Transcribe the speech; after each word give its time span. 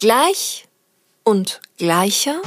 Gleich 0.00 0.66
und 1.24 1.60
gleicher. 1.76 2.40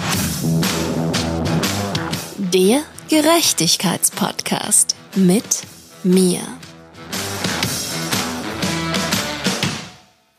Der 2.52 2.82
Gerechtigkeitspodcast 3.10 4.96
mit 5.14 5.44
mir. 6.04 6.40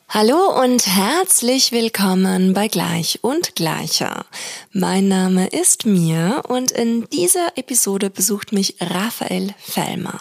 Hallo 0.08 0.60
und 0.60 0.88
herzlich 0.88 1.70
willkommen 1.70 2.52
bei 2.52 2.66
Gleich 2.66 3.20
und 3.22 3.54
Gleicher. 3.54 4.26
Mein 4.72 5.06
Name 5.06 5.46
ist 5.46 5.86
Mir 5.86 6.42
und 6.48 6.72
in 6.72 7.08
dieser 7.10 7.56
Episode 7.56 8.10
besucht 8.10 8.52
mich 8.52 8.74
Raphael 8.80 9.54
Fellmer. 9.60 10.18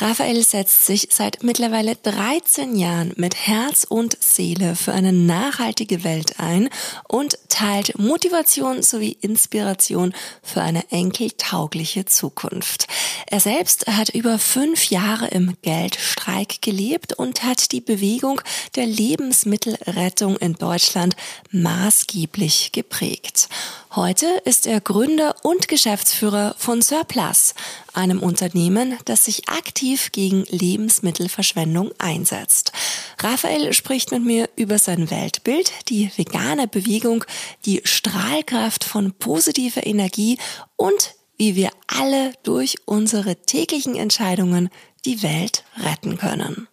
Raphael 0.00 0.42
setzt 0.42 0.86
sich 0.86 1.08
seit 1.10 1.42
mittlerweile 1.42 1.94
13 1.94 2.74
Jahren 2.74 3.12
mit 3.16 3.34
Herz 3.34 3.84
und 3.84 4.16
Seele 4.18 4.74
für 4.74 4.94
eine 4.94 5.12
nachhaltige 5.12 6.04
Welt 6.04 6.40
ein 6.40 6.70
und 7.06 7.38
teilt 7.50 7.98
Motivation 7.98 8.82
sowie 8.82 9.18
Inspiration 9.20 10.14
für 10.42 10.62
eine 10.62 10.90
enkeltaugliche 10.90 12.06
Zukunft. 12.06 12.86
Er 13.26 13.40
selbst 13.40 13.88
hat 13.88 14.08
über 14.08 14.38
fünf 14.38 14.88
Jahre 14.88 15.28
im 15.28 15.54
Geldstreik 15.60 16.62
gelebt 16.62 17.12
und 17.12 17.42
hat 17.42 17.70
die 17.72 17.82
Bewegung 17.82 18.40
der 18.76 18.86
Lebensmittelrettung 18.86 20.38
in 20.38 20.54
Deutschland 20.54 21.14
maßgeblich 21.50 22.72
geprägt. 22.72 23.50
Heute 23.96 24.26
ist 24.44 24.68
er 24.68 24.80
Gründer 24.80 25.34
und 25.42 25.66
Geschäftsführer 25.66 26.54
von 26.56 26.80
Surplus, 26.80 27.54
einem 27.92 28.22
Unternehmen, 28.22 28.96
das 29.04 29.24
sich 29.24 29.48
aktiv 29.48 30.12
gegen 30.12 30.44
Lebensmittelverschwendung 30.44 31.90
einsetzt. 31.98 32.70
Raphael 33.18 33.72
spricht 33.72 34.12
mit 34.12 34.24
mir 34.24 34.48
über 34.54 34.78
sein 34.78 35.10
Weltbild, 35.10 35.72
die 35.88 36.08
vegane 36.16 36.68
Bewegung, 36.68 37.24
die 37.66 37.80
Strahlkraft 37.82 38.84
von 38.84 39.12
positiver 39.12 39.84
Energie 39.84 40.38
und 40.76 41.16
wie 41.36 41.56
wir 41.56 41.70
alle 41.88 42.32
durch 42.44 42.76
unsere 42.84 43.42
täglichen 43.42 43.96
Entscheidungen 43.96 44.68
die 45.04 45.20
Welt 45.24 45.64
retten 45.76 46.16
können. 46.16 46.68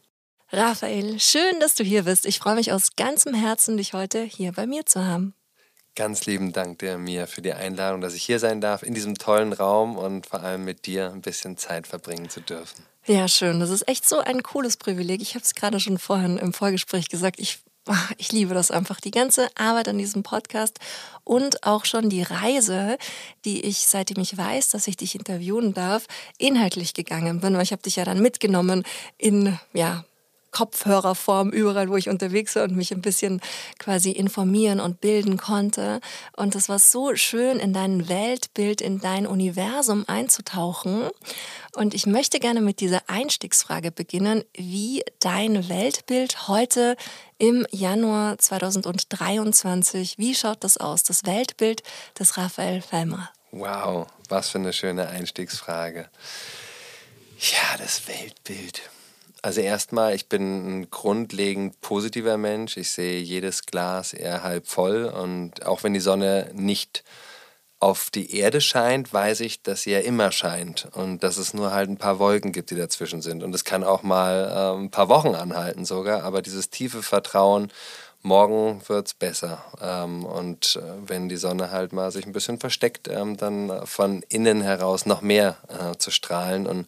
Raphael, 0.52 1.20
schön, 1.20 1.60
dass 1.62 1.74
du 1.74 1.84
hier 1.84 2.04
bist. 2.04 2.28
Ich 2.28 2.38
freue 2.38 2.56
mich 2.56 2.72
aus 2.72 2.96
ganzem 2.96 3.34
Herzen, 3.34 3.78
dich 3.78 3.94
heute 3.94 4.22
hier 4.22 4.52
bei 4.52 4.68
mir 4.68 4.86
zu 4.86 5.04
haben. 5.04 5.34
Ganz 5.98 6.28
lieben 6.28 6.54
Dank 6.54 6.78
dir, 6.78 7.00
Mia, 7.00 7.26
für 7.26 7.42
die 7.42 7.54
Einladung, 7.54 8.02
dass 8.02 8.14
ich 8.14 8.22
hier 8.22 8.38
sein 8.38 8.62
darf, 8.62 8.84
in 8.84 8.94
diesem 8.94 9.18
tollen 9.18 9.52
Raum 9.52 9.98
und 9.98 10.28
vor 10.28 10.42
allem 10.44 10.64
mit 10.64 10.86
dir 10.86 11.12
ein 11.12 11.22
bisschen 11.22 11.58
Zeit 11.58 11.88
verbringen 11.88 12.30
zu 12.30 12.40
dürfen. 12.40 12.86
Ja, 13.08 13.28
schön. 13.28 13.60
Das 13.60 13.72
ist 13.72 13.88
echt 13.88 14.08
so 14.08 14.20
ein 14.20 14.44
cooles 14.44 14.78
Privileg. 14.78 15.24
Ich 15.24 15.34
habe 15.34 15.44
es 15.44 15.56
gerade 15.56 15.80
schon 15.80 15.98
vorhin 15.98 16.38
im 16.38 16.54
Vorgespräch 16.54 17.10
gesagt. 17.10 17.40
Ich, 17.40 17.58
ich 18.20 18.32
liebe 18.32 18.54
das 18.54 18.70
einfach. 18.70 19.02
Die 19.02 19.10
ganze 19.10 19.48
Arbeit 19.56 19.88
an 19.88 19.98
diesem 19.98 20.22
Podcast 20.22 20.78
und 21.24 21.64
auch 21.64 21.86
schon 21.86 22.10
die 22.10 22.22
Reise, 22.22 23.00
die 23.44 23.62
ich, 23.62 23.88
seitdem 23.88 24.22
ich 24.22 24.38
weiß, 24.38 24.70
dass 24.70 24.88
ich 24.88 24.98
dich 24.98 25.16
interviewen 25.16 25.74
darf, 25.74 26.06
inhaltlich 26.38 26.94
gegangen 26.94 27.40
bin. 27.40 27.56
Weil 27.56 27.64
ich 27.64 27.72
habe 27.72 27.82
dich 27.82 27.96
ja 27.96 28.06
dann 28.06 28.22
mitgenommen 28.22 28.84
in, 29.18 29.58
ja, 29.74 30.06
Kopfhörerform 30.58 31.52
überall, 31.52 31.88
wo 31.88 31.98
ich 31.98 32.10
unterwegs 32.10 32.56
war 32.56 32.64
und 32.64 32.76
mich 32.76 32.92
ein 32.92 33.02
bisschen 33.02 33.42
quasi 33.78 34.10
informieren 34.10 34.80
und 34.80 35.02
bilden 35.02 35.38
konnte. 35.38 36.02
Und 36.36 36.56
es 36.56 36.68
war 36.68 36.80
so 36.80 37.16
schön, 37.16 37.60
in 37.60 37.74
dein 37.74 38.10
Weltbild, 38.10 38.82
in 38.82 39.00
dein 39.00 39.28
Universum 39.28 40.06
einzutauchen. 40.08 41.10
Und 41.76 41.94
ich 41.94 42.08
möchte 42.08 42.40
gerne 42.40 42.62
mit 42.62 42.80
dieser 42.80 43.08
Einstiegsfrage 43.08 43.92
beginnen, 43.92 44.44
wie 44.56 45.04
dein 45.20 45.70
Weltbild 45.70 46.48
heute 46.48 46.98
im 47.38 47.68
Januar 47.70 48.40
2023, 48.40 50.18
wie 50.18 50.34
schaut 50.34 50.64
das 50.64 50.78
aus, 50.78 51.04
das 51.04 51.24
Weltbild 51.28 51.84
des 52.18 52.36
Raphael 52.36 52.82
Fellmer? 52.82 53.30
Wow, 53.52 54.08
was 54.28 54.50
für 54.50 54.58
eine 54.58 54.74
schöne 54.74 55.08
Einstiegsfrage. 55.08 56.10
Ja, 57.40 57.78
das 57.78 58.08
Weltbild. 58.08 58.82
Also 59.48 59.62
erstmal, 59.62 60.14
ich 60.14 60.28
bin 60.28 60.82
ein 60.82 60.90
grundlegend 60.90 61.80
positiver 61.80 62.36
Mensch. 62.36 62.76
Ich 62.76 62.92
sehe 62.92 63.22
jedes 63.22 63.66
Glas 63.66 64.12
eher 64.12 64.44
halb 64.44 64.68
voll 64.68 65.06
und 65.06 65.66
auch 65.66 65.84
wenn 65.84 65.94
die 65.94 66.02
Sonne 66.02 66.52
nicht 66.54 67.06
auf 67.80 68.10
die 68.10 68.36
Erde 68.36 68.60
scheint, 68.60 69.14
weiß 69.14 69.40
ich, 69.40 69.64
dass 69.64 69.84
sie 69.84 69.92
ja 69.92 70.00
immer 70.00 70.34
scheint 70.34 70.90
und 70.92 71.24
dass 71.24 71.38
es 71.38 71.54
nur 71.54 71.72
halt 71.72 71.90
ein 71.90 71.96
paar 71.96 72.20
Wolken 72.20 72.52
gibt, 72.52 72.72
die 72.72 72.76
dazwischen 72.76 73.22
sind. 73.22 73.42
Und 73.42 73.56
es 73.56 73.64
kann 73.64 73.86
auch 73.86 74.04
mal 74.04 74.52
äh, 74.52 74.82
ein 74.82 74.92
paar 74.92 75.08
Wochen 75.08 75.34
anhalten 75.34 75.86
sogar, 75.86 76.24
aber 76.24 76.42
dieses 76.42 76.70
tiefe 76.70 77.02
Vertrauen, 77.02 77.72
morgen 78.22 78.82
wird 78.88 79.08
es 79.08 79.14
besser. 79.14 79.64
Ähm, 79.82 80.26
und 80.26 80.76
äh, 80.76 81.10
wenn 81.10 81.30
die 81.30 81.38
Sonne 81.38 81.72
halt 81.72 81.94
mal 81.94 82.12
sich 82.12 82.26
ein 82.26 82.34
bisschen 82.34 82.60
versteckt, 82.60 83.08
ähm, 83.08 83.38
dann 83.38 83.88
von 83.88 84.24
innen 84.28 84.62
heraus 84.62 85.06
noch 85.06 85.22
mehr 85.22 85.56
äh, 85.70 85.96
zu 85.98 86.12
strahlen 86.12 86.68
und 86.68 86.86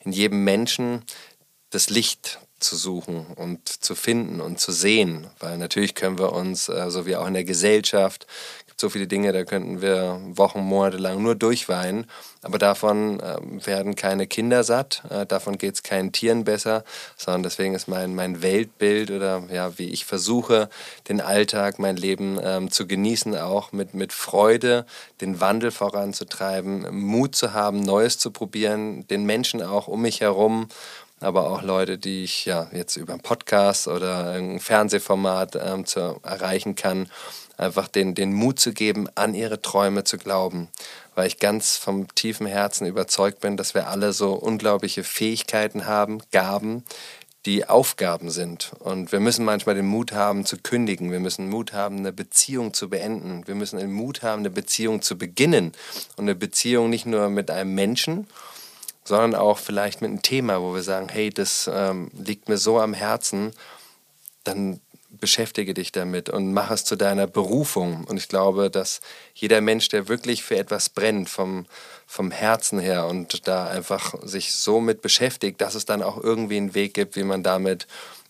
in 0.00 0.12
jedem 0.12 0.44
Menschen 0.44 1.02
das 1.74 1.90
Licht 1.90 2.38
zu 2.60 2.76
suchen 2.76 3.26
und 3.36 3.68
zu 3.68 3.94
finden 3.94 4.40
und 4.40 4.58
zu 4.58 4.72
sehen. 4.72 5.26
Weil 5.38 5.58
natürlich 5.58 5.94
können 5.94 6.18
wir 6.18 6.32
uns, 6.32 6.68
äh, 6.68 6.90
so 6.90 7.04
wie 7.04 7.16
auch 7.16 7.26
in 7.26 7.34
der 7.34 7.44
Gesellschaft, 7.44 8.26
gibt 8.74 8.80
so 8.80 8.88
viele 8.88 9.06
Dinge, 9.06 9.32
da 9.32 9.44
könnten 9.44 9.82
wir 9.82 10.20
Wochen, 10.30 10.60
Monate 10.60 10.96
lang 10.96 11.22
nur 11.22 11.36
durchweinen. 11.36 12.06
Aber 12.42 12.58
davon 12.58 13.20
äh, 13.20 13.36
werden 13.66 13.94
keine 13.94 14.26
Kinder 14.26 14.64
satt, 14.64 15.02
äh, 15.10 15.26
davon 15.26 15.58
geht 15.58 15.74
es 15.74 15.82
keinen 15.84 16.10
Tieren 16.10 16.42
besser, 16.44 16.84
sondern 17.16 17.44
deswegen 17.44 17.74
ist 17.74 17.86
mein, 17.86 18.16
mein 18.16 18.42
Weltbild 18.42 19.12
oder 19.12 19.44
ja, 19.52 19.78
wie 19.78 19.90
ich 19.90 20.04
versuche, 20.04 20.68
den 21.08 21.20
Alltag, 21.20 21.78
mein 21.78 21.96
Leben 21.96 22.40
ähm, 22.42 22.70
zu 22.70 22.86
genießen, 22.86 23.36
auch 23.36 23.70
mit, 23.70 23.94
mit 23.94 24.12
Freude 24.12 24.86
den 25.20 25.40
Wandel 25.40 25.70
voranzutreiben, 25.70 26.86
Mut 26.98 27.36
zu 27.36 27.52
haben, 27.52 27.80
Neues 27.80 28.18
zu 28.18 28.32
probieren, 28.32 29.06
den 29.06 29.24
Menschen 29.24 29.62
auch 29.62 29.86
um 29.86 30.02
mich 30.02 30.20
herum 30.20 30.68
aber 31.20 31.50
auch 31.50 31.62
Leute, 31.62 31.98
die 31.98 32.24
ich 32.24 32.44
ja 32.44 32.68
jetzt 32.72 32.96
über 32.96 33.12
einen 33.14 33.22
Podcast 33.22 33.88
oder 33.88 34.32
ein 34.32 34.60
Fernsehformat 34.60 35.56
ähm, 35.56 35.86
zu 35.86 36.20
erreichen 36.22 36.74
kann, 36.74 37.08
einfach 37.56 37.88
den, 37.88 38.14
den 38.14 38.32
Mut 38.32 38.58
zu 38.58 38.72
geben, 38.72 39.08
an 39.14 39.34
ihre 39.34 39.62
Träume 39.62 40.04
zu 40.04 40.18
glauben, 40.18 40.68
weil 41.14 41.26
ich 41.26 41.38
ganz 41.38 41.76
vom 41.76 42.12
tiefen 42.14 42.46
Herzen 42.46 42.86
überzeugt 42.86 43.40
bin, 43.40 43.56
dass 43.56 43.74
wir 43.74 43.88
alle 43.88 44.12
so 44.12 44.32
unglaubliche 44.32 45.04
Fähigkeiten 45.04 45.86
haben, 45.86 46.20
Gaben, 46.32 46.84
die 47.46 47.68
Aufgaben 47.68 48.30
sind. 48.30 48.72
Und 48.78 49.12
wir 49.12 49.20
müssen 49.20 49.44
manchmal 49.44 49.74
den 49.74 49.86
Mut 49.86 50.12
haben 50.12 50.46
zu 50.46 50.56
kündigen. 50.56 51.12
Wir 51.12 51.20
müssen 51.20 51.50
Mut 51.50 51.72
haben, 51.72 51.98
eine 51.98 52.12
Beziehung 52.12 52.72
zu 52.72 52.88
beenden. 52.88 53.46
Wir 53.46 53.54
müssen 53.54 53.78
den 53.78 53.92
Mut 53.92 54.22
haben, 54.22 54.40
eine 54.40 54.50
Beziehung 54.50 55.02
zu 55.02 55.18
beginnen. 55.18 55.72
Und 56.16 56.24
eine 56.24 56.34
Beziehung 56.34 56.88
nicht 56.88 57.04
nur 57.06 57.28
mit 57.28 57.50
einem 57.50 57.74
Menschen, 57.74 58.26
sondern 59.04 59.34
auch 59.34 59.58
vielleicht 59.58 60.00
mit 60.00 60.10
einem 60.10 60.22
Thema, 60.22 60.60
wo 60.60 60.74
wir 60.74 60.82
sagen, 60.82 61.08
hey, 61.08 61.30
das 61.30 61.70
ähm, 61.72 62.10
liegt 62.14 62.48
mir 62.48 62.58
so 62.58 62.80
am 62.80 62.94
Herzen, 62.94 63.52
dann 64.44 64.80
beschäftige 65.10 65.74
dich 65.74 65.92
damit 65.92 66.28
und 66.28 66.52
mach 66.52 66.70
es 66.70 66.84
zu 66.84 66.96
deiner 66.96 67.26
Berufung. 67.26 68.04
Und 68.04 68.16
ich 68.16 68.28
glaube, 68.28 68.70
dass 68.70 69.00
jeder 69.34 69.60
Mensch, 69.60 69.88
der 69.88 70.08
wirklich 70.08 70.42
für 70.42 70.56
etwas 70.56 70.88
brennt, 70.88 71.28
vom, 71.28 71.66
vom 72.06 72.30
Herzen 72.30 72.78
her 72.78 73.06
und 73.06 73.46
da 73.46 73.66
einfach 73.66 74.14
sich 74.22 74.52
so 74.54 74.80
mit 74.80 75.02
beschäftigt, 75.02 75.60
dass 75.60 75.74
es 75.74 75.84
dann 75.84 76.02
auch 76.02 76.22
irgendwie 76.22 76.56
einen 76.56 76.74
Weg 76.74 76.94
gibt, 76.94 77.16
wie 77.16 77.22
man 77.22 77.42
damit 77.42 77.86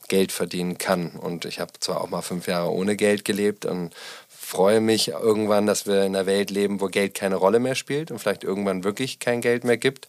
Geld 0.08 0.32
verdienen 0.32 0.76
kann. 0.76 1.12
Und 1.12 1.46
ich 1.46 1.60
habe 1.60 1.72
zwar 1.80 2.00
auch 2.00 2.10
mal 2.10 2.22
fünf 2.22 2.46
Jahre 2.46 2.70
ohne 2.70 2.96
Geld 2.96 3.24
gelebt 3.24 3.64
und 3.64 3.94
freue 4.28 4.80
mich 4.80 5.08
irgendwann, 5.08 5.66
dass 5.66 5.86
wir 5.86 6.04
in 6.04 6.14
einer 6.14 6.26
Welt 6.26 6.50
leben, 6.50 6.80
wo 6.80 6.86
Geld 6.86 7.14
keine 7.14 7.36
Rolle 7.36 7.60
mehr 7.60 7.74
spielt 7.74 8.10
und 8.10 8.18
vielleicht 8.18 8.44
irgendwann 8.44 8.84
wirklich 8.84 9.18
kein 9.18 9.40
Geld 9.40 9.64
mehr 9.64 9.78
gibt 9.78 10.08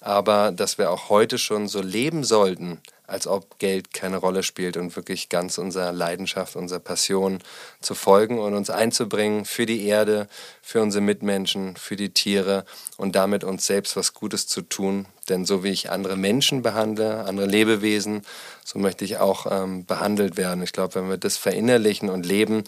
aber 0.00 0.52
dass 0.52 0.78
wir 0.78 0.90
auch 0.90 1.08
heute 1.08 1.38
schon 1.38 1.68
so 1.68 1.80
leben 1.80 2.24
sollten, 2.24 2.80
als 3.08 3.26
ob 3.26 3.58
Geld 3.58 3.94
keine 3.94 4.18
Rolle 4.18 4.42
spielt 4.42 4.76
und 4.76 4.94
wirklich 4.94 5.30
ganz 5.30 5.56
unserer 5.56 5.92
Leidenschaft, 5.92 6.56
unserer 6.56 6.78
Passion 6.78 7.38
zu 7.80 7.94
folgen 7.94 8.38
und 8.38 8.54
uns 8.54 8.68
einzubringen 8.68 9.46
für 9.46 9.64
die 9.64 9.86
Erde, 9.86 10.28
für 10.60 10.82
unsere 10.82 11.02
Mitmenschen, 11.02 11.74
für 11.76 11.96
die 11.96 12.10
Tiere 12.10 12.66
und 12.98 13.16
damit 13.16 13.44
uns 13.44 13.66
selbst 13.66 13.96
was 13.96 14.12
Gutes 14.12 14.46
zu 14.46 14.60
tun. 14.60 15.06
Denn 15.30 15.46
so 15.46 15.64
wie 15.64 15.70
ich 15.70 15.90
andere 15.90 16.16
Menschen 16.16 16.60
behandle, 16.60 17.24
andere 17.24 17.46
Lebewesen, 17.46 18.26
so 18.62 18.78
möchte 18.78 19.06
ich 19.06 19.16
auch 19.16 19.46
ähm, 19.50 19.86
behandelt 19.86 20.36
werden. 20.36 20.62
Ich 20.62 20.72
glaube, 20.72 20.96
wenn 20.96 21.08
wir 21.08 21.16
das 21.16 21.38
verinnerlichen 21.38 22.10
und 22.10 22.26
leben, 22.26 22.64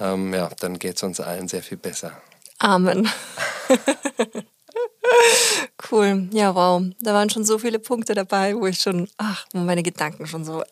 ähm, 0.00 0.32
ja, 0.32 0.48
dann 0.60 0.78
geht 0.78 0.96
es 0.96 1.02
uns 1.02 1.20
allen 1.20 1.46
sehr 1.46 1.62
viel 1.62 1.78
besser. 1.78 2.12
Amen. 2.58 3.10
Cool. 5.90 6.28
Ja, 6.32 6.54
wow. 6.54 6.82
Da 7.00 7.14
waren 7.14 7.30
schon 7.30 7.44
so 7.44 7.58
viele 7.58 7.78
Punkte 7.78 8.14
dabei, 8.14 8.54
wo 8.56 8.66
ich 8.66 8.80
schon, 8.80 9.08
ach, 9.18 9.46
wo 9.52 9.60
meine 9.60 9.82
Gedanken 9.82 10.26
schon 10.26 10.44
so 10.44 10.62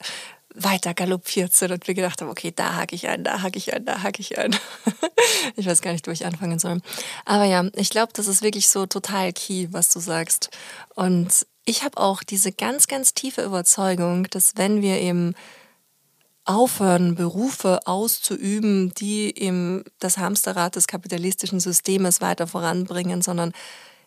weiter 0.55 0.95
galoppiert 0.95 1.55
sind 1.55 1.73
und 1.73 1.87
mir 1.87 1.95
gedacht 1.95 2.21
habe, 2.21 2.31
okay, 2.31 2.53
da 2.55 2.77
hake 2.77 2.95
ich 2.95 3.09
ein, 3.09 3.25
da 3.25 3.43
hake 3.43 3.59
ich 3.59 3.73
ein, 3.73 3.85
da 3.85 4.03
hake 4.03 4.21
ich 4.21 4.39
ein. 4.39 4.55
ich 5.57 5.67
weiß 5.67 5.81
gar 5.81 5.93
nicht, 5.93 6.07
wo 6.07 6.11
ich 6.11 6.27
anfangen 6.27 6.59
soll. 6.59 6.81
Aber 7.25 7.45
ja, 7.45 7.65
ich 7.75 7.91
glaube, 7.91 8.13
das 8.15 8.27
ist 8.27 8.43
wirklich 8.43 8.69
so 8.69 8.87
total 8.87 9.33
key, 9.33 9.69
was 9.71 9.91
du 9.91 10.01
sagst. 10.01 10.51
Und 10.95 11.47
ich 11.65 11.85
habe 11.85 11.99
auch 11.99 12.23
diese 12.23 12.53
ganz, 12.53 12.87
ganz 12.87 13.15
tiefe 13.15 13.43
Überzeugung, 13.43 14.25
dass 14.31 14.57
wenn 14.57 14.83
wir 14.83 15.01
eben 15.01 15.35
aufhören, 16.45 17.15
Berufe 17.15 17.87
auszuüben, 17.87 18.93
die 18.95 19.39
eben 19.39 19.85
das 20.01 20.19
Hamsterrad 20.19 20.75
des 20.75 20.89
kapitalistischen 20.89 21.61
Systems 21.61 22.21
weiter 22.21 22.47
voranbringen, 22.49 23.23
sondern 23.23 23.53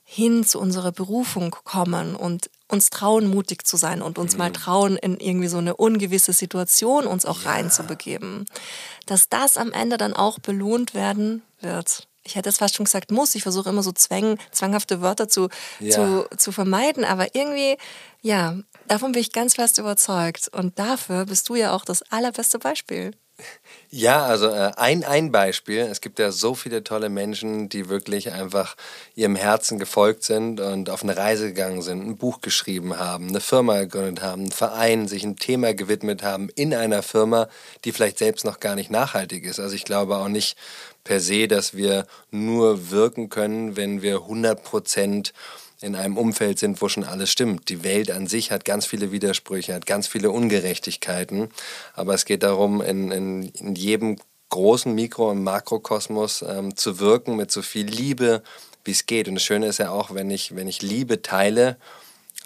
hin 0.07 0.44
zu 0.46 0.60
unserer 0.60 0.92
Berufung 0.92 1.56
kommen 1.63 2.16
und 2.16 2.52
uns 2.68 2.92
trauen, 2.92 3.28
mutig 3.28 3.66
zu 3.66 3.75
sein 3.75 4.04
und 4.04 4.19
uns 4.19 4.34
mhm. 4.34 4.38
mal 4.38 4.52
trauen, 4.52 4.98
in 4.98 5.19
irgendwie 5.19 5.48
so 5.48 5.57
eine 5.57 5.75
ungewisse 5.75 6.31
Situation 6.31 7.07
uns 7.07 7.25
auch 7.25 7.44
ja. 7.44 7.52
reinzubegeben. 7.52 8.46
Dass 9.07 9.30
das 9.30 9.57
am 9.57 9.72
Ende 9.72 9.98
dann 9.98 10.13
auch 10.13 10.40
belohnt 10.40 10.94
werden 10.94 11.42
wird. 11.60 12.07
Ich 12.24 12.36
hätte 12.36 12.50
es 12.50 12.57
fast 12.57 12.75
schon 12.75 12.86
gesagt, 12.86 13.12
muss. 13.12 13.36
Ich 13.36 13.44
versuche 13.44 13.69
immer 13.69 13.84
so 13.84 13.92
zwang, 13.92 14.38
zwanghafte 14.52 15.02
Wörter 15.02 15.28
zu, 15.28 15.50
ja. 15.80 15.92
zu, 15.92 16.28
zu 16.38 16.52
vermeiden, 16.52 17.04
aber 17.04 17.36
irgendwie, 17.36 17.78
ja, 18.22 18.57
davon 18.88 19.12
bin 19.12 19.22
ich 19.22 19.31
ganz 19.31 19.56
fest 19.56 19.80
überzeugt. 19.80 20.50
Und 20.52 20.78
dafür 20.80 21.25
bist 21.25 21.50
du 21.50 21.56
ja 21.56 21.72
auch 21.72 21.86
das 21.86 22.04
allerbeste 22.12 22.57
Beispiel. 22.57 23.12
Ja, 23.89 24.25
also 24.25 24.47
äh, 24.47 24.71
ein, 24.75 25.03
ein 25.03 25.31
Beispiel. 25.31 25.79
Es 25.79 26.01
gibt 26.01 26.19
ja 26.19 26.31
so 26.31 26.53
viele 26.53 26.83
tolle 26.83 27.09
Menschen, 27.09 27.69
die 27.69 27.87
wirklich 27.87 28.31
einfach 28.33 28.75
ihrem 29.15 29.35
Herzen 29.35 29.79
gefolgt 29.79 30.23
sind 30.23 30.59
und 30.59 30.89
auf 30.89 31.03
eine 31.03 31.15
Reise 31.15 31.47
gegangen 31.47 31.81
sind, 31.81 32.05
ein 32.05 32.17
Buch 32.17 32.41
geschrieben 32.41 32.97
haben, 32.97 33.29
eine 33.29 33.39
Firma 33.39 33.79
gegründet 33.79 34.23
haben, 34.23 34.43
einen 34.43 34.51
Verein, 34.51 35.07
sich 35.07 35.23
ein 35.23 35.37
Thema 35.37 35.73
gewidmet 35.73 36.23
haben 36.23 36.49
in 36.55 36.73
einer 36.73 37.03
Firma, 37.03 37.47
die 37.85 37.93
vielleicht 37.93 38.17
selbst 38.17 38.43
noch 38.43 38.59
gar 38.59 38.75
nicht 38.75 38.91
nachhaltig 38.91 39.45
ist. 39.45 39.59
Also 39.59 39.75
ich 39.75 39.85
glaube 39.85 40.17
auch 40.17 40.27
nicht 40.27 40.57
per 41.05 41.21
se, 41.21 41.47
dass 41.47 41.75
wir 41.75 42.05
nur 42.31 42.89
wirken 42.91 43.29
können, 43.29 43.77
wenn 43.77 44.01
wir 44.01 44.15
100 44.15 44.61
Prozent 44.63 45.33
in 45.85 45.95
einem 45.95 46.17
Umfeld 46.17 46.57
sind, 46.57 46.81
wo 46.81 46.89
schon 46.89 47.03
alles 47.03 47.29
stimmt. 47.31 47.69
Die 47.69 47.83
Welt 47.83 48.09
an 48.09 48.25
sich 48.25 48.51
hat 48.51 48.65
ganz 48.65 48.87
viele 48.87 49.11
Widersprüche, 49.11 49.75
hat 49.75 49.85
ganz 49.85 50.07
viele 50.07 50.31
Ungerechtigkeiten. 50.31 51.49
Aber 51.93 52.15
es 52.15 52.25
geht 52.25 52.41
darum, 52.41 52.81
in, 52.81 53.11
in, 53.11 53.43
in 53.43 53.75
jedem 53.75 54.17
großen 54.49 54.93
Mikro- 54.93 55.29
und 55.29 55.43
Makrokosmos 55.43 56.43
ähm, 56.47 56.75
zu 56.75 56.99
wirken 56.99 57.35
mit 57.35 57.51
so 57.51 57.61
viel 57.61 57.85
Liebe, 57.85 58.41
wie 58.83 58.91
es 58.91 59.05
geht. 59.05 59.27
Und 59.27 59.35
das 59.35 59.43
Schöne 59.43 59.67
ist 59.67 59.77
ja 59.77 59.91
auch, 59.91 60.13
wenn 60.13 60.31
ich, 60.31 60.55
wenn 60.55 60.67
ich 60.67 60.81
Liebe 60.81 61.21
teile, 61.21 61.77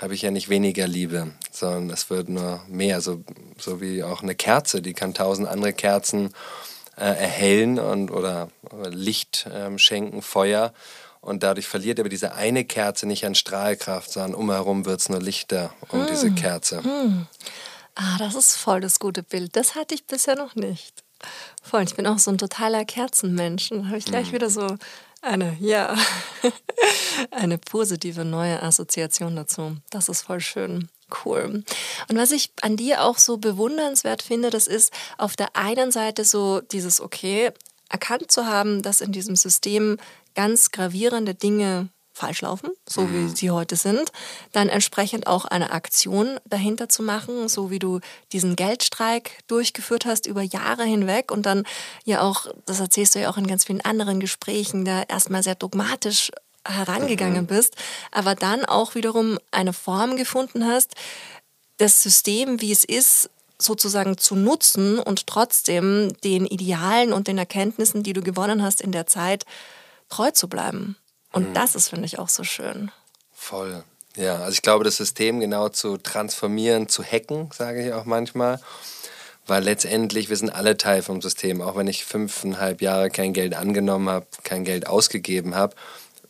habe 0.01 0.13
ich 0.13 0.21
ja 0.21 0.31
nicht 0.31 0.49
weniger 0.49 0.87
Liebe, 0.87 1.31
sondern 1.51 1.89
es 1.89 2.09
wird 2.09 2.29
nur 2.29 2.61
mehr. 2.67 2.99
So, 2.99 3.23
so 3.57 3.79
wie 3.79 4.03
auch 4.03 4.21
eine 4.21 4.35
Kerze, 4.35 4.81
die 4.81 4.93
kann 4.93 5.13
tausend 5.13 5.47
andere 5.47 5.73
Kerzen 5.73 6.33
äh, 6.97 7.03
erhellen 7.03 7.79
und, 7.79 8.11
oder 8.11 8.49
Licht 8.89 9.45
äh, 9.45 9.77
schenken, 9.77 10.21
Feuer. 10.21 10.73
Und 11.21 11.43
dadurch 11.43 11.67
verliert 11.67 11.99
aber 11.99 12.09
diese 12.09 12.33
eine 12.33 12.63
Kerze 12.63 13.05
nicht 13.05 13.25
an 13.25 13.35
Strahlkraft, 13.35 14.11
sondern 14.11 14.35
umherum 14.35 14.85
wird 14.85 15.01
es 15.01 15.09
nur 15.09 15.21
lichter 15.21 15.73
um 15.89 16.01
hm. 16.01 16.07
diese 16.07 16.31
Kerze. 16.31 16.83
Hm. 16.83 17.27
Ah, 17.95 18.17
das 18.17 18.35
ist 18.35 18.55
voll 18.55 18.79
das 18.79 18.99
gute 18.99 19.23
Bild. 19.23 19.55
Das 19.55 19.75
hatte 19.75 19.95
ich 19.95 20.05
bisher 20.05 20.35
noch 20.35 20.55
nicht. 20.55 21.03
Voll, 21.61 21.83
ich 21.83 21.95
bin 21.95 22.07
auch 22.07 22.19
so 22.19 22.31
ein 22.31 22.37
totaler 22.37 22.85
Kerzenmensch. 22.85 23.69
Da 23.69 23.85
habe 23.87 23.97
ich 23.97 24.05
gleich 24.05 24.27
hm. 24.27 24.33
wieder 24.33 24.49
so 24.49 24.77
eine, 25.21 25.57
ja, 25.59 25.97
eine 27.31 27.57
positive 27.57 28.23
neue 28.23 28.63
Assoziation 28.63 29.35
dazu. 29.35 29.75
Das 29.89 30.07
ist 30.07 30.21
voll 30.21 30.39
schön. 30.39 30.87
Cool. 31.25 31.63
Und 32.07 32.17
was 32.17 32.31
ich 32.31 32.51
an 32.61 32.77
dir 32.77 33.03
auch 33.03 33.17
so 33.17 33.37
bewundernswert 33.37 34.21
finde, 34.21 34.49
das 34.51 34.67
ist 34.67 34.93
auf 35.17 35.35
der 35.35 35.55
einen 35.55 35.91
Seite 35.91 36.23
so 36.23 36.61
dieses, 36.61 37.01
okay, 37.01 37.51
erkannt 37.89 38.31
zu 38.31 38.45
haben, 38.45 38.83
dass 38.83 39.01
in 39.01 39.11
diesem 39.11 39.35
System 39.35 39.97
ganz 40.35 40.71
gravierende 40.71 41.33
Dinge 41.35 41.89
falsch 42.19 42.41
laufen, 42.41 42.69
so 42.87 43.09
wie 43.09 43.17
mhm. 43.17 43.35
sie 43.35 43.49
heute 43.49 43.77
sind, 43.77 44.11
dann 44.51 44.67
entsprechend 44.67 45.25
auch 45.25 45.45
eine 45.45 45.71
Aktion 45.71 46.39
dahinter 46.45 46.89
zu 46.89 47.01
machen, 47.01 47.47
so 47.47 47.71
wie 47.71 47.79
du 47.79 48.01
diesen 48.33 48.55
Geldstreik 48.57 49.39
durchgeführt 49.47 50.05
hast 50.05 50.27
über 50.27 50.41
Jahre 50.41 50.83
hinweg 50.83 51.31
und 51.31 51.45
dann 51.45 51.63
ja 52.03 52.21
auch, 52.21 52.47
das 52.65 52.81
erzählst 52.81 53.15
du 53.15 53.19
ja 53.19 53.29
auch 53.29 53.37
in 53.37 53.47
ganz 53.47 53.65
vielen 53.65 53.81
anderen 53.81 54.19
Gesprächen, 54.19 54.83
da 54.83 55.03
erstmal 55.03 55.43
sehr 55.43 55.55
dogmatisch 55.55 56.31
herangegangen 56.67 57.43
mhm. 57.43 57.47
bist, 57.47 57.75
aber 58.11 58.35
dann 58.35 58.65
auch 58.65 58.95
wiederum 58.95 59.39
eine 59.51 59.73
Form 59.73 60.17
gefunden 60.17 60.67
hast, 60.67 60.95
das 61.77 62.03
System, 62.03 62.59
wie 62.59 62.73
es 62.73 62.83
ist, 62.83 63.29
sozusagen 63.61 64.17
zu 64.17 64.35
nutzen 64.35 64.99
und 64.99 65.27
trotzdem 65.27 66.13
den 66.23 66.45
Idealen 66.45 67.13
und 67.13 67.27
den 67.27 67.37
Erkenntnissen, 67.37 68.03
die 68.03 68.13
du 68.13 68.21
gewonnen 68.21 68.61
hast 68.61 68.81
in 68.81 68.91
der 68.91 69.05
Zeit, 69.05 69.45
treu 70.09 70.31
zu 70.31 70.47
bleiben. 70.49 70.97
Und 71.31 71.49
mhm. 71.49 71.53
das 71.53 71.75
ist, 71.75 71.89
finde 71.89 72.05
ich, 72.05 72.19
auch 72.19 72.29
so 72.29 72.43
schön. 72.43 72.91
Voll. 73.33 73.83
Ja, 74.15 74.39
also 74.39 74.51
ich 74.51 74.61
glaube, 74.61 74.83
das 74.83 74.97
System 74.97 75.39
genau 75.39 75.69
zu 75.69 75.97
transformieren, 75.97 76.89
zu 76.89 77.03
hacken, 77.03 77.49
sage 77.53 77.85
ich 77.85 77.93
auch 77.93 78.05
manchmal. 78.05 78.59
Weil 79.47 79.63
letztendlich, 79.63 80.29
wir 80.29 80.35
sind 80.35 80.49
alle 80.49 80.77
Teil 80.77 81.01
vom 81.01 81.21
System. 81.21 81.61
Auch 81.61 81.75
wenn 81.75 81.87
ich 81.87 82.05
fünfeinhalb 82.05 82.81
Jahre 82.81 83.09
kein 83.09 83.33
Geld 83.33 83.55
angenommen 83.55 84.09
habe, 84.09 84.27
kein 84.43 84.63
Geld 84.63 84.87
ausgegeben 84.87 85.55
habe, 85.55 85.75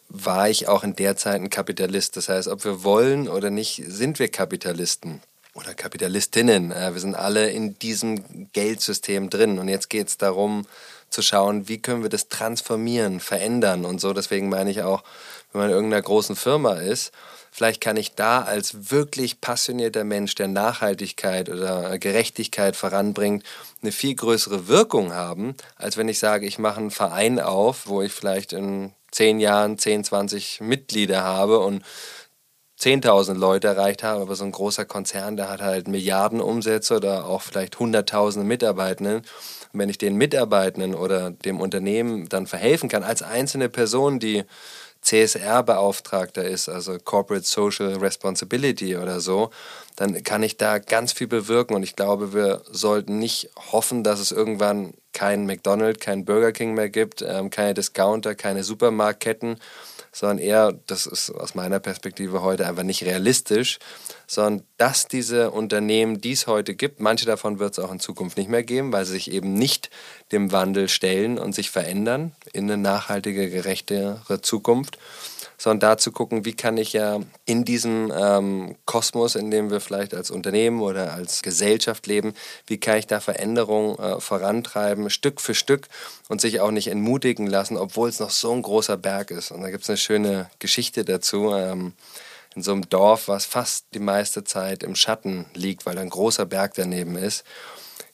war 0.07 0.49
ich 0.49 0.67
auch 0.67 0.83
in 0.83 0.95
der 0.95 1.17
Zeit 1.17 1.41
ein 1.41 1.49
Kapitalist. 1.49 2.17
Das 2.17 2.29
heißt, 2.29 2.47
ob 2.47 2.63
wir 2.63 2.83
wollen 2.83 3.27
oder 3.27 3.49
nicht, 3.49 3.83
sind 3.87 4.19
wir 4.19 4.29
Kapitalisten 4.29 5.21
oder 5.53 5.73
Kapitalistinnen. 5.73 6.71
Äh, 6.71 6.93
wir 6.93 7.01
sind 7.01 7.15
alle 7.15 7.49
in 7.49 7.77
diesem 7.79 8.51
Geldsystem 8.53 9.29
drin. 9.29 9.59
Und 9.59 9.67
jetzt 9.67 9.89
geht 9.89 10.07
es 10.07 10.17
darum, 10.17 10.65
zu 11.09 11.21
schauen, 11.21 11.67
wie 11.67 11.81
können 11.81 12.03
wir 12.03 12.09
das 12.09 12.29
transformieren, 12.29 13.19
verändern 13.19 13.85
und 13.85 13.99
so. 13.99 14.13
Deswegen 14.13 14.49
meine 14.49 14.71
ich 14.71 14.83
auch, 14.83 15.03
wenn 15.51 15.61
man 15.61 15.69
in 15.69 15.75
irgendeiner 15.75 16.01
großen 16.01 16.35
Firma 16.35 16.73
ist, 16.73 17.11
vielleicht 17.51 17.81
kann 17.81 17.97
ich 17.97 18.15
da 18.15 18.41
als 18.41 18.91
wirklich 18.91 19.41
passionierter 19.41 20.03
Mensch, 20.03 20.35
der 20.35 20.47
Nachhaltigkeit 20.47 21.49
oder 21.49 21.97
Gerechtigkeit 21.97 22.75
voranbringt, 22.75 23.43
eine 23.81 23.91
viel 23.91 24.15
größere 24.15 24.67
Wirkung 24.67 25.13
haben, 25.13 25.55
als 25.75 25.97
wenn 25.97 26.09
ich 26.09 26.19
sage, 26.19 26.45
ich 26.45 26.59
mache 26.59 26.79
einen 26.79 26.91
Verein 26.91 27.39
auf, 27.39 27.87
wo 27.87 28.01
ich 28.01 28.11
vielleicht 28.11 28.53
in 28.53 28.93
zehn 29.11 29.39
Jahren 29.39 29.77
10, 29.77 30.03
20 30.03 30.61
Mitglieder 30.61 31.23
habe 31.23 31.59
und 31.59 31.83
10.000 32.79 33.33
Leute 33.35 33.67
erreicht 33.67 34.03
habe, 34.03 34.21
aber 34.21 34.35
so 34.35 34.45
ein 34.45 34.51
großer 34.51 34.85
Konzern, 34.85 35.35
der 35.35 35.49
hat 35.49 35.61
halt 35.61 35.87
Milliarden 35.87 36.39
Umsätze 36.39 36.95
oder 36.95 37.25
auch 37.25 37.41
vielleicht 37.41 37.79
Hunderttausende 37.79 38.47
Mitarbeitenden 38.47 39.23
und 39.71 39.79
wenn 39.79 39.89
ich 39.89 39.97
den 39.97 40.15
Mitarbeitenden 40.15 40.95
oder 40.95 41.31
dem 41.31 41.59
Unternehmen 41.59 42.27
dann 42.29 42.47
verhelfen 42.47 42.89
kann, 42.89 43.03
als 43.03 43.21
einzelne 43.21 43.69
Person, 43.69 44.19
die 44.19 44.43
CSR-Beauftragter 45.01 46.43
ist, 46.43 46.67
also 46.67 46.97
Corporate 46.97 47.45
Social 47.45 47.95
Responsibility 47.95 48.97
oder 48.97 49.21
so, 49.21 49.49
dann 49.95 50.23
kann 50.23 50.43
ich 50.43 50.57
da 50.57 50.79
ganz 50.79 51.13
viel 51.13 51.27
bewirken. 51.27 51.75
Und 51.75 51.83
ich 51.83 51.95
glaube, 51.95 52.33
wir 52.33 52.63
sollten 52.69 53.17
nicht 53.19 53.49
hoffen, 53.71 54.03
dass 54.03 54.19
es 54.19 54.31
irgendwann 54.31 54.93
keinen 55.13 55.45
McDonald's, 55.45 56.03
keinen 56.03 56.25
Burger 56.25 56.51
King 56.51 56.73
mehr 56.73 56.89
gibt, 56.89 57.21
ähm, 57.21 57.49
keine 57.49 57.73
Discounter, 57.75 58.35
keine 58.35 58.63
Supermarktketten, 58.63 59.59
sondern 60.19 60.39
eher, 60.39 60.73
das 60.87 61.05
ist 61.05 61.29
aus 61.29 61.55
meiner 61.55 61.79
Perspektive 61.79 62.41
heute 62.41 62.67
einfach 62.67 62.83
nicht 62.83 63.03
realistisch, 63.03 63.79
sondern 64.27 64.65
dass 64.75 65.07
diese 65.07 65.51
Unternehmen, 65.51 66.19
die 66.19 66.33
es 66.33 66.45
heute 66.45 66.75
gibt, 66.75 66.99
manche 66.99 67.25
davon 67.25 67.57
wird 67.59 67.71
es 67.71 67.79
auch 67.79 67.89
in 67.89 68.01
Zukunft 68.01 68.37
nicht 68.37 68.49
mehr 68.49 68.63
geben, 68.63 68.91
weil 68.91 69.05
sie 69.05 69.13
sich 69.13 69.31
eben 69.31 69.53
nicht 69.53 69.89
dem 70.33 70.51
Wandel 70.51 70.89
stellen 70.89 71.39
und 71.39 71.55
sich 71.55 71.71
verändern 71.71 72.33
in 72.51 72.65
eine 72.65 72.75
nachhaltige, 72.75 73.49
gerechtere 73.49 74.41
Zukunft 74.41 74.97
sondern 75.59 75.81
da 75.81 75.97
zu 75.97 76.11
gucken, 76.11 76.45
wie 76.45 76.53
kann 76.53 76.77
ich 76.77 76.93
ja 76.93 77.19
in 77.45 77.65
diesem 77.65 78.11
ähm, 78.15 78.75
Kosmos, 78.85 79.35
in 79.35 79.51
dem 79.51 79.69
wir 79.69 79.81
vielleicht 79.81 80.15
als 80.15 80.31
Unternehmen 80.31 80.81
oder 80.81 81.13
als 81.13 81.43
Gesellschaft 81.43 82.07
leben, 82.07 82.33
wie 82.65 82.79
kann 82.79 82.97
ich 82.97 83.05
da 83.05 83.19
Veränderungen 83.19 83.99
äh, 83.99 84.19
vorantreiben, 84.19 85.09
Stück 85.09 85.41
für 85.41 85.53
Stück 85.53 85.87
und 86.29 86.39
sich 86.39 86.61
auch 86.61 86.71
nicht 86.71 86.87
entmutigen 86.87 87.45
lassen, 87.45 87.77
obwohl 87.77 88.09
es 88.09 88.19
noch 88.19 88.31
so 88.31 88.53
ein 88.53 88.61
großer 88.61 88.97
Berg 88.97 89.29
ist. 89.31 89.51
Und 89.51 89.61
da 89.61 89.69
gibt 89.69 89.83
es 89.83 89.89
eine 89.89 89.97
schöne 89.97 90.49
Geschichte 90.57 91.03
dazu. 91.03 91.53
Ähm, 91.53 91.93
in 92.55 92.63
so 92.63 92.71
einem 92.71 92.89
Dorf, 92.89 93.27
was 93.27 93.45
fast 93.45 93.85
die 93.93 93.99
meiste 93.99 94.43
Zeit 94.43 94.81
im 94.81 94.95
Schatten 94.95 95.45
liegt, 95.53 95.85
weil 95.85 95.93
da 95.93 96.01
ein 96.01 96.09
großer 96.09 96.47
Berg 96.47 96.73
daneben 96.73 97.15
ist 97.15 97.43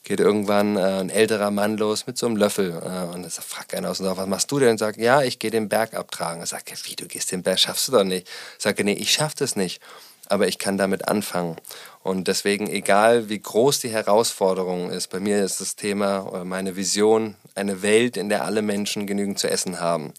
geht 0.06 0.20
irgendwann 0.20 0.76
äh, 0.76 1.00
ein 1.00 1.10
älterer 1.10 1.50
Mann 1.50 1.76
los 1.76 2.06
mit 2.06 2.16
so 2.16 2.26
einem 2.26 2.36
Löffel. 2.36 2.70
Äh, 2.70 3.12
und 3.12 3.22
dann 3.22 3.30
fragt 3.30 3.74
einer 3.74 3.90
aus 3.90 3.96
dem 3.96 4.06
Dorf, 4.06 4.18
was 4.18 4.28
machst 4.28 4.50
du 4.52 4.60
denn? 4.60 4.70
Und 4.70 4.78
sagt, 4.78 4.98
ja, 4.98 5.22
ich 5.22 5.40
gehe 5.40 5.50
den 5.50 5.68
Berg 5.68 5.94
abtragen. 5.94 6.40
Er 6.40 6.46
sagt, 6.46 6.72
wie, 6.88 6.94
du 6.94 7.06
gehst 7.06 7.32
den 7.32 7.42
Berg, 7.42 7.58
schaffst 7.58 7.88
du 7.88 7.92
doch 7.92 8.04
nicht. 8.04 8.28
Sagt 8.56 8.78
er, 8.78 8.84
nee, 8.84 8.92
ich 8.92 9.12
schaff 9.12 9.34
das 9.34 9.56
nicht. 9.56 9.82
Aber 10.28 10.46
ich 10.46 10.58
kann 10.58 10.78
damit 10.78 11.08
anfangen. 11.08 11.56
Und 12.04 12.28
deswegen, 12.28 12.68
egal 12.68 13.28
wie 13.28 13.40
groß 13.40 13.80
die 13.80 13.88
Herausforderung 13.88 14.90
ist, 14.90 15.08
bei 15.08 15.18
mir 15.18 15.44
ist 15.44 15.60
das 15.60 15.74
Thema 15.74 16.20
oder 16.20 16.44
meine 16.44 16.76
Vision 16.76 17.34
eine 17.56 17.82
Welt, 17.82 18.16
in 18.16 18.28
der 18.28 18.44
alle 18.44 18.62
Menschen 18.62 19.08
genügend 19.08 19.40
zu 19.40 19.50
essen 19.50 19.80
haben. 19.80 20.12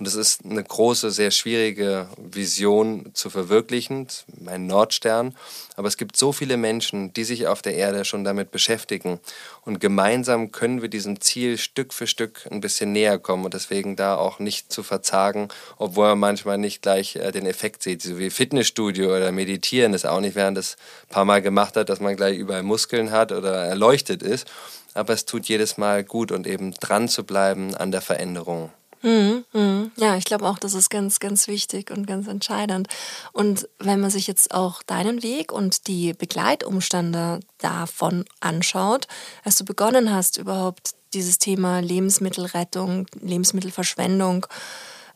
Und 0.00 0.08
es 0.08 0.16
ist 0.16 0.44
eine 0.44 0.62
große, 0.62 1.12
sehr 1.12 1.30
schwierige 1.30 2.08
Vision 2.16 3.10
zu 3.14 3.30
verwirklichen, 3.30 4.08
mein 4.40 4.66
Nordstern. 4.66 5.36
Aber 5.76 5.86
es 5.86 5.96
gibt 5.96 6.16
so 6.16 6.32
viele 6.32 6.56
Menschen, 6.56 7.12
die 7.12 7.22
sich 7.22 7.46
auf 7.46 7.62
der 7.62 7.74
Erde 7.74 8.04
schon 8.04 8.24
damit 8.24 8.50
beschäftigen. 8.50 9.20
Und 9.62 9.80
gemeinsam 9.80 10.50
können 10.50 10.82
wir 10.82 10.88
diesem 10.88 11.20
Ziel 11.20 11.58
Stück 11.58 11.94
für 11.94 12.08
Stück 12.08 12.48
ein 12.50 12.60
bisschen 12.60 12.90
näher 12.90 13.20
kommen. 13.20 13.44
Und 13.44 13.54
deswegen 13.54 13.94
da 13.94 14.16
auch 14.16 14.40
nicht 14.40 14.72
zu 14.72 14.82
verzagen, 14.82 15.48
obwohl 15.78 16.08
man 16.08 16.18
manchmal 16.18 16.58
nicht 16.58 16.82
gleich 16.82 17.14
äh, 17.14 17.30
den 17.30 17.46
Effekt 17.46 17.84
sieht. 17.84 18.02
So 18.02 18.18
wie 18.18 18.30
Fitnessstudio 18.30 19.14
oder 19.14 19.30
Meditieren 19.30 19.94
ist 19.94 20.06
auch 20.06 20.20
nicht, 20.20 20.34
während 20.34 20.58
es 20.58 20.76
ein 21.04 21.10
paar 21.10 21.24
Mal 21.24 21.40
gemacht 21.40 21.76
hat, 21.76 21.88
dass 21.88 22.00
man 22.00 22.16
gleich 22.16 22.36
überall 22.36 22.64
Muskeln 22.64 23.12
hat 23.12 23.30
oder 23.30 23.64
erleuchtet 23.64 24.24
ist. 24.24 24.50
Aber 24.94 25.12
es 25.12 25.24
tut 25.24 25.46
jedes 25.46 25.76
Mal 25.76 26.02
gut 26.02 26.32
und 26.32 26.48
eben 26.48 26.72
dran 26.74 27.08
zu 27.08 27.24
bleiben 27.24 27.76
an 27.76 27.92
der 27.92 28.00
Veränderung. 28.00 28.72
Mhm, 29.04 29.44
mhm. 29.52 29.92
Ja, 29.96 30.16
ich 30.16 30.24
glaube 30.24 30.48
auch, 30.48 30.58
das 30.58 30.72
ist 30.72 30.88
ganz, 30.88 31.20
ganz 31.20 31.46
wichtig 31.46 31.90
und 31.90 32.06
ganz 32.06 32.26
entscheidend. 32.26 32.88
Und 33.32 33.68
wenn 33.78 34.00
man 34.00 34.08
sich 34.08 34.26
jetzt 34.26 34.54
auch 34.54 34.82
deinen 34.82 35.22
Weg 35.22 35.52
und 35.52 35.88
die 35.88 36.14
Begleitumstände 36.14 37.40
davon 37.58 38.24
anschaut, 38.40 39.06
als 39.44 39.58
du 39.58 39.64
begonnen 39.66 40.10
hast, 40.10 40.38
überhaupt 40.38 40.94
dieses 41.12 41.38
Thema 41.38 41.80
Lebensmittelrettung, 41.80 43.06
Lebensmittelverschwendung 43.20 44.46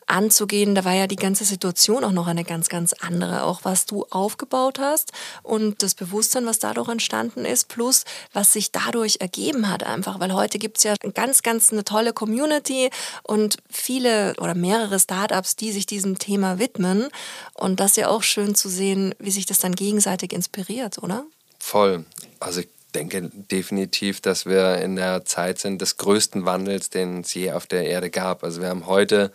anzugehen. 0.09 0.75
Da 0.75 0.85
war 0.85 0.93
ja 0.93 1.07
die 1.07 1.15
ganze 1.15 1.45
Situation 1.45 2.03
auch 2.03 2.11
noch 2.11 2.27
eine 2.27 2.43
ganz, 2.43 2.69
ganz 2.69 2.93
andere. 2.93 3.43
Auch 3.43 3.61
was 3.63 3.85
du 3.85 4.05
aufgebaut 4.09 4.79
hast 4.79 5.11
und 5.43 5.83
das 5.83 5.95
Bewusstsein, 5.95 6.45
was 6.45 6.59
dadurch 6.59 6.89
entstanden 6.89 7.45
ist, 7.45 7.67
plus 7.67 8.05
was 8.33 8.53
sich 8.53 8.71
dadurch 8.71 9.17
ergeben 9.21 9.69
hat 9.69 9.83
einfach. 9.83 10.19
Weil 10.19 10.33
heute 10.33 10.59
gibt 10.59 10.77
es 10.77 10.83
ja 10.83 10.95
ganz, 11.13 11.43
ganz 11.43 11.71
eine 11.71 11.83
tolle 11.83 12.13
Community 12.13 12.89
und 13.23 13.57
viele 13.69 14.35
oder 14.37 14.55
mehrere 14.55 14.99
Startups, 14.99 15.55
die 15.55 15.71
sich 15.71 15.85
diesem 15.85 16.17
Thema 16.17 16.59
widmen. 16.59 17.09
Und 17.53 17.79
das 17.79 17.91
ist 17.91 17.97
ja 17.97 18.07
auch 18.09 18.23
schön 18.23 18.55
zu 18.55 18.69
sehen, 18.69 19.13
wie 19.19 19.31
sich 19.31 19.45
das 19.45 19.59
dann 19.59 19.75
gegenseitig 19.75 20.33
inspiriert, 20.33 21.01
oder? 21.01 21.25
Voll. 21.59 22.05
Also 22.39 22.61
ich 22.61 22.69
denke 22.95 23.29
definitiv, 23.51 24.21
dass 24.21 24.45
wir 24.45 24.79
in 24.79 24.95
der 24.95 25.25
Zeit 25.25 25.59
sind 25.59 25.81
des 25.81 25.97
größten 25.97 26.45
Wandels, 26.45 26.89
den 26.89 27.21
es 27.21 27.33
je 27.33 27.51
auf 27.51 27.67
der 27.67 27.85
Erde 27.85 28.09
gab. 28.09 28.43
Also 28.43 28.61
wir 28.61 28.69
haben 28.69 28.87
heute 28.87 29.31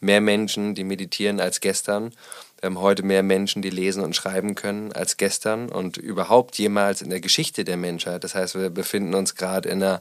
mehr 0.00 0.20
Menschen, 0.20 0.74
die 0.74 0.84
meditieren 0.84 1.40
als 1.40 1.60
gestern. 1.60 2.12
Wir 2.60 2.66
haben 2.66 2.80
heute 2.80 3.04
mehr 3.04 3.22
Menschen, 3.22 3.62
die 3.62 3.70
lesen 3.70 4.02
und 4.02 4.16
schreiben 4.16 4.56
können 4.56 4.92
als 4.92 5.16
gestern 5.16 5.68
und 5.68 5.96
überhaupt 5.96 6.58
jemals 6.58 7.02
in 7.02 7.10
der 7.10 7.20
Geschichte 7.20 7.62
der 7.62 7.76
Menschheit. 7.76 8.24
Das 8.24 8.34
heißt, 8.34 8.56
wir 8.56 8.70
befinden 8.70 9.14
uns 9.14 9.36
gerade 9.36 9.68
in 9.68 9.80
einer 9.80 10.00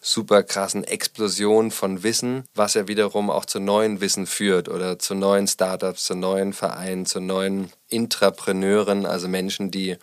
super 0.00 0.42
krassen 0.42 0.84
Explosion 0.84 1.70
von 1.70 2.02
Wissen, 2.02 2.44
was 2.54 2.74
ja 2.74 2.88
wiederum 2.88 3.28
auch 3.30 3.44
zu 3.44 3.60
neuen 3.60 4.00
Wissen 4.00 4.26
führt 4.26 4.70
oder 4.70 4.98
zu 4.98 5.14
neuen 5.14 5.46
Startups, 5.46 6.04
zu 6.04 6.14
neuen 6.14 6.54
Vereinen, 6.54 7.04
zu 7.04 7.20
neuen 7.20 7.70
Intrapreneuren, 7.88 9.04
also 9.04 9.28
Menschen, 9.28 9.70
die 9.70 9.96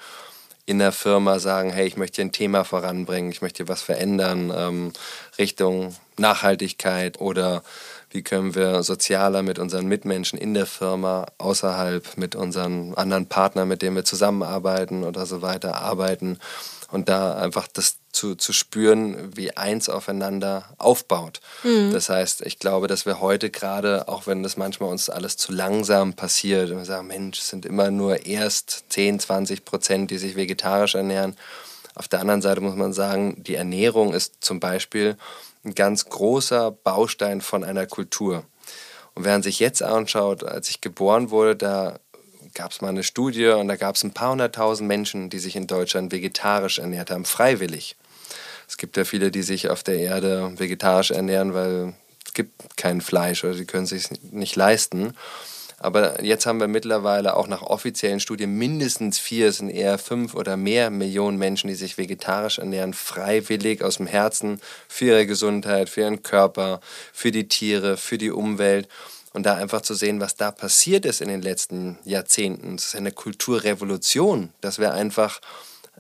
in 0.67 0.79
der 0.79 0.91
Firma 0.91 1.39
sagen, 1.39 1.71
hey, 1.71 1.87
ich 1.87 1.97
möchte 1.97 2.21
ein 2.21 2.31
Thema 2.31 2.63
voranbringen, 2.63 3.31
ich 3.31 3.41
möchte 3.41 3.67
was 3.67 3.81
verändern, 3.81 4.51
ähm, 4.55 4.93
Richtung 5.37 5.95
Nachhaltigkeit 6.17 7.19
oder 7.19 7.63
wie 8.15 8.23
können 8.23 8.55
wir 8.55 8.81
sozialer 8.81 9.43
mit 9.43 9.59
unseren 9.59 9.85
Mitmenschen 9.85 10.39
in 10.39 10.53
der 10.53 10.65
Firma, 10.65 11.27
außerhalb, 11.37 12.17
mit 12.17 12.33
unseren 12.33 12.95
anderen 12.95 13.27
Partnern, 13.27 13.67
mit 13.67 13.81
denen 13.81 13.95
wir 13.95 14.05
zusammenarbeiten 14.05 15.03
oder 15.03 15.25
so 15.25 15.41
weiter 15.41 15.75
arbeiten 15.75 16.39
und 16.91 17.09
da 17.09 17.35
einfach 17.35 17.67
das 17.67 17.97
zu, 18.13 18.35
zu 18.35 18.53
spüren, 18.53 19.35
wie 19.35 19.57
eins 19.57 19.89
aufeinander 19.89 20.63
aufbaut. 20.77 21.41
Mhm. 21.63 21.91
Das 21.91 22.07
heißt, 22.07 22.41
ich 22.45 22.57
glaube, 22.57 22.87
dass 22.87 23.05
wir 23.05 23.19
heute 23.19 23.49
gerade, 23.49 24.07
auch 24.07 24.25
wenn 24.27 24.41
das 24.41 24.55
manchmal 24.55 24.89
uns 24.89 25.09
alles 25.09 25.35
zu 25.35 25.51
langsam 25.51 26.13
passiert, 26.13 26.71
und 26.71 26.77
wir 26.77 26.85
sagen, 26.85 27.07
Mensch, 27.07 27.39
es 27.39 27.49
sind 27.49 27.65
immer 27.65 27.91
nur 27.91 28.25
erst 28.25 28.85
10, 28.89 29.19
20 29.19 29.65
Prozent, 29.65 30.09
die 30.09 30.17
sich 30.17 30.37
vegetarisch 30.37 30.95
ernähren. 30.95 31.35
Auf 31.95 32.07
der 32.07 32.21
anderen 32.21 32.41
Seite 32.41 32.61
muss 32.61 32.75
man 32.75 32.93
sagen, 32.93 33.43
die 33.43 33.55
Ernährung 33.55 34.13
ist 34.13 34.35
zum 34.39 34.61
Beispiel 34.61 35.17
ein 35.65 35.75
ganz 35.75 36.05
großer 36.05 36.71
Baustein 36.71 37.41
von 37.41 37.63
einer 37.63 37.87
Kultur. 37.87 38.45
Und 39.15 39.25
wer 39.25 39.41
sich 39.41 39.59
jetzt 39.59 39.81
anschaut, 39.81 40.43
als 40.43 40.69
ich 40.69 40.81
geboren 40.81 41.31
wurde, 41.31 41.55
da 41.55 41.99
gab 42.53 42.71
es 42.71 42.81
mal 42.81 42.89
eine 42.89 43.03
Studie 43.03 43.47
und 43.47 43.67
da 43.67 43.75
gab 43.75 43.95
es 43.95 44.03
ein 44.03 44.13
paar 44.13 44.31
hunderttausend 44.31 44.87
Menschen, 44.87 45.29
die 45.29 45.39
sich 45.39 45.55
in 45.55 45.67
Deutschland 45.67 46.11
vegetarisch 46.11 46.79
ernährt 46.79 47.11
haben, 47.11 47.25
freiwillig. 47.25 47.95
Es 48.67 48.77
gibt 48.77 48.97
ja 48.97 49.03
viele, 49.03 49.31
die 49.31 49.43
sich 49.43 49.69
auf 49.69 49.83
der 49.83 49.99
Erde 49.99 50.53
vegetarisch 50.57 51.11
ernähren, 51.11 51.53
weil 51.53 51.93
es 52.25 52.33
gibt 52.33 52.77
kein 52.77 53.01
Fleisch 53.01 53.43
oder 53.43 53.53
sie 53.53 53.65
können 53.65 53.83
es 53.83 53.89
sich 53.89 54.09
nicht 54.31 54.55
leisten. 54.55 55.15
Aber 55.77 56.23
jetzt 56.23 56.45
haben 56.45 56.59
wir 56.59 56.67
mittlerweile 56.67 57.35
auch 57.35 57.47
nach 57.47 57.61
offiziellen 57.61 58.19
Studien 58.19 58.51
mindestens 58.57 59.19
vier, 59.19 59.49
es 59.49 59.57
sind 59.57 59.69
eher 59.69 59.97
fünf 59.97 60.33
oder 60.33 60.55
mehr 60.57 60.89
Millionen 60.89 61.37
Menschen, 61.37 61.67
die 61.67 61.75
sich 61.75 61.97
vegetarisch 61.97 62.59
ernähren, 62.59 62.93
freiwillig 62.93 63.83
aus 63.83 63.97
dem 63.97 64.07
Herzen 64.07 64.61
für 64.87 65.05
ihre 65.05 65.25
Gesundheit, 65.25 65.89
für 65.89 66.01
ihren 66.01 66.23
Körper, 66.23 66.79
für 67.11 67.31
die 67.31 67.47
Tiere, 67.47 67.97
für 67.97 68.17
die 68.17 68.31
Umwelt. 68.31 68.87
Und 69.33 69.45
da 69.45 69.55
einfach 69.55 69.81
zu 69.81 69.95
sehen, 69.95 70.21
was 70.21 70.37
da 70.37 70.49
passiert 70.49 71.05
ist 71.05 71.19
in 71.19 71.27
den 71.27 71.41
letzten 71.41 71.99
Jahrzehnten. 72.05 72.77
Das 72.77 72.85
ist 72.85 72.95
eine 72.95 73.11
Kulturrevolution, 73.11 74.53
dass 74.61 74.79
wir 74.79 74.93
einfach 74.93 75.41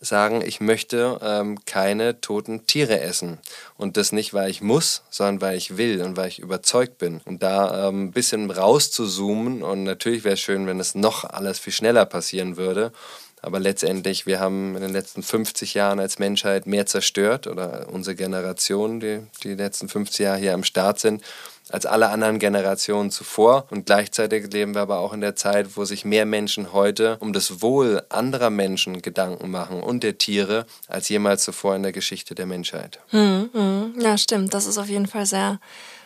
sagen, 0.05 0.41
ich 0.45 0.61
möchte 0.61 1.19
ähm, 1.21 1.59
keine 1.65 2.21
toten 2.21 2.65
Tiere 2.67 2.99
essen. 3.01 3.39
Und 3.77 3.97
das 3.97 4.11
nicht, 4.11 4.33
weil 4.33 4.49
ich 4.49 4.61
muss, 4.61 5.03
sondern 5.09 5.41
weil 5.41 5.57
ich 5.57 5.77
will 5.77 6.01
und 6.01 6.17
weil 6.17 6.29
ich 6.29 6.39
überzeugt 6.39 6.97
bin. 6.97 7.21
Und 7.25 7.43
da 7.43 7.87
ähm, 7.87 8.05
ein 8.05 8.11
bisschen 8.11 8.49
rauszuzoomen 8.49 9.63
und 9.63 9.83
natürlich 9.83 10.23
wäre 10.23 10.35
es 10.35 10.39
schön, 10.39 10.67
wenn 10.67 10.79
es 10.79 10.95
noch 10.95 11.23
alles 11.23 11.59
viel 11.59 11.73
schneller 11.73 12.05
passieren 12.05 12.57
würde. 12.57 12.91
Aber 13.41 13.59
letztendlich, 13.59 14.25
wir 14.25 14.39
haben 14.39 14.75
in 14.75 14.81
den 14.81 14.91
letzten 14.91 15.21
50 15.21 15.75
Jahren 15.75 15.99
als 15.99 16.17
Menschheit 16.17 16.65
mehr 16.65 16.87
zerstört 16.87 17.45
oder 17.45 17.87
unsere 17.91 18.15
Generation, 18.15 18.99
die 18.99 19.19
die 19.43 19.53
letzten 19.53 19.87
50 19.87 20.19
Jahre 20.21 20.39
hier 20.39 20.55
am 20.55 20.63
Start 20.63 20.99
sind, 20.99 21.21
als 21.69 21.85
alle 21.85 22.09
anderen 22.09 22.39
Generationen 22.39 23.11
zuvor. 23.11 23.65
Und 23.69 23.85
gleichzeitig 23.85 24.51
leben 24.51 24.75
wir 24.75 24.81
aber 24.81 24.99
auch 24.99 25.13
in 25.13 25.21
der 25.21 25.35
Zeit, 25.35 25.75
wo 25.75 25.85
sich 25.85 26.05
mehr 26.05 26.25
Menschen 26.25 26.73
heute 26.73 27.17
um 27.19 27.33
das 27.33 27.61
Wohl 27.61 28.03
anderer 28.09 28.49
Menschen 28.49 29.01
Gedanken 29.01 29.49
machen 29.49 29.81
und 29.81 30.03
der 30.03 30.17
Tiere 30.17 30.65
als 30.87 31.09
jemals 31.09 31.43
zuvor 31.43 31.75
in 31.75 31.83
der 31.83 31.91
Geschichte 31.91 32.35
der 32.35 32.45
Menschheit. 32.45 32.99
Hm, 33.09 33.49
hm. 33.51 33.93
Ja, 33.99 34.17
stimmt. 34.17 34.53
Das 34.53 34.65
ist 34.65 34.77
auf 34.77 34.89
jeden 34.89 35.07
Fall 35.07 35.25
sehr, 35.25 35.59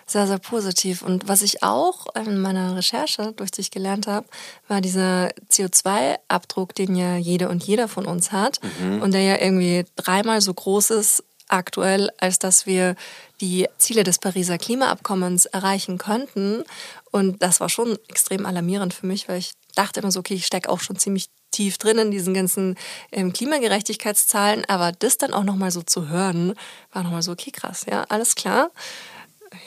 sehr, 0.06 0.28
sehr 0.28 0.40
positiv. 0.40 1.02
Und 1.02 1.28
was 1.28 1.42
ich 1.42 1.62
auch 1.64 2.08
in 2.16 2.40
meiner 2.40 2.76
Recherche 2.76 3.34
durch 3.36 3.52
dich 3.52 3.72
gelernt 3.72 4.08
habe, 4.08 4.28
war 4.68 4.82
dieser 4.82 5.30
CO2-Abdruck, 5.52 6.74
den 6.74 6.96
ja 6.96 7.18
jede 7.18 7.50
und 7.50 7.64
jeder 7.64 7.88
von 7.88 8.06
uns 8.06 8.32
hat 8.32 8.60
mhm. 8.80 9.02
und 9.02 9.14
der 9.14 9.22
ja 9.22 9.40
irgendwie 9.40 9.86
dreimal 9.96 10.42
so 10.42 10.54
groß 10.54 10.92
ist 10.92 11.24
aktuell, 11.50 12.10
als 12.18 12.40
dass 12.40 12.66
wir 12.66 12.96
die 13.42 13.68
Ziele 13.78 14.04
des 14.04 14.20
Pariser 14.20 14.58
Klimaabkommens 14.58 15.46
erreichen 15.46 15.98
könnten. 15.98 16.64
Und 17.12 17.42
das 17.42 17.60
war 17.60 17.70
schon 17.70 17.98
extrem 18.08 18.46
alarmierend 18.46 18.94
für 18.94 19.08
mich, 19.08 19.28
weil 19.28 19.40
ich 19.40 19.52
dachte 19.76 20.00
immer 20.00 20.12
so, 20.12 20.20
okay, 20.20 20.36
ich 20.36 20.46
stecke 20.46 20.70
auch 20.70 20.80
schon 20.80 20.98
ziemlich 20.98 21.28
tief 21.52 21.78
drin 21.78 21.98
in 21.98 22.12
diesen 22.12 22.34
ganzen 22.34 22.76
ähm, 23.12 23.34
Klimagerechtigkeitszahlen, 23.34 24.66
aber 24.68 24.92
das 24.92 25.18
dann 25.18 25.34
auch 25.34 25.44
nochmal 25.44 25.72
so 25.72 25.82
zu 25.82 26.08
hören, 26.08 26.54
war 26.94 27.04
nochmal 27.04 27.24
so, 27.24 27.32
okay, 27.32 27.52
krass, 27.52 27.86
ja, 27.90 28.06
alles 28.10 28.36
klar. 28.36 28.70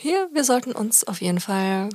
Hier, 0.00 0.28
wir 0.32 0.44
sollten 0.44 0.72
uns 0.72 1.04
auf 1.04 1.20
jeden 1.20 1.40
Fall 1.40 1.88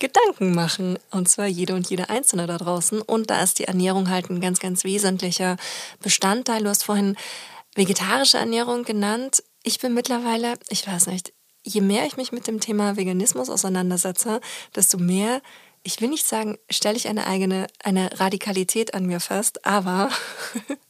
Gedanken 0.00 0.54
machen. 0.54 0.98
Und 1.10 1.28
zwar 1.28 1.46
jede 1.46 1.74
und 1.74 1.88
jede 1.88 2.08
Einzelne 2.08 2.46
da 2.46 2.58
draußen. 2.58 3.00
Und 3.02 3.30
da 3.30 3.42
ist 3.42 3.58
die 3.60 3.64
Ernährung 3.64 4.08
halt 4.08 4.30
ein 4.30 4.40
ganz, 4.40 4.58
ganz 4.58 4.82
wesentlicher 4.82 5.56
Bestandteil. 6.02 6.64
Du 6.64 6.70
hast 6.70 6.84
vorhin 6.84 7.16
vegetarische 7.80 8.36
Ernährung 8.36 8.84
genannt. 8.84 9.42
Ich 9.62 9.78
bin 9.78 9.94
mittlerweile, 9.94 10.54
ich 10.68 10.86
weiß 10.86 11.06
nicht, 11.06 11.32
je 11.62 11.80
mehr 11.80 12.04
ich 12.04 12.18
mich 12.18 12.30
mit 12.30 12.46
dem 12.46 12.60
Thema 12.60 12.98
Veganismus 12.98 13.48
auseinandersetze, 13.48 14.42
desto 14.74 14.98
mehr, 14.98 15.40
ich 15.82 15.98
will 16.02 16.10
nicht 16.10 16.26
sagen, 16.26 16.58
stelle 16.68 16.98
ich 16.98 17.08
eine 17.08 17.26
eigene, 17.26 17.68
eine 17.82 18.20
Radikalität 18.20 18.92
an 18.92 19.06
mir 19.06 19.18
fest, 19.18 19.64
aber 19.64 20.10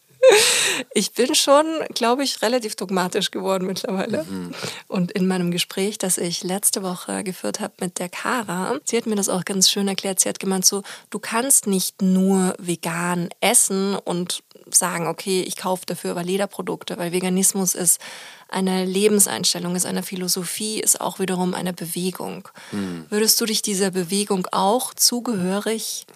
ich 0.95 1.13
bin 1.13 1.35
schon, 1.35 1.67
glaube 1.95 2.25
ich, 2.25 2.43
relativ 2.43 2.77
dogmatisch 2.77 3.31
geworden 3.31 3.67
mittlerweile. 3.67 4.25
Mhm. 4.25 4.55
Und 4.89 5.13
in 5.13 5.27
meinem 5.27 5.51
Gespräch, 5.51 5.99
das 5.99 6.19
ich 6.19 6.43
letzte 6.43 6.83
Woche 6.83 7.25
geführt 7.25 7.61
habe 7.61 7.75
mit 7.81 7.99
der 7.99 8.09
Kara, 8.09 8.79
sie 8.85 8.97
hat 8.97 9.07
mir 9.07 9.17
das 9.17 9.29
auch 9.29 9.45
ganz 9.45 9.71
schön 9.71 9.89
erklärt. 9.89 10.21
Sie 10.21 10.29
hat 10.29 10.41
gemeint 10.41 10.65
so, 10.65 10.83
du 11.11 11.19
kannst 11.19 11.67
nicht 11.67 12.03
nur 12.03 12.55
vegan 12.59 13.31
essen 13.41 13.97
und 13.97 14.43
sagen, 14.71 15.07
okay, 15.07 15.43
ich 15.43 15.57
kaufe 15.57 15.87
dafür 15.87 16.13
aber 16.13 16.23
Lederprodukte, 16.23 16.99
weil 16.99 17.13
Veganismus 17.13 17.75
ist 17.75 18.01
eine 18.49 18.85
Lebenseinstellung, 18.85 19.77
ist 19.77 19.87
eine 19.87 20.03
Philosophie, 20.03 20.81
ist 20.81 21.01
auch 21.01 21.19
wiederum 21.19 21.55
eine 21.55 21.73
Bewegung. 21.73 22.49
Hm. 22.71 23.07
Würdest 23.09 23.41
du 23.41 23.47
dich 23.47 23.63
dieser 23.63 23.91
Bewegung 23.91 24.47
auch 24.53 24.95
zugehörig 24.95 26.07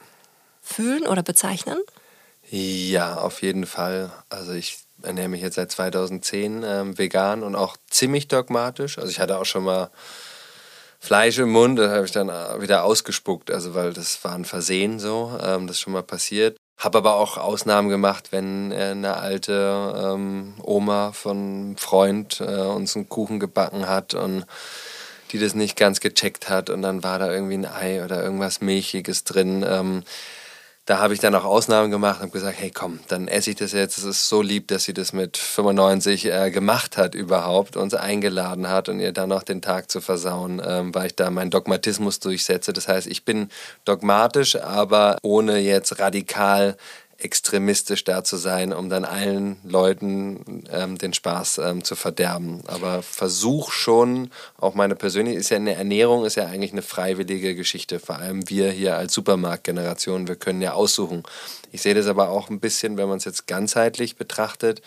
fühlen 0.61 1.07
oder 1.07 1.23
bezeichnen? 1.23 1.79
Ja, 2.51 3.17
auf 3.17 3.43
jeden 3.43 3.67
Fall. 3.67 4.13
Also 4.29 4.53
ich 4.53 4.79
ernähre 5.03 5.29
mich 5.29 5.43
jetzt 5.43 5.57
seit 5.57 5.71
2010 5.71 6.63
ähm, 6.65 6.99
vegan 6.99 7.43
und 7.43 7.57
auch 7.57 7.77
ziemlich 7.89 8.29
dogmatisch. 8.29 8.99
Also 8.99 9.11
ich 9.11 9.21
hatte 9.21 9.39
auch 9.39 9.45
schon 9.45 9.65
mal 9.65 9.91
Fleisch 11.01 11.39
im 11.39 11.51
Mund, 11.51 11.79
das 11.79 11.91
habe 11.91 12.07
ich 12.07 12.13
dann 12.13 12.29
wieder 12.63 12.85
ausgespuckt, 12.85 13.51
also 13.51 13.75
weil 13.75 13.93
das 13.93 14.25
war 14.25 14.33
ein 14.35 14.47
Versehen 14.47 14.99
so, 14.99 15.39
ähm, 15.43 15.67
das 15.67 15.77
ist 15.77 15.81
schon 15.81 15.93
mal 15.93 16.03
passiert. 16.03 16.57
Habe 16.79 16.99
aber 16.99 17.17
auch 17.17 17.37
Ausnahmen 17.37 17.91
gemacht, 17.91 18.33
wenn 18.33 18.73
eine 18.73 19.19
alte 19.19 20.13
ähm, 20.15 20.55
Oma 20.63 21.13
von 21.13 21.37
einem 21.37 21.77
Freund 21.77 22.41
äh, 22.41 22.63
uns 22.63 22.97
einen 22.97 23.09
Kuchen 23.09 23.39
gebacken 23.39 23.87
hat 23.87 24.15
und 24.15 24.47
die 25.31 25.39
das 25.39 25.55
nicht 25.55 25.77
ganz 25.77 26.01
gecheckt 26.01 26.49
hat 26.49 26.71
und 26.71 26.83
dann 26.83 27.03
war 27.03 27.19
da 27.19 27.31
irgendwie 27.31 27.55
ein 27.59 27.67
Ei 27.67 28.03
oder 28.03 28.23
irgendwas 28.23 28.61
Milchiges 28.61 29.25
drin. 29.25 29.65
Ähm, 29.69 30.05
da 30.87 30.99
habe 30.99 31.14
ich 31.14 31.21
dann 31.21 31.35
auch 31.35 31.45
Ausnahmen 31.45 31.91
gemacht 31.91 32.23
und 32.23 32.33
gesagt, 32.33 32.59
hey 32.61 32.71
komm, 32.71 33.00
dann 33.09 33.26
esse 33.26 33.50
ich 33.50 33.57
das 33.57 33.73
jetzt. 33.73 33.97
Es 33.97 34.05
ist 34.05 34.29
so 34.29 34.43
lieb, 34.43 34.69
dass 34.69 34.85
sie 34.85 34.93
das 34.93 35.14
mit 35.14 35.38
95 35.38 36.26
äh, 36.26 36.50
gemacht 36.50 36.99
hat 36.99 37.14
überhaupt, 37.14 37.79
uns 37.79 37.95
eingeladen 37.95 38.69
hat 38.69 38.91
und 38.91 39.00
ihr 39.00 39.12
dann 39.12 39.31
noch 39.31 39.45
den 39.45 39.62
Tag 39.62 39.91
zu 39.91 40.03
versauen, 40.03 40.61
ähm, 40.64 40.95
weil 40.95 41.07
ich 41.07 41.17
da 41.17 41.31
meinen 41.31 41.50
Dogmatismus 41.50 42.21
durchsetze. 42.21 42.75
Das 42.75 42.87
heißt, 42.87 43.07
ich 43.07 43.25
bin 43.25 43.49
dogmatisch, 43.87 44.57
aber 44.57 45.17
ohne 45.23 45.59
jetzt 45.59 45.99
radikal 46.00 46.76
extremistisch 47.25 48.04
da 48.04 48.23
zu 48.23 48.37
sein, 48.37 48.73
um 48.73 48.90
dann 48.90 49.04
allen 49.04 49.57
Leuten 49.64 50.64
ähm, 50.71 50.99
den 50.99 51.14
Spaß 51.14 51.59
ähm, 51.59 51.83
zu 51.83 51.97
verderben. 51.97 52.62
Aber 52.66 53.02
versuch 53.02 53.73
schon, 53.73 54.31
auch 54.59 54.75
meine 54.75 54.95
persönliche, 54.95 55.38
ist 55.38 55.49
ja 55.49 55.57
eine 55.57 55.75
Ernährung, 55.75 56.26
ist 56.26 56.37
ja 56.37 56.47
eigentlich 56.47 56.73
eine 56.73 56.83
freiwillige 56.83 57.54
Geschichte. 57.54 57.99
Vor 57.99 58.16
allem 58.16 58.49
wir 58.50 58.71
hier 58.71 58.97
als 58.97 59.14
Supermarktgeneration, 59.14 60.28
wir 60.28 60.37
können 60.37 60.61
ja 60.61 60.75
aussuchen. 60.75 61.23
Ich 61.73 61.81
sehe 61.81 61.95
das 61.95 62.07
aber 62.07 62.28
auch 62.28 62.50
ein 62.50 62.61
bisschen, 62.61 62.99
wenn 62.99 63.09
man 63.09 63.16
es 63.16 63.25
jetzt 63.25 63.47
ganzheitlich 63.47 64.16
betrachtet, 64.16 64.83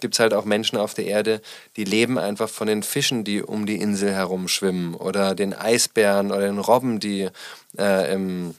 gibt 0.00 0.14
es 0.14 0.20
halt 0.20 0.34
auch 0.34 0.44
Menschen 0.44 0.78
auf 0.78 0.94
der 0.94 1.06
Erde, 1.06 1.40
die 1.76 1.84
leben 1.84 2.18
einfach 2.18 2.48
von 2.48 2.66
den 2.66 2.82
Fischen, 2.82 3.22
die 3.22 3.42
um 3.42 3.66
die 3.66 3.76
Insel 3.76 4.12
herum 4.12 4.48
schwimmen 4.48 4.94
oder 4.94 5.34
den 5.34 5.54
Eisbären 5.54 6.32
oder 6.32 6.46
den 6.46 6.58
Robben, 6.58 6.98
die 6.98 7.28
äh, 7.78 8.12
im 8.12 8.54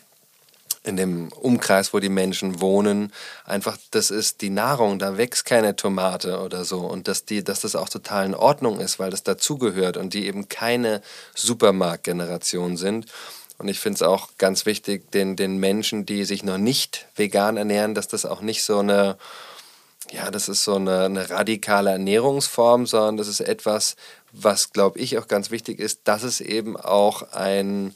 in 0.84 0.98
dem 0.98 1.30
Umkreis, 1.30 1.94
wo 1.94 2.00
die 2.00 2.10
Menschen 2.10 2.60
wohnen, 2.60 3.14
einfach, 3.46 3.78
das 3.92 4.12
ist 4.12 4.42
die 4.42 4.50
Nahrung, 4.50 5.00
da 5.00 5.18
wächst 5.18 5.46
keine 5.46 5.76
Tomate 5.76 6.40
oder 6.42 6.66
so 6.66 6.80
und 6.80 7.08
dass, 7.08 7.26
die, 7.26 7.44
dass 7.44 7.62
das 7.62 7.76
auch 7.76 7.90
total 7.90 8.26
in 8.26 8.36
Ordnung 8.36 8.80
ist, 8.80 9.00
weil 9.00 9.10
das 9.10 9.24
dazugehört 9.24 9.96
und 9.96 10.14
die 10.14 10.28
eben 10.28 10.50
keine 10.50 11.02
Supermarktgeneration 11.36 12.76
sind. 12.76 13.08
Und 13.58 13.70
ich 13.70 13.80
finde 13.80 13.96
es 13.96 14.02
auch 14.02 14.30
ganz 14.38 14.66
wichtig, 14.66 15.10
den, 15.12 15.36
den 15.38 15.58
Menschen, 15.58 16.06
die 16.06 16.26
sich 16.26 16.44
noch 16.44 16.58
nicht 16.58 17.08
vegan 17.16 17.56
ernähren, 17.56 17.96
dass 17.96 18.10
das 18.10 18.26
auch 18.26 18.42
nicht 18.42 18.64
so 18.64 18.80
eine, 18.80 19.18
ja, 20.12 20.32
das 20.32 20.50
ist 20.50 20.66
so 20.66 20.76
eine, 20.76 21.04
eine 21.04 21.30
radikale 21.30 21.92
Ernährungsform, 21.92 22.88
sondern 22.88 23.16
das 23.16 23.30
ist 23.30 23.40
etwas, 23.40 23.96
was, 24.34 24.74
glaube 24.74 25.00
ich, 25.00 25.18
auch 25.18 25.28
ganz 25.28 25.50
wichtig 25.50 25.80
ist, 25.80 26.02
dass 26.04 26.24
es 26.24 26.42
eben 26.42 26.76
auch 26.76 27.32
ein 27.32 27.96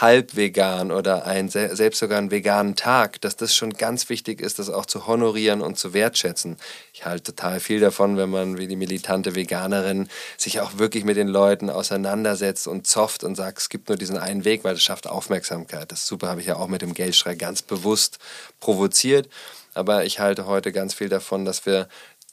halb 0.00 0.36
vegan 0.36 0.90
oder 0.90 1.26
ein, 1.26 1.48
selbst 1.48 1.98
sogar 1.98 2.18
einen 2.18 2.30
veganen 2.30 2.76
Tag, 2.76 3.20
dass 3.20 3.36
das 3.36 3.54
schon 3.54 3.74
ganz 3.74 4.08
wichtig 4.08 4.40
ist, 4.40 4.58
das 4.58 4.70
auch 4.70 4.86
zu 4.86 5.06
honorieren 5.06 5.60
und 5.60 5.78
zu 5.78 5.92
wertschätzen. 5.92 6.56
Ich 6.94 7.04
halte 7.04 7.34
total 7.34 7.60
viel 7.60 7.80
davon, 7.80 8.16
wenn 8.16 8.30
man 8.30 8.58
wie 8.58 8.66
die 8.66 8.76
militante 8.76 9.34
Veganerin 9.34 10.08
sich 10.38 10.60
auch 10.60 10.78
wirklich 10.78 11.04
mit 11.04 11.16
den 11.16 11.28
Leuten 11.28 11.68
auseinandersetzt 11.68 12.66
und 12.66 12.86
zofft 12.86 13.22
und 13.22 13.34
sagt, 13.34 13.58
es 13.58 13.68
gibt 13.68 13.88
nur 13.88 13.98
diesen 13.98 14.16
einen 14.16 14.44
Weg, 14.44 14.64
weil 14.64 14.74
das 14.74 14.82
schafft 14.82 15.06
Aufmerksamkeit. 15.06 15.92
Das 15.92 16.06
super, 16.06 16.28
habe 16.28 16.40
ich 16.40 16.46
ja 16.46 16.56
auch 16.56 16.68
mit 16.68 16.82
dem 16.82 16.94
Geldschrei 16.94 17.34
ganz 17.34 17.60
bewusst 17.60 18.18
provoziert. 18.60 19.28
Aber 19.74 20.04
ich 20.04 20.20
halte 20.20 20.46
heute 20.46 20.70
ganz 20.70 20.94
viel 20.94 21.08
davon, 21.08 21.44
dass 21.44 21.64
wir 21.64 21.88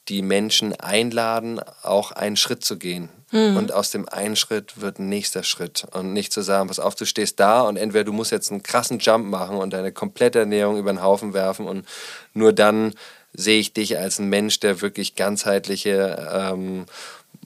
die 0.08 0.22
Menschen 0.22 0.74
einladen, 0.80 1.60
auch 1.84 2.12
einen 2.12 2.38
Schritt 2.38 2.64
zu 2.64 2.78
gehen. 2.78 3.10
Mhm. 3.32 3.58
Und 3.58 3.72
aus 3.72 3.92
dem 3.92 4.10
einen 4.10 4.36
Schritt 4.36 4.82
wird 4.82 5.00
ein 5.00 5.10
nächster 5.10 5.44
Schritt. 5.44 5.86
Und 5.92 6.14
nicht 6.14 6.34
zu 6.34 6.42
sagen, 6.42 6.68
pass 6.68 6.80
auf, 6.80 6.96
du 6.96 7.06
stehst 7.06 7.40
da 7.40 7.62
und 7.62 7.78
entweder 7.78 8.06
du 8.06 8.14
musst 8.14 8.32
jetzt 8.32 8.52
einen 8.52 8.64
krassen 8.64 9.00
Jump 9.00 9.28
machen 9.28 9.58
und 9.58 9.74
deine 9.74 9.92
komplette 9.92 10.40
Ernährung 10.40 10.78
über 10.78 10.92
den 10.92 11.04
Haufen 11.04 11.34
werfen 11.34 11.68
und 11.68 11.86
nur 12.34 12.54
dann 12.54 12.94
sehe 13.34 13.60
ich 13.60 13.74
dich 13.74 13.98
als 13.98 14.20
ein 14.20 14.30
Mensch, 14.30 14.60
der 14.60 14.82
wirklich 14.82 15.16
ganzheitliche 15.16 16.28
ähm, 16.34 16.86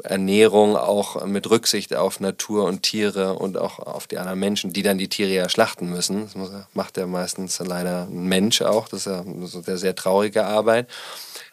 Ernährung 0.03 0.75
auch 0.75 1.25
mit 1.25 1.49
Rücksicht 1.49 1.95
auf 1.95 2.19
Natur 2.19 2.65
und 2.65 2.83
Tiere 2.83 3.33
und 3.33 3.57
auch 3.57 3.79
auf 3.79 4.07
die 4.07 4.17
anderen 4.17 4.39
Menschen, 4.39 4.73
die 4.73 4.81
dann 4.81 4.97
die 4.97 5.09
Tiere 5.09 5.31
ja 5.31 5.49
schlachten 5.49 5.89
müssen. 5.89 6.29
Das 6.33 6.51
macht 6.73 6.97
ja 6.97 7.05
meistens 7.05 7.59
leider 7.59 8.07
ein 8.09 8.27
Mensch 8.27 8.61
auch. 8.61 8.87
Das 8.87 9.01
ist 9.01 9.05
ja 9.05 9.23
so 9.43 9.61
der 9.61 9.77
sehr 9.77 9.95
traurige 9.95 10.45
Arbeit 10.45 10.87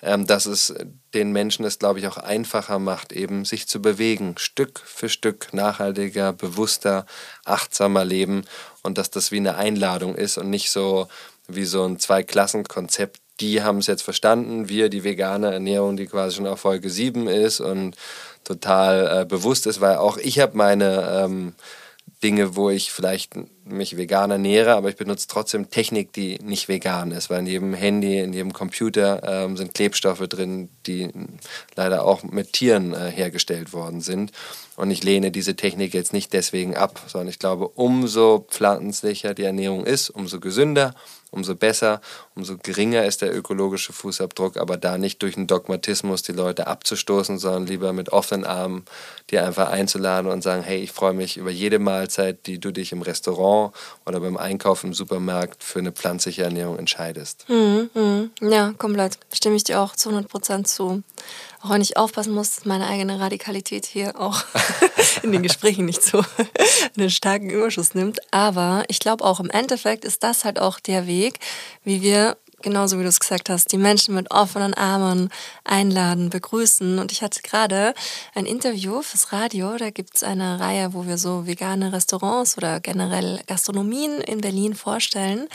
ähm, 0.03 0.27
dass 0.27 0.47
es 0.47 0.75
den 1.15 1.33
Menschen 1.33 1.65
es, 1.65 1.79
glaube 1.79 1.99
ich, 1.99 2.07
auch 2.07 2.17
einfacher 2.17 2.79
macht, 2.79 3.13
eben 3.13 3.45
sich 3.45 3.69
zu 3.69 3.83
bewegen, 3.83 4.35
Stück 4.39 4.81
für 4.85 5.09
Stück 5.09 5.53
nachhaltiger, 5.53 6.33
bewusster, 6.33 7.07
achtsamer 7.45 8.05
leben 8.05 8.45
und 8.83 8.99
dass 8.99 9.11
das 9.11 9.33
wie 9.33 9.39
eine 9.39 9.57
Einladung 9.57 10.15
ist 10.15 10.39
und 10.39 10.51
nicht 10.51 10.71
so 10.71 11.09
wie 11.49 11.65
so 11.65 11.85
ein 11.85 11.99
Zwei-Klassen-Konzept. 11.99 13.21
Die 13.41 13.63
haben 13.63 13.79
es 13.79 13.87
jetzt 13.87 14.03
verstanden, 14.03 14.69
wir, 14.69 14.91
die 14.91 15.03
vegane 15.03 15.53
Ernährung, 15.53 15.97
die 15.97 16.07
quasi 16.07 16.37
schon 16.37 16.47
auf 16.47 16.61
Folge 16.61 16.91
7 16.91 17.27
ist 17.27 17.61
und 17.61 17.97
total 18.45 19.23
äh, 19.23 19.25
bewusst 19.25 19.67
ist, 19.67 19.81
weil 19.81 19.97
auch 19.97 20.17
ich 20.17 20.39
habe 20.41 20.57
meine 20.57 21.23
ähm, 21.25 21.55
Dinge, 22.23 22.55
wo 22.55 22.69
ich 22.69 22.93
vielleicht 22.93 23.33
mich 23.65 23.97
vegan 23.97 24.31
ernähre, 24.31 24.75
aber 24.75 24.91
ich 24.91 24.97
benutze 24.97 25.27
trotzdem 25.27 25.71
Technik, 25.71 26.13
die 26.13 26.39
nicht 26.43 26.69
vegan 26.69 27.13
ist, 27.13 27.31
weil 27.31 27.41
in 27.41 27.47
jedem 27.47 27.75
Handy, 27.75 28.19
in 28.19 28.35
jedem 28.35 28.53
Computer 28.53 29.23
ähm, 29.25 29.57
sind 29.57 29.73
Klebstoffe 29.73 30.27
drin, 30.29 30.69
die 30.87 31.09
leider 31.77 32.05
auch 32.05 32.23
mit 32.23 32.53
Tieren 32.53 32.93
äh, 32.93 33.11
hergestellt 33.11 33.73
worden 33.73 34.03
sind. 34.03 34.33
Und 34.77 34.91
ich 34.91 35.03
lehne 35.03 35.31
diese 35.31 35.57
Technik 35.57 35.95
jetzt 35.95 36.13
nicht 36.13 36.33
deswegen 36.35 36.77
ab, 36.77 37.01
sondern 37.07 37.29
ich 37.29 37.39
glaube, 37.39 37.69
umso 37.69 38.47
pflanzlicher 38.51 39.33
die 39.33 39.45
Ernährung 39.45 39.87
ist, 39.87 40.11
umso 40.11 40.41
gesünder, 40.41 40.95
umso 41.31 41.55
besser, 41.55 42.01
umso 42.35 42.57
geringer 42.59 43.05
ist 43.05 43.23
der 43.23 43.35
ökologische 43.35 43.93
Fußabdruck, 43.93 44.57
aber 44.57 44.77
da 44.77 44.99
nicht 44.99 45.23
durch 45.23 45.37
einen 45.37 45.47
Dogmatismus 45.47 46.23
die 46.23 46.33
Leute 46.33 46.67
abzustoßen, 46.67 47.39
sondern 47.39 47.67
lieber 47.67 47.93
mit 47.93 48.11
offenen 48.13 48.45
Armen 48.45 48.85
die 49.31 49.39
einfach 49.39 49.71
einzuladen 49.71 50.31
und 50.31 50.43
sagen, 50.43 50.63
hey, 50.63 50.81
ich 50.81 50.93
freue 50.93 51.13
mich 51.13 51.37
über 51.37 51.51
jede 51.51 51.79
Mahlzeit, 51.79 52.47
die 52.47 52.59
du 52.59 52.73
dich 52.73 52.93
im 52.93 53.03
Restaurant 53.03 53.75
oder 54.05 54.21
beim 54.21 54.37
Einkauf 54.37 54.83
im 54.83 54.93
Supermarkt 54.93 55.63
für 55.63 55.79
eine 55.79 55.93
pflanzliche 55.93 56.43
Ernährung 56.43 56.79
entscheidest. 56.79 57.45
Mhm, 57.49 57.91
mh. 57.95 58.51
Ja, 58.51 58.73
komplett. 58.77 59.19
Stimme 59.33 59.57
ich 59.57 59.65
dir 59.65 59.81
auch 59.81 59.95
zu 59.95 60.09
100 60.09 60.31
Prozent 60.31 60.69
zu. 60.69 61.03
Auch 61.63 61.77
ich 61.77 61.97
aufpassen 61.97 62.33
muss, 62.33 62.55
dass 62.55 62.65
meine 62.65 62.87
eigene 62.87 63.21
Radikalität 63.21 63.85
hier 63.85 64.19
auch 64.19 64.45
in 65.23 65.33
den 65.33 65.43
Gesprächen 65.43 65.85
nicht 65.85 66.03
so 66.03 66.25
einen 66.97 67.11
starken 67.11 67.51
Überschuss 67.51 67.95
nimmt. 67.95 68.21
Aber 68.33 68.85
ich 68.89 68.99
glaube 68.99 69.25
auch 69.25 69.41
im 69.41 69.51
Endeffekt 69.51 70.05
ist 70.05 70.23
das 70.23 70.45
halt 70.45 70.59
auch 70.59 70.81
der 70.81 71.07
Weg, 71.07 71.39
wie 71.85 72.01
wir 72.01 72.39
genauso 72.63 72.99
wie 72.99 73.03
du 73.03 73.09
es 73.09 73.21
gesagt 73.21 73.49
hast, 73.49 73.73
die 73.73 73.79
Menschen 73.79 74.15
mit 74.15 74.31
offenen 74.31 74.75
Armen 74.75 75.31
einladen, 75.65 76.31
begrüßen. 76.31 76.99
Und 76.99 77.13
ich 77.13 77.23
hatte 77.23 77.43
gerade 77.43 77.95
ein 78.35 78.47
Interview 78.47 79.03
fürs 79.03 79.33
Radio. 79.33 79.77
Da 79.77 79.91
gibt 79.91 80.17
es 80.17 80.23
eine 80.23 80.61
Reihe, 80.61 80.95
wo 80.95 81.07
wir 81.07 81.19
so 81.19 81.47
vegane 81.47 81.93
Restaurants 81.93 82.57
oder 82.57 82.81
generell 82.81 83.41
Gastronomien 83.47 84.21
in 84.21 84.41
Berlin 84.41 84.75
vorstellen. 84.75 85.49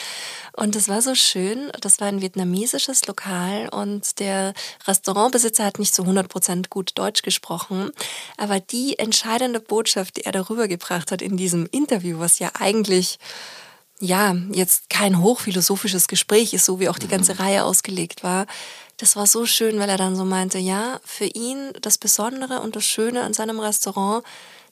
Und 0.54 0.76
das 0.76 0.88
war 0.88 1.02
so 1.02 1.16
schön. 1.16 1.72
Das 1.82 2.00
war 2.00 2.08
ein 2.08 2.22
vietnamesisches 2.22 3.06
Lokal 3.08 3.70
und 3.70 4.20
der 4.20 4.54
Restaurantbesitzer 4.88 5.66
hat 5.66 5.80
nicht 5.80 5.94
zu 5.94 6.04
100 6.04 6.30
Prozent 6.30 6.70
gut 6.70 6.92
Deutsch 6.96 7.22
gesprochen. 7.22 7.92
Aber 8.38 8.60
die 8.60 8.98
entscheidende 9.00 9.60
Botschaft, 9.60 10.18
die 10.18 10.26
er 10.26 10.32
darüber 10.32 10.68
gebracht 10.68 11.12
hat 11.12 11.22
in 11.22 11.38
diesem 11.38 11.68
Interview, 11.72 12.20
was 12.20 12.40
ja 12.40 12.52
eigentlich 12.60 13.20
ja, 14.00 14.36
jetzt 14.52 14.90
kein 14.90 15.22
hochphilosophisches 15.22 16.08
Gespräch 16.08 16.54
ist, 16.54 16.66
so 16.66 16.80
wie 16.80 16.90
auch 16.90 17.00
die 17.00 17.08
ganze 17.08 17.34
mhm. 17.34 17.40
Reihe 17.40 17.64
ausgelegt 17.64 18.24
war. 18.24 18.46
Das 18.98 19.16
war 19.16 19.28
so 19.28 19.46
schön, 19.46 19.80
weil 19.80 19.90
er 19.90 19.98
dann 19.98 20.16
so 20.16 20.26
meinte, 20.26 20.58
ja, 20.58 21.00
für 21.04 21.26
ihn 21.26 21.72
das 21.82 21.98
Besondere 21.98 22.62
und 22.62 22.76
das 22.76 22.86
Schöne 22.86 23.24
an 23.24 23.34
seinem 23.34 23.60
Restaurant, 23.60 24.24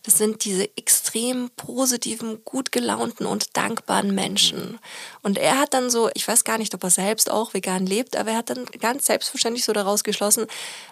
das 0.03 0.17
sind 0.17 0.43
diese 0.43 0.69
extrem 0.77 1.49
positiven, 1.51 2.43
gut 2.43 2.73
gelaunten 2.73 3.25
und 3.25 3.55
dankbaren 3.55 4.13
Menschen. 4.13 4.79
Und 5.21 5.37
er 5.37 5.59
hat 5.59 5.73
dann 5.73 5.89
so, 5.89 6.09
ich 6.13 6.27
weiß 6.27 6.43
gar 6.43 6.57
nicht, 6.57 6.73
ob 6.75 6.83
er 6.83 6.89
selbst 6.89 7.31
auch 7.31 7.53
vegan 7.53 7.85
lebt, 7.85 8.17
aber 8.17 8.31
er 8.31 8.37
hat 8.37 8.49
dann 8.49 8.65
ganz 8.65 9.05
selbstverständlich 9.05 9.63
so 9.63 9.71
daraus 9.71 10.03
geschlossen, 10.03 10.45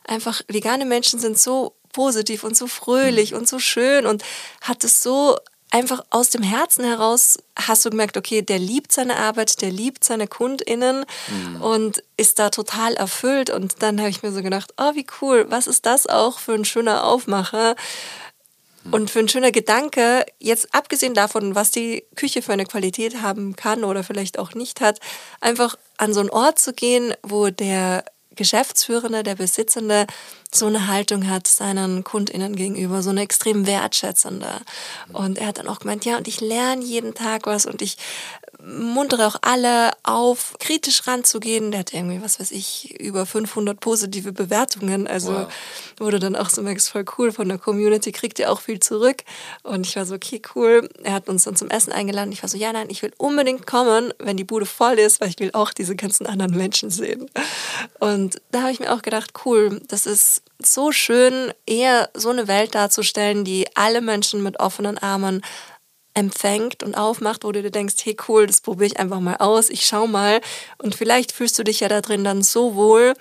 einfach 0.05 0.41
vegane 0.47 0.85
Menschen 0.85 1.19
sind 1.19 1.37
so 1.37 1.73
positiv 1.91 2.45
und 2.45 2.55
so 2.55 2.67
fröhlich 2.67 3.31
mhm. 3.31 3.39
und 3.39 3.49
so 3.49 3.59
schön 3.59 4.05
und 4.05 4.23
hat 4.61 4.85
es 4.85 5.03
so 5.03 5.37
einfach 5.71 6.03
aus 6.09 6.29
dem 6.29 6.43
Herzen 6.43 6.83
heraus 6.83 7.39
hast 7.55 7.85
du 7.85 7.89
gemerkt, 7.89 8.17
okay, 8.17 8.41
der 8.41 8.59
liebt 8.59 8.91
seine 8.91 9.15
Arbeit, 9.15 9.61
der 9.61 9.71
liebt 9.71 10.03
seine 10.03 10.27
KundInnen 10.27 11.05
mhm. 11.27 11.61
und 11.61 12.03
ist 12.17 12.37
da 12.37 12.49
total 12.49 12.93
erfüllt. 12.93 13.49
Und 13.49 13.81
dann 13.81 13.99
habe 13.99 14.09
ich 14.09 14.21
mir 14.21 14.31
so 14.31 14.43
gedacht, 14.43 14.73
oh, 14.77 14.93
wie 14.93 15.07
cool, 15.21 15.45
was 15.49 15.67
ist 15.67 15.85
das 15.85 16.07
auch 16.07 16.39
für 16.39 16.53
ein 16.53 16.65
schöner 16.65 17.05
Aufmacher? 17.05 17.75
Mhm. 18.83 18.93
Und 18.93 19.09
für 19.09 19.19
ein 19.19 19.29
schöner 19.29 19.51
Gedanke, 19.51 20.25
jetzt 20.39 20.73
abgesehen 20.75 21.13
davon, 21.13 21.55
was 21.55 21.71
die 21.71 22.03
Küche 22.15 22.41
für 22.41 22.53
eine 22.53 22.65
Qualität 22.65 23.21
haben 23.21 23.55
kann 23.55 23.83
oder 23.83 24.03
vielleicht 24.03 24.37
auch 24.37 24.53
nicht 24.53 24.81
hat, 24.81 24.99
einfach 25.39 25.75
an 25.97 26.13
so 26.13 26.19
einen 26.19 26.29
Ort 26.29 26.59
zu 26.59 26.73
gehen, 26.73 27.13
wo 27.23 27.49
der 27.49 28.03
Geschäftsführende, 28.35 29.23
der 29.23 29.35
Besitzende 29.35 30.07
so 30.53 30.65
eine 30.65 30.87
Haltung 30.87 31.29
hat 31.29 31.47
seinen 31.47 32.03
KundInnen 32.03 32.55
gegenüber, 32.55 33.01
so 33.01 33.09
eine 33.09 33.21
extrem 33.21 33.67
wertschätzende. 33.67 34.61
Und 35.13 35.37
er 35.37 35.47
hat 35.47 35.57
dann 35.57 35.67
auch 35.67 35.79
gemeint, 35.79 36.05
ja, 36.05 36.17
und 36.17 36.27
ich 36.27 36.41
lerne 36.41 36.83
jeden 36.83 37.13
Tag 37.13 37.45
was 37.45 37.65
und 37.65 37.81
ich 37.81 37.97
muntere 38.65 39.27
auch 39.27 39.37
alle 39.41 39.91
auf, 40.03 40.55
kritisch 40.59 41.07
ranzugehen. 41.07 41.71
Der 41.71 41.81
hat 41.81 41.93
irgendwie, 41.93 42.21
was 42.21 42.39
weiß 42.39 42.51
ich, 42.51 42.99
über 42.99 43.25
500 43.25 43.79
positive 43.79 44.31
Bewertungen. 44.31 45.07
Also 45.07 45.33
wow. 45.33 45.47
wurde 45.97 46.19
dann 46.19 46.35
auch 46.35 46.49
so 46.49 46.61
merkst, 46.61 46.89
voll 46.89 47.05
cool 47.17 47.31
von 47.31 47.47
der 47.47 47.57
Community, 47.57 48.11
kriegt 48.11 48.39
ihr 48.39 48.51
auch 48.51 48.61
viel 48.61 48.79
zurück. 48.79 49.23
Und 49.63 49.87
ich 49.87 49.95
war 49.95 50.05
so, 50.05 50.15
okay, 50.15 50.41
cool. 50.55 50.89
Er 51.03 51.13
hat 51.13 51.29
uns 51.29 51.43
dann 51.43 51.55
zum 51.55 51.69
Essen 51.69 51.91
eingeladen. 51.91 52.31
Ich 52.31 52.43
war 52.43 52.49
so, 52.49 52.57
ja, 52.57 52.71
nein, 52.71 52.87
ich 52.89 53.01
will 53.01 53.13
unbedingt 53.17 53.65
kommen, 53.65 54.13
wenn 54.19 54.37
die 54.37 54.43
Bude 54.43 54.65
voll 54.65 54.99
ist, 54.99 55.21
weil 55.21 55.29
ich 55.29 55.39
will 55.39 55.51
auch 55.53 55.71
diese 55.71 55.95
ganzen 55.95 56.25
anderen 56.25 56.55
Menschen 56.55 56.89
sehen. 56.89 57.29
Und 57.99 58.41
da 58.51 58.61
habe 58.61 58.71
ich 58.71 58.79
mir 58.79 58.93
auch 58.93 59.01
gedacht, 59.01 59.31
cool, 59.45 59.81
das 59.87 60.05
ist 60.05 60.43
so 60.59 60.91
schön, 60.91 61.51
eher 61.65 62.09
so 62.13 62.29
eine 62.29 62.47
Welt 62.47 62.75
darzustellen, 62.75 63.43
die 63.43 63.65
alle 63.75 64.01
Menschen 64.01 64.43
mit 64.43 64.59
offenen 64.59 64.97
Armen 64.97 65.41
empfängt 66.13 66.83
und 66.83 66.95
aufmacht, 66.95 67.43
wo 67.43 67.51
du 67.51 67.61
dir 67.61 67.71
denkst, 67.71 67.95
hey 68.03 68.17
cool, 68.27 68.47
das 68.47 68.61
probiere 68.61 68.87
ich 68.87 68.99
einfach 68.99 69.19
mal 69.19 69.37
aus, 69.37 69.69
ich 69.69 69.85
schau 69.85 70.07
mal 70.07 70.41
und 70.77 70.95
vielleicht 70.95 71.31
fühlst 71.31 71.57
du 71.57 71.63
dich 71.63 71.79
ja 71.79 71.87
da 71.87 72.01
drin 72.01 72.23
dann 72.23 72.41
so 72.41 72.75
wohl, 72.75 73.13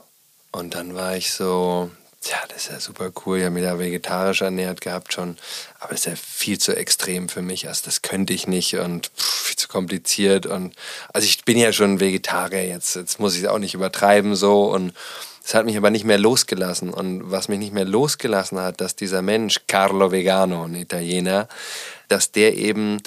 Und 0.53 0.75
dann 0.75 0.95
war 0.95 1.17
ich 1.17 1.33
so, 1.33 1.91
ja, 2.23 2.37
das 2.47 2.63
ist 2.63 2.71
ja 2.71 2.79
super 2.79 3.11
cool. 3.25 3.39
Ich 3.39 3.43
habe 3.43 3.55
mich 3.55 3.65
da 3.65 3.77
vegetarisch 3.77 4.41
ernährt 4.41 4.79
gehabt 4.79 5.11
schon. 5.11 5.35
Aber 5.81 5.89
das 5.89 5.99
ist 5.99 6.05
ja 6.05 6.15
viel 6.15 6.59
zu 6.59 6.77
extrem 6.77 7.27
für 7.27 7.41
mich. 7.41 7.67
Also 7.67 7.81
das 7.83 8.03
könnte 8.03 8.31
ich 8.31 8.47
nicht 8.47 8.77
und 8.77 9.07
pff, 9.07 9.47
viel 9.47 9.57
zu 9.57 9.67
kompliziert. 9.67 10.45
Und 10.45 10.73
also 11.11 11.25
ich 11.25 11.43
bin 11.43 11.57
ja 11.57 11.73
schon 11.73 11.99
Vegetarier 11.99 12.65
jetzt. 12.65 12.95
Jetzt 12.95 13.19
muss 13.19 13.35
ich 13.35 13.41
es 13.41 13.49
auch 13.49 13.59
nicht 13.59 13.73
übertreiben 13.73 14.37
so. 14.37 14.71
Und 14.71 14.93
es 15.43 15.53
hat 15.53 15.65
mich 15.65 15.75
aber 15.75 15.89
nicht 15.89 16.05
mehr 16.05 16.17
losgelassen. 16.17 16.89
Und 16.89 17.29
was 17.29 17.49
mich 17.49 17.59
nicht 17.59 17.73
mehr 17.73 17.85
losgelassen 17.85 18.59
hat, 18.59 18.79
dass 18.79 18.95
dieser 18.95 19.21
Mensch, 19.21 19.61
Carlo 19.67 20.11
Vegano, 20.11 20.63
ein 20.63 20.75
Italiener, 20.75 21.47
dass 22.07 22.31
der 22.31 22.55
eben 22.55 23.01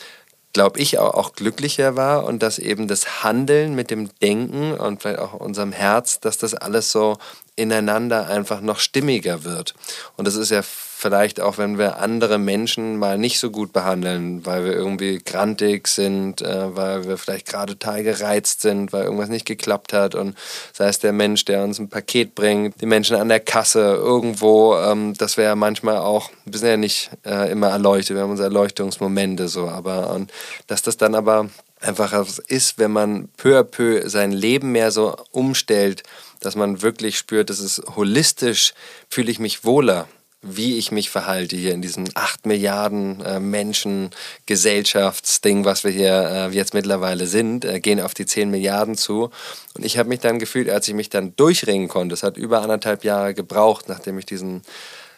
glaube 0.53 0.81
ich, 0.81 0.99
auch, 0.99 1.13
auch, 1.13 1.33
glücklicher 1.35 1.97
war 1.97 2.25
und 2.25 2.43
dass 2.43 2.59
eben 2.59 2.89
das 2.89 3.23
Handeln 3.23 3.75
mit 3.75 3.91
dem 3.91 4.09
Denken 4.21 4.73
und 4.73 5.03
vielleicht 5.03 5.19
auch 5.19 5.35
unserem 5.35 5.71
Herz, 5.71 6.19
dass 6.19 6.39
das 6.39 6.55
alles 6.55 6.91
so 6.91 7.19
ineinander 7.57 8.27
einfach 8.29 8.63
noch 8.63 8.79
stimmiger 8.79 9.45
wird. 9.45 9.75
Und 10.17 10.27
das 10.27 10.35
ist 10.35 10.51
ja 10.51 10.63
vielleicht 10.99 11.41
auch, 11.43 11.59
wenn 11.59 11.77
wir 11.77 11.99
andere 11.99 12.39
Menschen 12.39 12.97
mal 12.97 13.19
nicht 13.19 13.39
so 13.39 13.51
gut 13.51 13.75
behandeln, 13.75 14.47
weil 14.47 14.65
wir 14.65 14.73
irgendwie 14.73 15.19
grantig 15.19 15.89
sind, 15.89 16.41
äh, 16.41 16.75
weil 16.75 17.07
wir 17.07 17.19
vielleicht 17.19 17.47
gerade 17.47 17.79
total 17.79 18.03
gereizt 18.03 18.63
sind, 18.63 18.95
weil 18.95 19.05
irgendwas 19.05 19.29
nicht 19.29 19.45
geklappt 19.45 19.93
hat. 19.93 20.15
Und 20.15 20.39
sei 20.73 20.89
es 20.89 20.99
der 20.99 21.13
Mensch, 21.13 21.45
der 21.45 21.63
uns 21.65 21.79
ein 21.79 21.91
Paket 21.91 22.35
bringt, 22.35 22.81
die 22.81 22.87
Menschen 22.87 23.17
an 23.17 23.29
der 23.29 23.41
Kasse 23.41 23.81
irgendwo, 23.81 24.75
ähm, 24.75 25.13
das 25.19 25.37
wäre 25.37 25.51
ja 25.51 25.55
manchmal 25.55 25.99
auch, 25.99 26.31
wir 26.47 26.59
sind 26.59 26.69
ja 26.71 26.77
nicht 26.79 27.11
äh, 27.27 27.51
immer 27.53 27.69
erleuchtet, 27.69 28.17
wir 28.17 28.23
haben 28.23 28.31
unsere 28.31 28.49
Erleuchtungsmomente 28.49 29.49
so, 29.49 29.69
aber 29.69 30.15
und 30.15 30.33
dass 30.67 30.81
das 30.81 30.97
dann 30.97 31.15
aber 31.15 31.51
einfach 31.83 32.27
ist, 32.49 32.79
wenn 32.79 32.93
man 32.93 33.29
peu 33.37 33.59
à 33.59 33.65
peu 33.65 34.09
sein 34.09 34.33
Leben 34.33 34.73
mehr 34.73 34.91
so 34.91 35.15
umstellt, 35.31 36.05
dass 36.41 36.57
man 36.57 36.81
wirklich 36.81 37.19
spürt, 37.19 37.51
dass 37.51 37.59
es 37.59 37.83
holistisch 37.97 38.73
fühle 39.11 39.31
ich 39.31 39.39
mich 39.39 39.65
wohler 39.65 40.09
wie 40.43 40.79
ich 40.79 40.93
mich 40.93 41.11
verhalte 41.11 41.57
hier 41.57 41.73
in 41.73 41.83
diesem 41.83 42.05
8 42.15 42.47
Milliarden 42.47 43.21
äh, 43.23 43.41
Menschen 43.41 44.11
Gesellschaftsding, 44.47 45.65
was 45.65 45.83
wir 45.83 45.91
hier 45.91 46.13
äh, 46.13 46.49
jetzt 46.51 46.75
mittlerweile 46.75 47.27
sind, 47.27 47.65
äh, 47.65 47.81
gehen 47.81 48.01
auf 48.01 48.15
die 48.15 48.27
10 48.27 48.51
Milliarden 48.51 48.97
zu. 48.97 49.31
Und 49.75 49.85
ich 49.85 49.99
habe 49.99 50.09
mich 50.09 50.21
dann 50.21 50.39
gefühlt, 50.39 50.71
als 50.71 50.87
ich 50.89 50.95
mich 50.95 51.09
dann 51.09 51.35
durchringen 51.37 51.89
konnte, 51.89 52.15
es 52.15 52.23
hat 52.23 52.37
über 52.37 52.63
anderthalb 52.63 53.05
Jahre 53.05 53.35
gebraucht, 53.35 53.89
nachdem 53.89 54.19
ich 54.19 54.27
diesen 54.27 54.63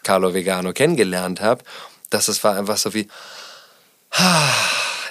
Carlo 0.03 0.35
Vegano 0.35 0.73
kennengelernt 0.73 1.41
habe, 1.41 1.65
dass 2.11 2.29
es 2.29 2.43
war 2.45 2.57
einfach 2.57 2.79
so 2.79 2.95
wie, 2.95 3.09
ah, 4.13 4.55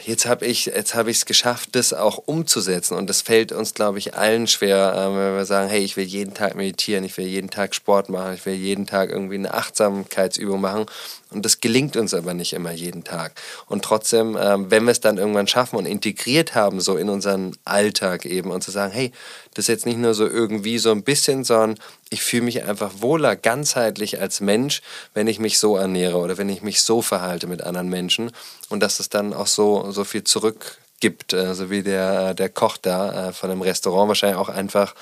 jetzt 0.07 0.25
habe 0.25 0.45
ich 0.45 0.67
jetzt 0.67 0.95
habe 0.95 1.11
es 1.11 1.25
geschafft, 1.25 1.69
das 1.73 1.93
auch 1.93 2.17
umzusetzen. 2.25 2.95
Und 2.95 3.07
das 3.07 3.21
fällt 3.21 3.51
uns 3.51 3.73
glaube 3.73 3.99
ich 3.99 4.15
allen 4.15 4.47
schwer, 4.47 4.93
äh, 4.93 5.15
wenn 5.15 5.35
wir 5.35 5.45
sagen, 5.45 5.69
hey, 5.69 5.83
ich 5.83 5.97
will 5.97 6.05
jeden 6.05 6.33
Tag 6.33 6.55
meditieren, 6.55 7.03
ich 7.03 7.17
will 7.17 7.27
jeden 7.27 7.49
Tag 7.49 7.75
Sport 7.75 8.09
machen, 8.09 8.33
ich 8.33 8.45
will 8.45 8.55
jeden 8.55 8.87
Tag 8.87 9.09
irgendwie 9.09 9.35
eine 9.35 9.53
Achtsamkeitsübung 9.53 10.61
machen 10.61 10.85
und 11.31 11.43
das 11.43 11.59
gelingt 11.59 11.97
uns 11.97 12.13
aber 12.13 12.33
nicht 12.33 12.53
immer 12.53 12.71
jeden 12.71 13.03
Tag. 13.03 13.33
Und 13.67 13.83
trotzdem, 13.83 14.37
ähm, 14.39 14.71
wenn 14.71 14.85
wir 14.85 14.91
es 14.91 15.01
dann 15.01 15.17
irgendwann 15.17 15.47
schaffen 15.47 15.75
und 15.75 15.85
integriert 15.85 16.55
haben, 16.55 16.79
so 16.79 16.95
in 16.95 17.09
unseren 17.09 17.55
Alltag 17.65 18.25
eben 18.25 18.51
und 18.51 18.63
zu 18.63 18.71
sagen, 18.71 18.93
hey, 18.93 19.11
das 19.53 19.63
ist 19.63 19.69
jetzt 19.69 19.85
nicht 19.85 19.97
nur 19.97 20.13
so 20.13 20.25
irgendwie 20.25 20.77
so 20.77 20.91
ein 20.91 21.03
bisschen, 21.03 21.43
sondern 21.43 21.77
ich 22.09 22.21
fühle 22.21 22.43
mich 22.43 22.63
einfach 22.63 22.91
wohler, 22.99 23.35
ganzheitlich 23.35 24.21
als 24.21 24.39
Mensch, 24.39 24.81
wenn 25.13 25.27
ich 25.27 25.39
mich 25.39 25.59
so 25.59 25.75
ernähre 25.75 26.17
oder 26.17 26.37
wenn 26.37 26.49
ich 26.49 26.61
mich 26.61 26.81
so 26.81 27.01
verhalte 27.01 27.47
mit 27.47 27.61
anderen 27.61 27.89
Menschen 27.89 28.31
und 28.69 28.81
dass 28.81 28.99
es 28.99 29.09
dann 29.09 29.33
auch 29.33 29.47
so, 29.47 29.91
so 29.91 30.03
viel 30.03 30.23
zurück 30.23 30.77
gibt, 30.99 31.33
äh, 31.33 31.53
so 31.53 31.69
wie 31.69 31.83
der, 31.83 32.33
der 32.33 32.49
Koch 32.49 32.77
da 32.77 33.29
äh, 33.29 33.33
von 33.33 33.49
dem 33.49 33.61
Restaurant 33.61 34.07
wahrscheinlich 34.07 34.39
auch 34.39 34.49
einfach 34.49 34.95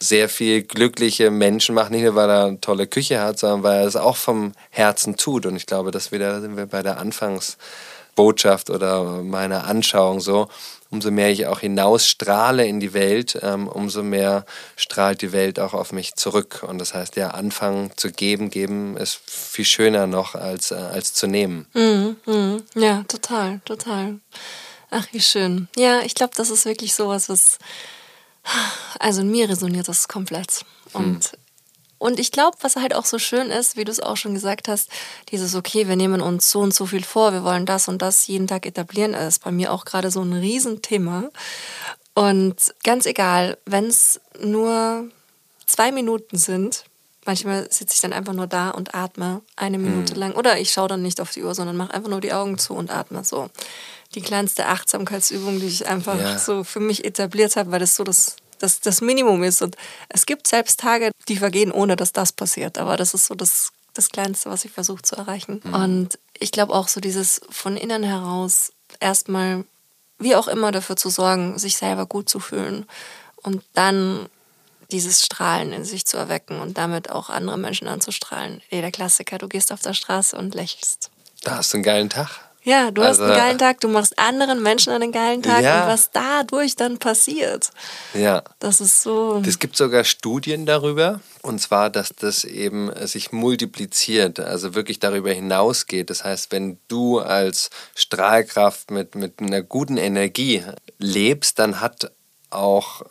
sehr 0.00 0.28
viel 0.28 0.62
glückliche 0.62 1.30
Menschen 1.30 1.74
macht, 1.74 1.90
nicht 1.90 2.02
nur 2.02 2.14
weil 2.14 2.28
er 2.28 2.44
eine 2.44 2.60
tolle 2.60 2.86
Küche 2.86 3.20
hat, 3.20 3.38
sondern 3.38 3.62
weil 3.62 3.80
er 3.80 3.86
es 3.86 3.96
auch 3.96 4.16
vom 4.16 4.52
Herzen 4.70 5.16
tut. 5.16 5.46
Und 5.46 5.56
ich 5.56 5.66
glaube, 5.66 5.90
dass 5.90 6.12
wir 6.12 6.18
da 6.18 6.40
sind 6.40 6.56
wir 6.56 6.66
bei 6.66 6.82
der 6.82 6.98
Anfangsbotschaft 6.98 8.68
oder 8.70 9.22
meiner 9.22 9.64
Anschauung 9.64 10.20
so. 10.20 10.48
Umso 10.90 11.10
mehr 11.10 11.30
ich 11.30 11.46
auch 11.46 11.60
hinausstrahle 11.60 12.66
in 12.66 12.80
die 12.80 12.94
Welt, 12.94 13.38
ähm, 13.42 13.68
umso 13.68 14.02
mehr 14.02 14.46
strahlt 14.74 15.20
die 15.20 15.32
Welt 15.32 15.60
auch 15.60 15.74
auf 15.74 15.92
mich 15.92 16.14
zurück. 16.14 16.64
Und 16.66 16.78
das 16.78 16.94
heißt, 16.94 17.16
ja, 17.16 17.28
anfangen 17.28 17.90
zu 17.96 18.10
geben, 18.10 18.48
geben 18.48 18.96
ist 18.96 19.20
viel 19.26 19.66
schöner 19.66 20.06
noch 20.06 20.34
als, 20.34 20.70
äh, 20.70 20.76
als 20.76 21.12
zu 21.12 21.26
nehmen. 21.26 21.66
Mm, 21.74 22.30
mm, 22.30 22.62
ja, 22.74 23.04
total, 23.06 23.60
total. 23.66 24.18
Ach, 24.90 25.06
wie 25.12 25.20
schön. 25.20 25.68
Ja, 25.76 26.00
ich 26.00 26.14
glaube, 26.14 26.32
das 26.36 26.50
ist 26.50 26.64
wirklich 26.64 26.94
sowas, 26.94 27.28
was. 27.28 27.58
Also 28.98 29.20
in 29.20 29.30
mir 29.30 29.48
resoniert 29.48 29.88
das 29.88 30.08
komplett. 30.08 30.64
Und, 30.94 31.24
hm. 31.24 31.38
und 31.98 32.18
ich 32.18 32.32
glaube, 32.32 32.56
was 32.62 32.76
halt 32.76 32.94
auch 32.94 33.04
so 33.04 33.18
schön 33.18 33.50
ist, 33.50 33.76
wie 33.76 33.84
du 33.84 33.92
es 33.92 34.00
auch 34.00 34.16
schon 34.16 34.32
gesagt 34.32 34.68
hast, 34.68 34.90
dieses, 35.30 35.54
okay, 35.54 35.86
wir 35.86 35.96
nehmen 35.96 36.22
uns 36.22 36.50
so 36.50 36.60
und 36.60 36.72
so 36.72 36.86
viel 36.86 37.04
vor, 37.04 37.32
wir 37.32 37.44
wollen 37.44 37.66
das 37.66 37.88
und 37.88 38.00
das 38.00 38.26
jeden 38.26 38.46
Tag 38.46 38.64
etablieren, 38.64 39.12
ist 39.12 39.44
bei 39.44 39.50
mir 39.50 39.72
auch 39.72 39.84
gerade 39.84 40.10
so 40.10 40.22
ein 40.22 40.32
Riesenthema. 40.32 41.24
Und 42.14 42.74
ganz 42.82 43.04
egal, 43.04 43.58
wenn 43.66 43.84
es 43.84 44.20
nur 44.40 45.08
zwei 45.66 45.92
Minuten 45.92 46.38
sind, 46.38 46.84
manchmal 47.26 47.70
sitze 47.70 47.94
ich 47.94 48.00
dann 48.00 48.14
einfach 48.14 48.32
nur 48.32 48.46
da 48.46 48.70
und 48.70 48.94
atme 48.94 49.42
eine 49.54 49.78
Minute 49.78 50.14
hm. 50.14 50.20
lang. 50.20 50.32
Oder 50.32 50.58
ich 50.58 50.72
schaue 50.72 50.88
dann 50.88 51.02
nicht 51.02 51.20
auf 51.20 51.32
die 51.32 51.44
Uhr, 51.44 51.54
sondern 51.54 51.76
mache 51.76 51.92
einfach 51.92 52.08
nur 52.08 52.22
die 52.22 52.32
Augen 52.32 52.58
zu 52.58 52.72
und 52.74 52.90
atme 52.90 53.22
so 53.24 53.50
die 54.18 54.24
kleinste 54.24 54.66
Achtsamkeitsübung, 54.66 55.60
die 55.60 55.66
ich 55.66 55.86
einfach 55.86 56.18
ja. 56.18 56.38
so 56.38 56.64
für 56.64 56.80
mich 56.80 57.04
etabliert 57.04 57.54
habe, 57.54 57.70
weil 57.70 57.78
das 57.78 57.94
so 57.94 58.02
das, 58.02 58.34
das, 58.58 58.80
das 58.80 59.00
Minimum 59.00 59.44
ist. 59.44 59.62
Und 59.62 59.76
es 60.08 60.26
gibt 60.26 60.48
selbst 60.48 60.80
Tage, 60.80 61.12
die 61.28 61.36
vergehen, 61.36 61.70
ohne 61.70 61.94
dass 61.94 62.12
das 62.12 62.32
passiert. 62.32 62.78
Aber 62.78 62.96
das 62.96 63.14
ist 63.14 63.26
so 63.26 63.36
das, 63.36 63.70
das 63.94 64.10
Kleinste, 64.10 64.50
was 64.50 64.64
ich 64.64 64.72
versuche 64.72 65.02
zu 65.02 65.14
erreichen. 65.14 65.60
Mhm. 65.62 65.74
Und 65.74 66.18
ich 66.36 66.50
glaube 66.50 66.74
auch 66.74 66.88
so 66.88 67.00
dieses 67.00 67.40
von 67.48 67.76
innen 67.76 68.02
heraus 68.02 68.72
erstmal, 68.98 69.64
wie 70.18 70.34
auch 70.34 70.48
immer, 70.48 70.72
dafür 70.72 70.96
zu 70.96 71.10
sorgen, 71.10 71.56
sich 71.60 71.76
selber 71.76 72.06
gut 72.06 72.28
zu 72.28 72.40
fühlen. 72.40 72.86
Und 73.36 73.62
dann 73.74 74.28
dieses 74.90 75.24
Strahlen 75.24 75.72
in 75.72 75.84
sich 75.84 76.06
zu 76.06 76.16
erwecken 76.16 76.60
und 76.60 76.76
damit 76.76 77.08
auch 77.08 77.30
andere 77.30 77.56
Menschen 77.56 77.86
anzustrahlen. 77.86 78.62
Der 78.72 78.90
Klassiker, 78.90 79.38
du 79.38 79.46
gehst 79.46 79.70
auf 79.70 79.80
der 79.80 79.94
Straße 79.94 80.34
und 80.36 80.56
lächelst. 80.56 81.10
Da 81.44 81.58
hast 81.58 81.72
du 81.72 81.76
einen 81.76 81.84
geilen 81.84 82.10
Tag. 82.10 82.47
Ja, 82.68 82.90
du 82.90 83.00
also, 83.00 83.22
hast 83.22 83.30
einen 83.30 83.38
geilen 83.38 83.58
Tag, 83.58 83.80
du 83.80 83.88
machst 83.88 84.18
anderen 84.18 84.62
Menschen 84.62 84.92
einen 84.92 85.10
geilen 85.10 85.42
Tag 85.42 85.62
ja. 85.62 85.84
und 85.84 85.88
was 85.88 86.10
dadurch 86.10 86.76
dann 86.76 86.98
passiert. 86.98 87.70
Ja. 88.12 88.42
Das 88.58 88.82
ist 88.82 89.02
so. 89.02 89.42
Es 89.46 89.58
gibt 89.58 89.74
sogar 89.74 90.04
Studien 90.04 90.66
darüber, 90.66 91.20
und 91.40 91.60
zwar, 91.62 91.88
dass 91.88 92.10
das 92.10 92.44
eben 92.44 92.90
sich 93.06 93.32
multipliziert, 93.32 94.38
also 94.38 94.74
wirklich 94.74 94.98
darüber 94.98 95.32
hinausgeht. 95.32 96.10
Das 96.10 96.24
heißt, 96.24 96.52
wenn 96.52 96.78
du 96.88 97.20
als 97.20 97.70
Strahlkraft 97.94 98.90
mit, 98.90 99.14
mit 99.14 99.40
einer 99.40 99.62
guten 99.62 99.96
Energie 99.96 100.62
lebst, 100.98 101.58
dann 101.58 101.80
hat 101.80 102.12
auch 102.50 103.02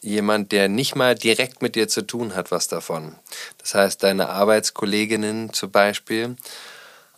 jemand, 0.00 0.50
der 0.50 0.68
nicht 0.68 0.96
mal 0.96 1.14
direkt 1.14 1.62
mit 1.62 1.76
dir 1.76 1.86
zu 1.86 2.02
tun 2.02 2.34
hat, 2.34 2.50
was 2.50 2.66
davon. 2.66 3.14
Das 3.58 3.76
heißt, 3.76 4.02
deine 4.02 4.28
Arbeitskolleginnen 4.30 5.52
zum 5.52 5.70
Beispiel 5.70 6.36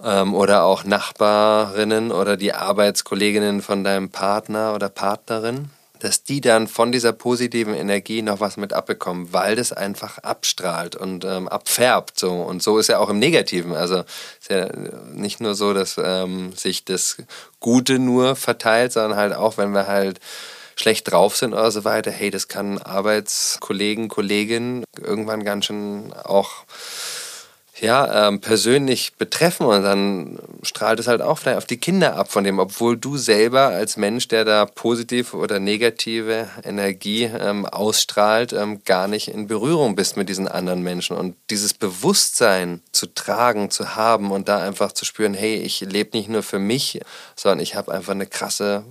ähm, 0.02 0.34
oder 0.34 0.64
auch 0.64 0.84
Nachbarinnen 0.84 2.12
oder 2.12 2.36
die 2.36 2.52
Arbeitskolleginnen 2.52 3.62
von 3.62 3.84
deinem 3.84 4.10
Partner 4.10 4.74
oder 4.74 4.88
Partnerin, 4.88 5.70
dass 6.00 6.22
die 6.22 6.40
dann 6.40 6.68
von 6.68 6.92
dieser 6.92 7.12
positiven 7.12 7.74
Energie 7.74 8.22
noch 8.22 8.40
was 8.40 8.56
mit 8.56 8.72
abbekommen, 8.72 9.32
weil 9.32 9.56
das 9.56 9.72
einfach 9.72 10.18
abstrahlt 10.18 10.94
und 10.94 11.24
ähm, 11.24 11.48
abfärbt. 11.48 12.18
So. 12.18 12.32
Und 12.32 12.62
so 12.62 12.78
ist 12.78 12.88
ja 12.88 12.98
auch 12.98 13.08
im 13.08 13.18
Negativen. 13.18 13.74
Also 13.74 14.04
ist 14.40 14.50
ja 14.50 14.68
nicht 15.12 15.40
nur 15.40 15.54
so, 15.54 15.72
dass 15.72 15.96
ähm, 16.02 16.52
sich 16.52 16.84
das 16.84 17.16
Gute 17.60 17.98
nur 17.98 18.36
verteilt, 18.36 18.92
sondern 18.92 19.18
halt 19.18 19.34
auch, 19.34 19.56
wenn 19.56 19.72
wir 19.72 19.86
halt 19.86 20.20
schlecht 20.78 21.10
drauf 21.10 21.36
sind 21.36 21.54
oder 21.54 21.70
so 21.70 21.84
weiter, 21.84 22.10
hey, 22.10 22.30
das 22.30 22.48
kann 22.48 22.78
Arbeitskollegen, 22.78 24.08
Kolleginnen 24.08 24.84
irgendwann 25.00 25.42
ganz 25.42 25.64
schön 25.64 26.12
auch 26.12 26.64
ja, 27.80 28.28
ähm, 28.28 28.40
persönlich 28.40 29.14
betreffen 29.16 29.66
und 29.66 29.82
dann 29.82 30.38
strahlt 30.62 30.98
es 30.98 31.08
halt 31.08 31.20
auch 31.20 31.38
vielleicht 31.38 31.58
auf 31.58 31.66
die 31.66 31.76
Kinder 31.76 32.16
ab 32.16 32.32
von 32.32 32.42
dem, 32.42 32.58
obwohl 32.58 32.96
du 32.96 33.18
selber 33.18 33.68
als 33.68 33.98
Mensch, 33.98 34.28
der 34.28 34.46
da 34.46 34.64
positive 34.64 35.36
oder 35.36 35.60
negative 35.60 36.48
Energie 36.64 37.24
ähm, 37.24 37.66
ausstrahlt, 37.66 38.54
ähm, 38.54 38.82
gar 38.84 39.08
nicht 39.08 39.28
in 39.28 39.46
Berührung 39.46 39.94
bist 39.94 40.16
mit 40.16 40.30
diesen 40.30 40.48
anderen 40.48 40.82
Menschen. 40.82 41.16
Und 41.18 41.36
dieses 41.50 41.74
Bewusstsein 41.74 42.80
zu 42.92 43.12
tragen, 43.12 43.70
zu 43.70 43.94
haben 43.94 44.30
und 44.30 44.48
da 44.48 44.58
einfach 44.58 44.92
zu 44.92 45.04
spüren, 45.04 45.34
hey, 45.34 45.56
ich 45.56 45.80
lebe 45.80 46.16
nicht 46.16 46.30
nur 46.30 46.42
für 46.42 46.58
mich, 46.58 47.00
sondern 47.34 47.60
ich 47.60 47.74
habe 47.74 47.92
einfach 47.92 48.14
eine 48.14 48.26
krasse 48.26 48.84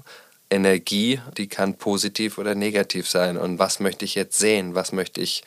Energie, 0.51 1.19
die 1.37 1.47
kann 1.47 1.73
positiv 1.73 2.37
oder 2.37 2.53
negativ 2.53 3.09
sein. 3.09 3.37
Und 3.37 3.57
was 3.57 3.79
möchte 3.79 4.05
ich 4.05 4.13
jetzt 4.13 4.37
sehen? 4.37 4.75
Was 4.75 4.91
möchte 4.91 5.21
ich 5.21 5.43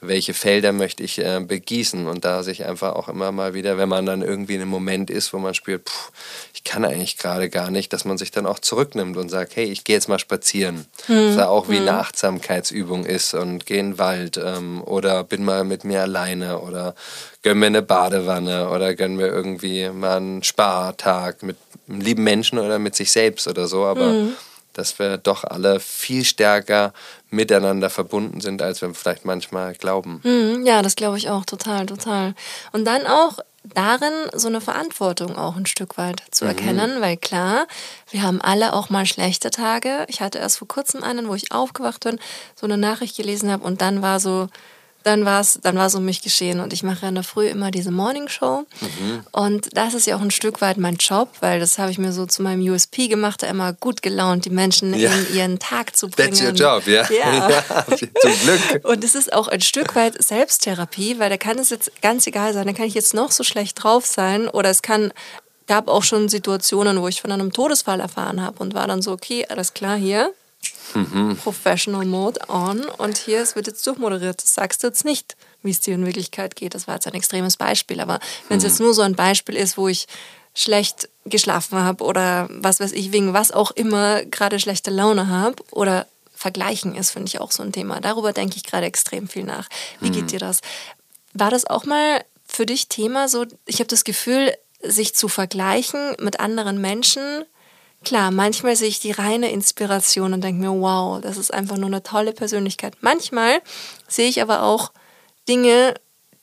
welche 0.00 0.34
Felder 0.34 0.72
möchte 0.72 1.02
ich 1.02 1.18
äh, 1.18 1.40
begießen 1.40 2.06
und 2.06 2.24
da 2.24 2.42
sich 2.42 2.64
einfach 2.64 2.94
auch 2.94 3.08
immer 3.08 3.32
mal 3.32 3.54
wieder, 3.54 3.78
wenn 3.78 3.88
man 3.88 4.06
dann 4.06 4.22
irgendwie 4.22 4.54
in 4.54 4.60
einem 4.60 4.70
Moment 4.70 5.10
ist, 5.10 5.32
wo 5.32 5.38
man 5.38 5.54
spürt, 5.54 5.88
pff, 5.88 6.12
ich 6.54 6.64
kann 6.64 6.84
eigentlich 6.84 7.16
gerade 7.16 7.48
gar 7.48 7.70
nicht, 7.70 7.92
dass 7.92 8.04
man 8.04 8.18
sich 8.18 8.30
dann 8.30 8.46
auch 8.46 8.58
zurücknimmt 8.58 9.16
und 9.16 9.28
sagt, 9.28 9.56
hey, 9.56 9.64
ich 9.64 9.84
gehe 9.84 9.96
jetzt 9.96 10.08
mal 10.08 10.18
spazieren. 10.18 10.86
Hm. 11.06 11.28
Was 11.28 11.36
ja 11.36 11.48
auch 11.48 11.68
wie 11.68 11.78
hm. 11.78 11.88
eine 11.88 11.98
Achtsamkeitsübung 11.98 13.06
ist 13.06 13.34
und 13.34 13.66
gehe 13.66 13.78
in 13.78 13.92
den 13.92 13.98
Wald 13.98 14.40
ähm, 14.42 14.82
oder 14.84 15.24
bin 15.24 15.44
mal 15.44 15.64
mit 15.64 15.84
mir 15.84 16.02
alleine 16.02 16.60
oder 16.60 16.94
gönn 17.42 17.58
mir 17.58 17.66
eine 17.66 17.82
Badewanne 17.82 18.70
oder 18.70 18.94
gönn 18.94 19.16
mir 19.16 19.28
irgendwie 19.28 19.88
mal 19.88 20.18
einen 20.18 20.42
Spartag 20.42 21.42
mit 21.42 21.56
einem 21.88 22.00
lieben 22.00 22.24
Menschen 22.24 22.58
oder 22.58 22.78
mit 22.78 22.94
sich 22.94 23.10
selbst 23.10 23.48
oder 23.48 23.66
so, 23.66 23.84
aber 23.84 24.10
hm 24.10 24.32
dass 24.76 24.98
wir 24.98 25.18
doch 25.18 25.44
alle 25.44 25.80
viel 25.80 26.24
stärker 26.24 26.92
miteinander 27.30 27.90
verbunden 27.90 28.40
sind, 28.40 28.62
als 28.62 28.82
wir 28.82 28.92
vielleicht 28.94 29.24
manchmal 29.24 29.74
glauben. 29.74 30.20
Mhm, 30.22 30.66
ja, 30.66 30.82
das 30.82 30.96
glaube 30.96 31.18
ich 31.18 31.30
auch, 31.30 31.44
total, 31.44 31.86
total. 31.86 32.34
Und 32.72 32.84
dann 32.84 33.06
auch 33.06 33.38
darin 33.74 34.12
so 34.34 34.48
eine 34.48 34.60
Verantwortung 34.60 35.36
auch 35.36 35.56
ein 35.56 35.66
Stück 35.66 35.98
weit 35.98 36.22
zu 36.30 36.44
mhm. 36.44 36.50
erkennen, 36.50 37.00
weil 37.00 37.16
klar, 37.16 37.66
wir 38.10 38.22
haben 38.22 38.40
alle 38.40 38.72
auch 38.74 38.90
mal 38.90 39.06
schlechte 39.06 39.50
Tage. 39.50 40.04
Ich 40.08 40.20
hatte 40.20 40.38
erst 40.38 40.58
vor 40.58 40.68
kurzem 40.68 41.02
einen, 41.02 41.28
wo 41.28 41.34
ich 41.34 41.52
aufgewacht 41.52 42.04
bin, 42.04 42.18
so 42.54 42.66
eine 42.66 42.76
Nachricht 42.76 43.16
gelesen 43.16 43.50
habe 43.50 43.64
und 43.64 43.80
dann 43.80 44.02
war 44.02 44.20
so, 44.20 44.48
dann 45.06 45.24
war 45.24 45.40
es 45.40 45.58
dann 45.62 45.76
war's 45.76 45.94
um 45.94 46.04
mich 46.04 46.20
geschehen. 46.20 46.58
Und 46.58 46.72
ich 46.72 46.82
mache 46.82 47.06
in 47.06 47.14
der 47.14 47.22
Früh 47.22 47.46
immer 47.46 47.70
diese 47.70 47.92
Morning 47.92 48.28
Show. 48.28 48.66
Mhm. 48.80 49.20
Und 49.30 49.68
das 49.76 49.94
ist 49.94 50.06
ja 50.06 50.16
auch 50.16 50.20
ein 50.20 50.32
Stück 50.32 50.60
weit 50.60 50.78
mein 50.78 50.96
Job, 50.96 51.28
weil 51.40 51.60
das 51.60 51.78
habe 51.78 51.92
ich 51.92 51.98
mir 51.98 52.12
so 52.12 52.26
zu 52.26 52.42
meinem 52.42 52.60
USP 52.68 53.06
gemacht, 53.06 53.42
da 53.42 53.46
immer 53.46 53.72
gut 53.72 54.02
gelaunt 54.02 54.44
die 54.44 54.50
Menschen 54.50 54.92
ja. 54.98 55.12
in 55.12 55.36
ihren 55.36 55.58
Tag 55.60 55.96
zu 55.96 56.08
bringen. 56.08 56.34
That's 56.34 56.42
your 56.42 56.50
job, 56.50 56.86
ja. 56.88 57.08
Ja. 57.08 57.50
ja 57.50 57.86
zum 58.20 58.32
Glück. 58.40 58.84
Und 58.84 59.04
es 59.04 59.14
ist 59.14 59.32
auch 59.32 59.46
ein 59.46 59.60
Stück 59.60 59.94
weit 59.94 60.20
Selbsttherapie, 60.20 61.20
weil 61.20 61.30
da 61.30 61.36
kann 61.36 61.58
es 61.58 61.70
jetzt 61.70 62.02
ganz 62.02 62.26
egal 62.26 62.52
sein, 62.52 62.66
da 62.66 62.72
kann 62.72 62.86
ich 62.86 62.94
jetzt 62.94 63.14
noch 63.14 63.30
so 63.30 63.44
schlecht 63.44 63.82
drauf 63.82 64.06
sein 64.06 64.48
oder 64.48 64.70
es 64.70 64.82
kann 64.82 65.12
gab 65.68 65.88
auch 65.88 66.02
schon 66.02 66.28
Situationen, 66.28 67.00
wo 67.00 67.08
ich 67.08 67.20
von 67.20 67.32
einem 67.32 67.52
Todesfall 67.52 68.00
erfahren 68.00 68.40
habe 68.40 68.58
und 68.58 68.74
war 68.74 68.86
dann 68.86 69.02
so, 69.02 69.12
okay, 69.12 69.46
alles 69.48 69.74
klar 69.74 69.96
hier, 69.96 70.32
mhm. 70.94 71.36
Professional 71.36 72.04
Mode 72.04 72.40
on 72.48 72.84
und 72.84 73.18
hier 73.18 73.40
es 73.40 73.56
wird 73.56 73.66
jetzt 73.66 73.86
durchmoderiert. 73.86 74.42
Das 74.42 74.54
sagst 74.54 74.82
du 74.82 74.88
jetzt 74.88 75.04
nicht, 75.04 75.36
wie 75.62 75.70
es 75.70 75.80
dir 75.80 75.94
in 75.94 76.06
Wirklichkeit 76.06 76.56
geht. 76.56 76.74
Das 76.74 76.86
war 76.86 76.94
jetzt 76.94 77.06
ein 77.06 77.14
extremes 77.14 77.56
Beispiel, 77.56 78.00
aber 78.00 78.20
wenn 78.48 78.58
es 78.58 78.64
mhm. 78.64 78.70
jetzt 78.70 78.80
nur 78.80 78.94
so 78.94 79.02
ein 79.02 79.16
Beispiel 79.16 79.56
ist, 79.56 79.76
wo 79.76 79.88
ich 79.88 80.06
schlecht 80.54 81.08
geschlafen 81.26 81.78
habe 81.78 82.02
oder 82.02 82.48
was 82.50 82.80
weiß 82.80 82.92
ich, 82.92 83.12
wegen 83.12 83.34
was 83.34 83.52
auch 83.52 83.70
immer 83.72 84.24
gerade 84.24 84.58
schlechte 84.58 84.90
Laune 84.90 85.28
habe 85.28 85.62
oder 85.70 86.06
Vergleichen 86.34 86.94
ist, 86.94 87.10
finde 87.10 87.28
ich 87.28 87.40
auch 87.40 87.50
so 87.50 87.62
ein 87.62 87.72
Thema. 87.72 88.00
Darüber 88.00 88.32
denke 88.32 88.56
ich 88.56 88.64
gerade 88.64 88.86
extrem 88.86 89.28
viel 89.28 89.44
nach. 89.44 89.68
Wie 90.00 90.10
geht 90.10 90.24
mhm. 90.24 90.28
dir 90.28 90.38
das? 90.38 90.60
War 91.34 91.50
das 91.50 91.66
auch 91.66 91.84
mal 91.84 92.24
für 92.46 92.66
dich 92.66 92.88
Thema 92.88 93.28
so, 93.28 93.44
ich 93.66 93.80
habe 93.80 93.88
das 93.88 94.04
Gefühl, 94.04 94.54
sich 94.82 95.14
zu 95.14 95.28
vergleichen 95.28 96.14
mit 96.20 96.40
anderen 96.40 96.80
Menschen 96.80 97.44
Klar, 98.06 98.30
manchmal 98.30 98.76
sehe 98.76 98.86
ich 98.86 99.00
die 99.00 99.10
reine 99.10 99.50
Inspiration 99.50 100.32
und 100.32 100.44
denke 100.44 100.60
mir, 100.60 100.70
wow, 100.70 101.20
das 101.20 101.36
ist 101.36 101.52
einfach 101.52 101.76
nur 101.76 101.88
eine 101.88 102.04
tolle 102.04 102.32
Persönlichkeit. 102.32 102.94
Manchmal 103.00 103.60
sehe 104.06 104.28
ich 104.28 104.40
aber 104.40 104.62
auch 104.62 104.92
Dinge, 105.48 105.94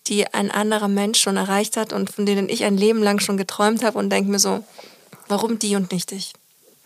die 0.07 0.27
ein 0.27 0.51
anderer 0.51 0.89
Mensch 0.89 1.21
schon 1.21 1.37
erreicht 1.37 1.77
hat 1.77 1.93
und 1.93 2.11
von 2.11 2.25
denen 2.25 2.49
ich 2.49 2.65
ein 2.65 2.75
Leben 2.75 3.01
lang 3.01 3.21
schon 3.21 3.37
geträumt 3.37 3.81
habe 3.81 3.97
und 3.97 4.09
denke 4.09 4.29
mir 4.29 4.39
so, 4.39 4.61
warum 5.29 5.57
die 5.57 5.77
und 5.77 5.93
nicht 5.93 6.11
ich? 6.11 6.33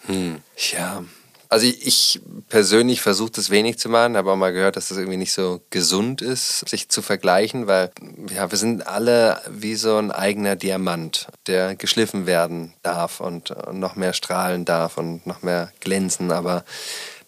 Hm, 0.06 0.44
ja, 0.72 1.04
also 1.50 1.66
ich 1.66 2.20
persönlich 2.50 3.02
versuche 3.02 3.32
das 3.32 3.50
wenig 3.50 3.80
zu 3.80 3.90
machen, 3.90 4.18
habe 4.18 4.32
auch 4.32 4.36
mal 4.36 4.54
gehört, 4.54 4.76
dass 4.76 4.90
das 4.90 4.98
irgendwie 4.98 5.18
nicht 5.18 5.34
so 5.34 5.62
gesund 5.70 6.22
ist, 6.22 6.68
sich 6.68 6.90
zu 6.90 7.02
vergleichen, 7.02 7.68
weil 7.68 7.92
ja, 8.34 8.50
wir 8.50 8.58
sind 8.58 8.88
alle 8.88 9.42
wie 9.50 9.76
so 9.76 9.98
ein 9.98 10.12
eigener 10.12 10.56
Diamant, 10.56 11.28
der 11.48 11.76
geschliffen 11.76 12.26
werden 12.26 12.74
darf 12.84 13.20
und, 13.20 13.54
noch 13.72 13.96
mehr 13.96 14.14
strahlen 14.14 14.66
darf 14.66 14.98
und 14.98 15.26
noch 15.26 15.42
mehr 15.42 15.72
glänzen, 15.80 16.32
aber 16.32 16.64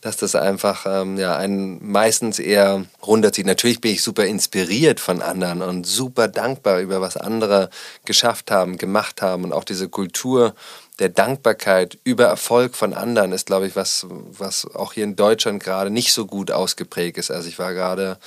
dass 0.01 0.17
das 0.17 0.35
einfach 0.35 0.85
ähm, 0.87 1.17
ja, 1.17 1.35
einen 1.35 1.91
meistens 1.91 2.39
eher 2.39 2.85
runterzieht. 3.05 3.45
Natürlich 3.45 3.81
bin 3.81 3.91
ich 3.91 4.01
super 4.01 4.25
inspiriert 4.25 4.99
von 4.99 5.21
anderen 5.21 5.61
und 5.61 5.85
super 5.85 6.27
dankbar 6.27 6.79
über 6.79 7.01
was 7.01 7.17
andere 7.17 7.69
geschafft 8.05 8.49
haben, 8.49 8.77
gemacht 8.77 9.21
haben 9.21 9.43
und 9.43 9.53
auch 9.53 9.65
diese 9.65 9.89
Kultur 9.89 10.55
der 10.99 11.09
Dankbarkeit 11.09 11.97
über 12.03 12.25
Erfolg 12.25 12.75
von 12.75 12.93
anderen 12.93 13.31
ist, 13.31 13.47
glaube 13.47 13.67
ich, 13.67 13.75
was, 13.75 14.05
was 14.09 14.65
auch 14.75 14.93
hier 14.93 15.05
in 15.05 15.15
Deutschland 15.15 15.63
gerade 15.63 15.89
nicht 15.89 16.13
so 16.13 16.25
gut 16.25 16.51
ausgeprägt 16.51 17.17
ist. 17.17 17.31
Also 17.31 17.47
ich 17.47 17.57
war 17.57 17.73
gerade 17.73 18.17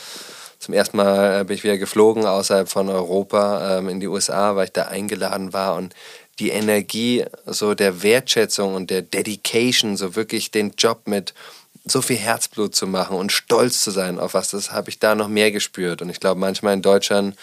zum 0.58 0.74
ersten 0.74 0.96
Mal 0.96 1.40
äh, 1.40 1.44
bin 1.44 1.56
ich 1.56 1.64
wieder 1.64 1.76
geflogen 1.76 2.24
außerhalb 2.24 2.68
von 2.68 2.88
Europa 2.88 3.78
ähm, 3.78 3.88
in 3.88 4.00
die 4.00 4.06
USA, 4.06 4.56
weil 4.56 4.66
ich 4.66 4.72
da 4.72 4.84
eingeladen 4.84 5.52
war 5.52 5.74
und 5.74 5.94
die 6.38 6.50
Energie 6.50 7.24
so 7.46 7.74
der 7.74 8.02
Wertschätzung 8.02 8.74
und 8.74 8.88
der 8.88 9.02
Dedication, 9.02 9.96
so 9.96 10.16
wirklich 10.16 10.50
den 10.50 10.72
Job 10.78 11.02
mit 11.06 11.34
so 11.84 12.00
viel 12.00 12.16
Herzblut 12.16 12.74
zu 12.74 12.86
machen 12.86 13.16
und 13.16 13.32
stolz 13.32 13.82
zu 13.82 13.90
sein 13.90 14.18
auf 14.18 14.34
was, 14.34 14.50
das 14.50 14.72
habe 14.72 14.88
ich 14.88 14.98
da 14.98 15.14
noch 15.14 15.28
mehr 15.28 15.50
gespürt. 15.50 16.00
Und 16.00 16.10
ich 16.10 16.20
glaube, 16.20 16.40
manchmal 16.40 16.74
in 16.74 16.82
Deutschland 16.82 17.36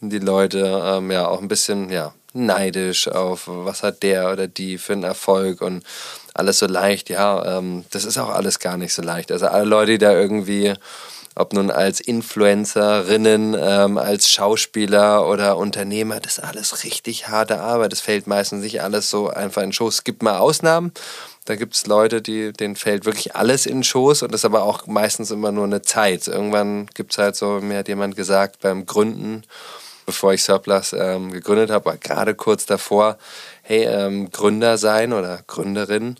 sind 0.00 0.10
die 0.10 0.18
Leute 0.18 0.82
ähm, 0.84 1.10
ja 1.10 1.28
auch 1.28 1.40
ein 1.40 1.48
bisschen 1.48 1.90
ja, 1.90 2.12
neidisch 2.36 3.08
auf, 3.08 3.44
was 3.46 3.82
hat 3.82 4.02
der 4.02 4.32
oder 4.32 4.46
die 4.46 4.78
für 4.78 4.92
einen 4.92 5.04
Erfolg 5.04 5.60
und 5.60 5.82
alles 6.34 6.58
so 6.58 6.66
leicht. 6.66 7.08
Ja, 7.10 7.58
ähm, 7.58 7.84
das 7.90 8.04
ist 8.04 8.18
auch 8.18 8.30
alles 8.30 8.58
gar 8.58 8.76
nicht 8.76 8.92
so 8.92 9.02
leicht. 9.02 9.32
Also 9.32 9.46
alle 9.46 9.64
Leute, 9.64 9.92
die 9.92 9.98
da 9.98 10.12
irgendwie, 10.12 10.74
ob 11.34 11.52
nun 11.52 11.70
als 11.70 12.00
Influencerinnen, 12.00 13.56
ähm, 13.58 13.98
als 13.98 14.30
Schauspieler 14.30 15.26
oder 15.28 15.56
Unternehmer, 15.56 16.20
das 16.20 16.38
ist 16.38 16.44
alles 16.44 16.84
richtig 16.84 17.28
harte 17.28 17.60
Arbeit. 17.60 17.92
Das 17.92 18.00
fällt 18.00 18.26
meistens 18.26 18.62
nicht 18.62 18.82
alles 18.82 19.10
so 19.10 19.28
einfach 19.28 19.62
in 19.62 19.72
Schoß. 19.72 19.94
Es 19.94 20.04
gibt 20.04 20.22
mal 20.22 20.38
Ausnahmen. 20.38 20.92
Da 21.46 21.54
gibt 21.54 21.74
es 21.74 21.86
Leute, 21.86 22.22
die, 22.22 22.52
denen 22.52 22.74
fällt 22.74 23.04
wirklich 23.04 23.36
alles 23.36 23.66
in 23.66 23.78
den 23.78 23.84
Schoß 23.84 24.22
und 24.22 24.32
das 24.32 24.40
ist 24.40 24.44
aber 24.46 24.64
auch 24.64 24.86
meistens 24.88 25.30
immer 25.30 25.52
nur 25.52 25.64
eine 25.64 25.80
Zeit. 25.80 26.26
Irgendwann 26.26 26.86
gibt 26.94 27.12
es 27.12 27.18
halt 27.18 27.36
so, 27.36 27.60
mir 27.60 27.78
hat 27.78 27.88
jemand 27.88 28.16
gesagt, 28.16 28.60
beim 28.60 28.84
Gründen, 28.84 29.44
bevor 30.06 30.32
ich 30.32 30.42
Surplus 30.42 30.92
ähm, 30.92 31.32
gegründet 31.32 31.70
habe, 31.70 31.98
gerade 31.98 32.34
kurz 32.34 32.64
davor, 32.64 33.18
hey, 33.62 33.84
ähm, 33.84 34.30
Gründer 34.30 34.78
sein 34.78 35.12
oder 35.12 35.40
Gründerin, 35.46 36.16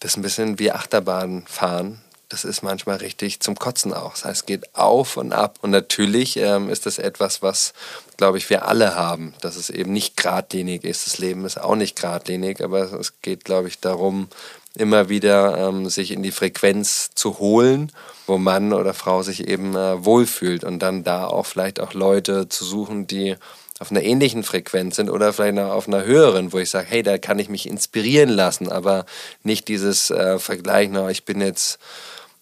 das 0.00 0.12
ist 0.12 0.16
ein 0.18 0.22
bisschen 0.22 0.58
wie 0.58 0.70
Achterbahn 0.70 1.44
fahren. 1.48 2.02
Das 2.28 2.44
ist 2.44 2.62
manchmal 2.62 2.96
richtig 2.96 3.40
zum 3.40 3.56
Kotzen 3.56 3.94
auch. 3.94 4.10
Das 4.10 4.24
heißt, 4.24 4.40
es 4.40 4.46
geht 4.46 4.74
auf 4.74 5.16
und 5.16 5.32
ab. 5.32 5.58
Und 5.62 5.70
natürlich 5.70 6.36
ähm, 6.36 6.68
ist 6.68 6.84
das 6.84 6.98
etwas, 6.98 7.40
was, 7.40 7.72
glaube 8.16 8.36
ich, 8.36 8.50
wir 8.50 8.66
alle 8.66 8.96
haben, 8.96 9.32
dass 9.40 9.54
es 9.54 9.70
eben 9.70 9.92
nicht 9.92 10.16
geradlinig 10.16 10.82
ist. 10.84 11.06
Das 11.06 11.18
Leben 11.18 11.44
ist 11.44 11.56
auch 11.56 11.76
nicht 11.76 12.00
geradlinig, 12.00 12.62
aber 12.62 12.92
es 12.92 13.20
geht, 13.22 13.44
glaube 13.44 13.68
ich, 13.68 13.78
darum, 13.78 14.28
immer 14.76 15.08
wieder 15.08 15.68
ähm, 15.68 15.88
sich 15.88 16.10
in 16.10 16.22
die 16.22 16.30
Frequenz 16.30 17.10
zu 17.14 17.38
holen, 17.38 17.92
wo 18.26 18.38
Mann 18.38 18.72
oder 18.72 18.94
Frau 18.94 19.22
sich 19.22 19.48
eben 19.48 19.74
äh, 19.74 20.04
wohlfühlt 20.04 20.64
und 20.64 20.80
dann 20.80 21.04
da 21.04 21.26
auch 21.26 21.46
vielleicht 21.46 21.80
auch 21.80 21.94
Leute 21.94 22.48
zu 22.48 22.64
suchen, 22.64 23.06
die 23.06 23.36
auf 23.78 23.90
einer 23.90 24.02
ähnlichen 24.02 24.42
Frequenz 24.42 24.96
sind 24.96 25.10
oder 25.10 25.32
vielleicht 25.32 25.58
auf 25.58 25.86
einer 25.86 26.04
höheren, 26.04 26.52
wo 26.52 26.58
ich 26.58 26.70
sage, 26.70 26.86
hey, 26.88 27.02
da 27.02 27.18
kann 27.18 27.38
ich 27.38 27.48
mich 27.48 27.68
inspirieren 27.68 28.30
lassen, 28.30 28.70
aber 28.70 29.04
nicht 29.42 29.68
dieses 29.68 30.10
äh, 30.10 30.38
Vergleichen, 30.38 30.96
oh, 30.96 31.08
ich 31.08 31.24
bin 31.24 31.40
jetzt 31.40 31.78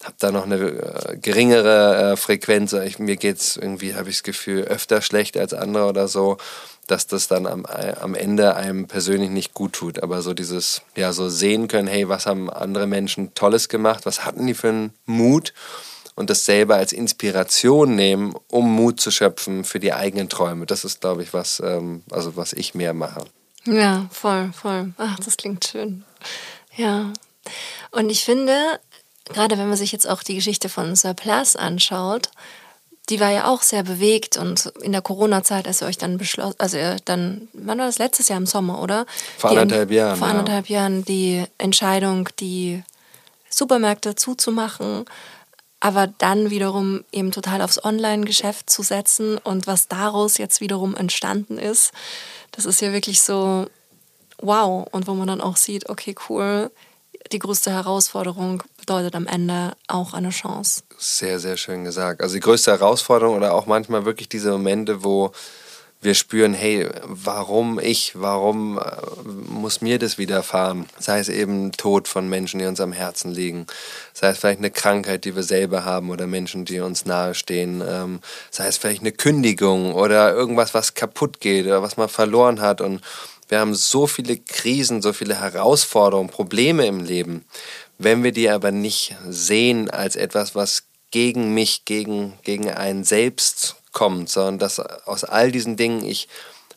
habe 0.05 0.15
da 0.19 0.31
noch 0.31 0.43
eine 0.43 0.55
äh, 0.55 1.17
geringere 1.17 2.11
äh, 2.11 2.17
Frequenz. 2.17 2.73
Ich, 2.73 2.99
mir 2.99 3.17
es 3.23 3.57
irgendwie, 3.57 3.95
habe 3.95 4.09
ich 4.09 4.17
das 4.17 4.23
Gefühl, 4.23 4.63
öfter 4.63 5.01
schlecht 5.01 5.35
als 5.35 5.53
andere 5.53 5.87
oder 5.87 6.07
so, 6.07 6.37
dass 6.87 7.07
das 7.07 7.27
dann 7.27 7.47
am, 7.47 7.65
am 7.65 8.15
Ende 8.15 8.55
einem 8.55 8.87
persönlich 8.87 9.29
nicht 9.29 9.53
gut 9.53 9.73
tut. 9.73 10.03
Aber 10.03 10.21
so 10.21 10.33
dieses, 10.33 10.81
ja, 10.95 11.13
so 11.13 11.29
sehen 11.29 11.67
können, 11.67 11.87
hey, 11.87 12.07
was 12.09 12.25
haben 12.25 12.49
andere 12.49 12.87
Menschen 12.87 13.33
Tolles 13.33 13.69
gemacht, 13.69 14.05
was 14.05 14.25
hatten 14.25 14.45
die 14.45 14.53
für 14.53 14.69
einen 14.69 14.93
Mut 15.05 15.53
und 16.15 16.29
das 16.29 16.45
selber 16.45 16.75
als 16.75 16.93
Inspiration 16.93 17.95
nehmen, 17.95 18.33
um 18.47 18.73
Mut 18.73 18.99
zu 18.99 19.11
schöpfen 19.11 19.63
für 19.63 19.79
die 19.79 19.93
eigenen 19.93 20.29
Träume. 20.29 20.65
Das 20.65 20.85
ist, 20.85 21.01
glaube 21.01 21.23
ich, 21.23 21.33
was, 21.33 21.61
ähm, 21.63 22.03
also 22.09 22.35
was 22.35 22.53
ich 22.53 22.73
mehr 22.73 22.93
mache. 22.93 23.25
Ja, 23.65 24.07
voll, 24.11 24.51
voll. 24.53 24.93
Ach, 24.97 25.19
das 25.19 25.37
klingt 25.37 25.65
schön. 25.65 26.05
Ja. 26.75 27.11
Und 27.91 28.09
ich 28.09 28.23
finde, 28.23 28.79
gerade 29.25 29.57
wenn 29.57 29.67
man 29.67 29.77
sich 29.77 29.91
jetzt 29.91 30.07
auch 30.07 30.23
die 30.23 30.35
Geschichte 30.35 30.69
von 30.69 30.95
Surplus 30.95 31.55
anschaut, 31.55 32.29
die 33.09 33.19
war 33.19 33.31
ja 33.31 33.47
auch 33.47 33.61
sehr 33.61 33.83
bewegt 33.83 34.37
und 34.37 34.67
in 34.81 34.91
der 34.91 35.01
Corona-Zeit, 35.01 35.67
als 35.67 35.81
ihr 35.81 35.87
euch 35.87 35.97
dann 35.97 36.17
beschlossen, 36.17 36.55
also 36.57 36.77
ihr 36.77 36.97
dann, 37.05 37.47
wann 37.53 37.77
war 37.77 37.85
das 37.85 37.99
letztes 37.99 38.29
Jahr 38.29 38.37
im 38.37 38.45
Sommer, 38.45 38.81
oder? 38.81 39.05
Vor 39.37 39.51
anderthalb 39.51 39.91
Jahren. 39.91 40.17
Vor 40.17 40.27
anderthalb 40.27 40.67
ja. 40.69 40.79
Jahren 40.79 41.05
die 41.05 41.43
Entscheidung, 41.57 42.29
die 42.39 42.83
Supermärkte 43.49 44.15
zuzumachen, 44.15 45.05
aber 45.79 46.07
dann 46.07 46.49
wiederum 46.49 47.03
eben 47.11 47.31
total 47.31 47.61
aufs 47.61 47.83
Online-Geschäft 47.83 48.69
zu 48.69 48.81
setzen 48.81 49.37
und 49.37 49.67
was 49.67 49.87
daraus 49.87 50.37
jetzt 50.37 50.59
wiederum 50.59 50.95
entstanden 50.95 51.57
ist, 51.59 51.91
das 52.51 52.65
ist 52.65 52.81
ja 52.81 52.91
wirklich 52.91 53.21
so 53.21 53.67
wow 54.39 54.87
und 54.91 55.07
wo 55.07 55.13
man 55.13 55.27
dann 55.27 55.41
auch 55.41 55.57
sieht, 55.57 55.89
okay, 55.89 56.15
cool, 56.29 56.71
die 57.31 57.39
größte 57.39 57.71
Herausforderung 57.71 58.63
bedeutet 58.77 59.15
am 59.15 59.27
Ende 59.27 59.73
auch 59.87 60.13
eine 60.13 60.29
Chance. 60.29 60.83
Sehr, 60.97 61.39
sehr 61.39 61.57
schön 61.57 61.83
gesagt. 61.83 62.21
Also 62.21 62.35
die 62.35 62.41
größte 62.41 62.71
Herausforderung 62.71 63.35
oder 63.35 63.53
auch 63.53 63.65
manchmal 63.65 64.05
wirklich 64.05 64.29
diese 64.29 64.51
Momente, 64.51 65.03
wo 65.03 65.31
wir 66.01 66.13
spüren, 66.13 66.53
hey, 66.53 66.87
warum 67.03 67.79
ich, 67.79 68.13
warum 68.15 68.77
äh, 68.77 68.83
muss 69.49 69.81
mir 69.81 69.97
das 69.97 70.17
widerfahren? 70.17 70.85
Sei 70.99 71.19
es 71.19 71.29
eben 71.29 71.71
Tod 71.71 72.07
von 72.07 72.29
Menschen, 72.29 72.59
die 72.59 72.67
uns 72.67 72.79
am 72.79 72.91
Herzen 72.91 73.31
liegen, 73.31 73.65
sei 74.13 74.29
es 74.29 74.37
vielleicht 74.37 74.59
eine 74.59 74.71
Krankheit, 74.71 75.25
die 75.25 75.35
wir 75.35 75.43
selber 75.43 75.83
haben 75.83 76.11
oder 76.11 76.27
Menschen, 76.27 76.63
die 76.63 76.79
uns 76.79 77.05
nahestehen, 77.05 77.81
ähm, 77.85 78.19
sei 78.51 78.67
es 78.67 78.77
vielleicht 78.77 79.01
eine 79.01 79.11
Kündigung 79.11 79.95
oder 79.95 80.31
irgendwas, 80.33 80.73
was 80.73 80.93
kaputt 80.93 81.39
geht 81.39 81.65
oder 81.65 81.81
was 81.81 81.97
man 81.97 82.07
verloren 82.07 82.61
hat 82.61 82.81
und 82.81 83.01
wir 83.47 83.59
haben 83.59 83.75
so 83.75 84.07
viele 84.07 84.37
Krisen, 84.37 85.01
so 85.01 85.13
viele 85.13 85.39
Herausforderungen, 85.39 86.29
Probleme 86.29 86.85
im 86.85 86.99
Leben. 86.99 87.45
Wenn 87.97 88.23
wir 88.23 88.31
die 88.31 88.49
aber 88.49 88.71
nicht 88.71 89.15
sehen 89.27 89.89
als 89.89 90.15
etwas, 90.15 90.55
was 90.55 90.83
gegen 91.11 91.53
mich, 91.53 91.85
gegen, 91.85 92.33
gegen 92.43 92.69
einen 92.69 93.03
selbst 93.03 93.75
kommt, 93.91 94.29
sondern 94.29 94.59
dass 94.59 94.79
aus 94.79 95.23
all 95.23 95.51
diesen 95.51 95.77
Dingen 95.77 96.03
ich 96.03 96.27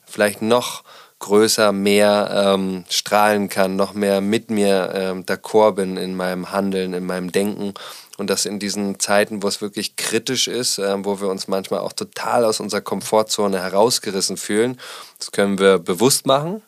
vielleicht 0.06 0.42
noch 0.42 0.84
größer, 1.18 1.72
mehr 1.72 2.30
ähm, 2.54 2.84
strahlen 2.88 3.48
kann, 3.48 3.74
noch 3.74 3.94
mehr 3.94 4.20
mit 4.20 4.50
mir 4.50 4.92
ähm, 4.94 5.24
d'accord 5.24 5.72
bin 5.72 5.96
in 5.96 6.14
meinem 6.14 6.52
Handeln, 6.52 6.94
in 6.94 7.04
meinem 7.04 7.32
Denken 7.32 7.74
und 8.18 8.28
dass 8.28 8.44
in 8.44 8.58
diesen 8.58 9.00
Zeiten, 9.00 9.42
wo 9.42 9.48
es 9.48 9.62
wirklich 9.62 9.96
kritisch 9.96 10.48
ist, 10.48 10.78
äh, 10.78 11.04
wo 11.04 11.20
wir 11.20 11.28
uns 11.28 11.48
manchmal 11.48 11.80
auch 11.80 11.94
total 11.94 12.44
aus 12.44 12.60
unserer 12.60 12.82
Komfortzone 12.82 13.60
herausgerissen 13.62 14.36
fühlen, 14.36 14.78
das 15.18 15.32
können 15.32 15.58
wir 15.58 15.78
bewusst 15.78 16.26
machen 16.26 16.62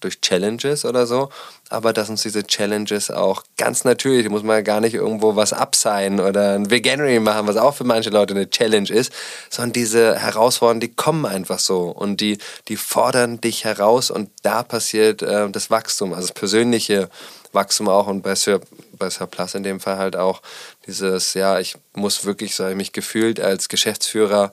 durch 0.00 0.20
Challenges 0.20 0.84
oder 0.84 1.06
so, 1.06 1.30
aber 1.70 1.92
dass 1.92 2.08
uns 2.08 2.22
diese 2.22 2.46
Challenges 2.46 3.10
auch 3.10 3.44
ganz 3.56 3.84
natürlich, 3.84 4.28
muss 4.28 4.42
man 4.42 4.64
gar 4.64 4.80
nicht 4.80 4.94
irgendwo 4.94 5.36
was 5.36 5.52
abseien 5.52 6.20
oder 6.20 6.54
ein 6.54 6.70
Veganery 6.70 7.20
machen, 7.20 7.46
was 7.46 7.56
auch 7.56 7.74
für 7.74 7.84
manche 7.84 8.10
Leute 8.10 8.34
eine 8.34 8.48
Challenge 8.48 8.88
ist, 8.90 9.12
sondern 9.50 9.72
diese 9.72 10.18
Herausforderungen, 10.18 10.80
die 10.80 10.94
kommen 10.94 11.26
einfach 11.26 11.58
so 11.58 11.90
und 11.90 12.20
die, 12.20 12.38
die 12.68 12.76
fordern 12.76 13.40
dich 13.40 13.64
heraus 13.64 14.10
und 14.10 14.30
da 14.42 14.62
passiert 14.62 15.22
äh, 15.22 15.50
das 15.50 15.70
Wachstum, 15.70 16.12
also 16.12 16.28
das 16.28 16.34
persönliche 16.34 17.10
Wachstum 17.52 17.88
auch 17.88 18.06
und 18.06 18.22
bei, 18.22 18.34
Sir, 18.34 18.60
bei 18.92 19.10
Surplus 19.10 19.54
in 19.54 19.62
dem 19.62 19.80
Fall 19.80 19.98
halt 19.98 20.16
auch 20.16 20.42
dieses, 20.86 21.34
ja, 21.34 21.58
ich 21.58 21.76
muss 21.94 22.24
wirklich, 22.24 22.54
so 22.54 22.64
habe 22.64 22.72
ich 22.72 22.78
mich 22.78 22.92
gefühlt 22.92 23.40
als 23.40 23.68
Geschäftsführer 23.68 24.52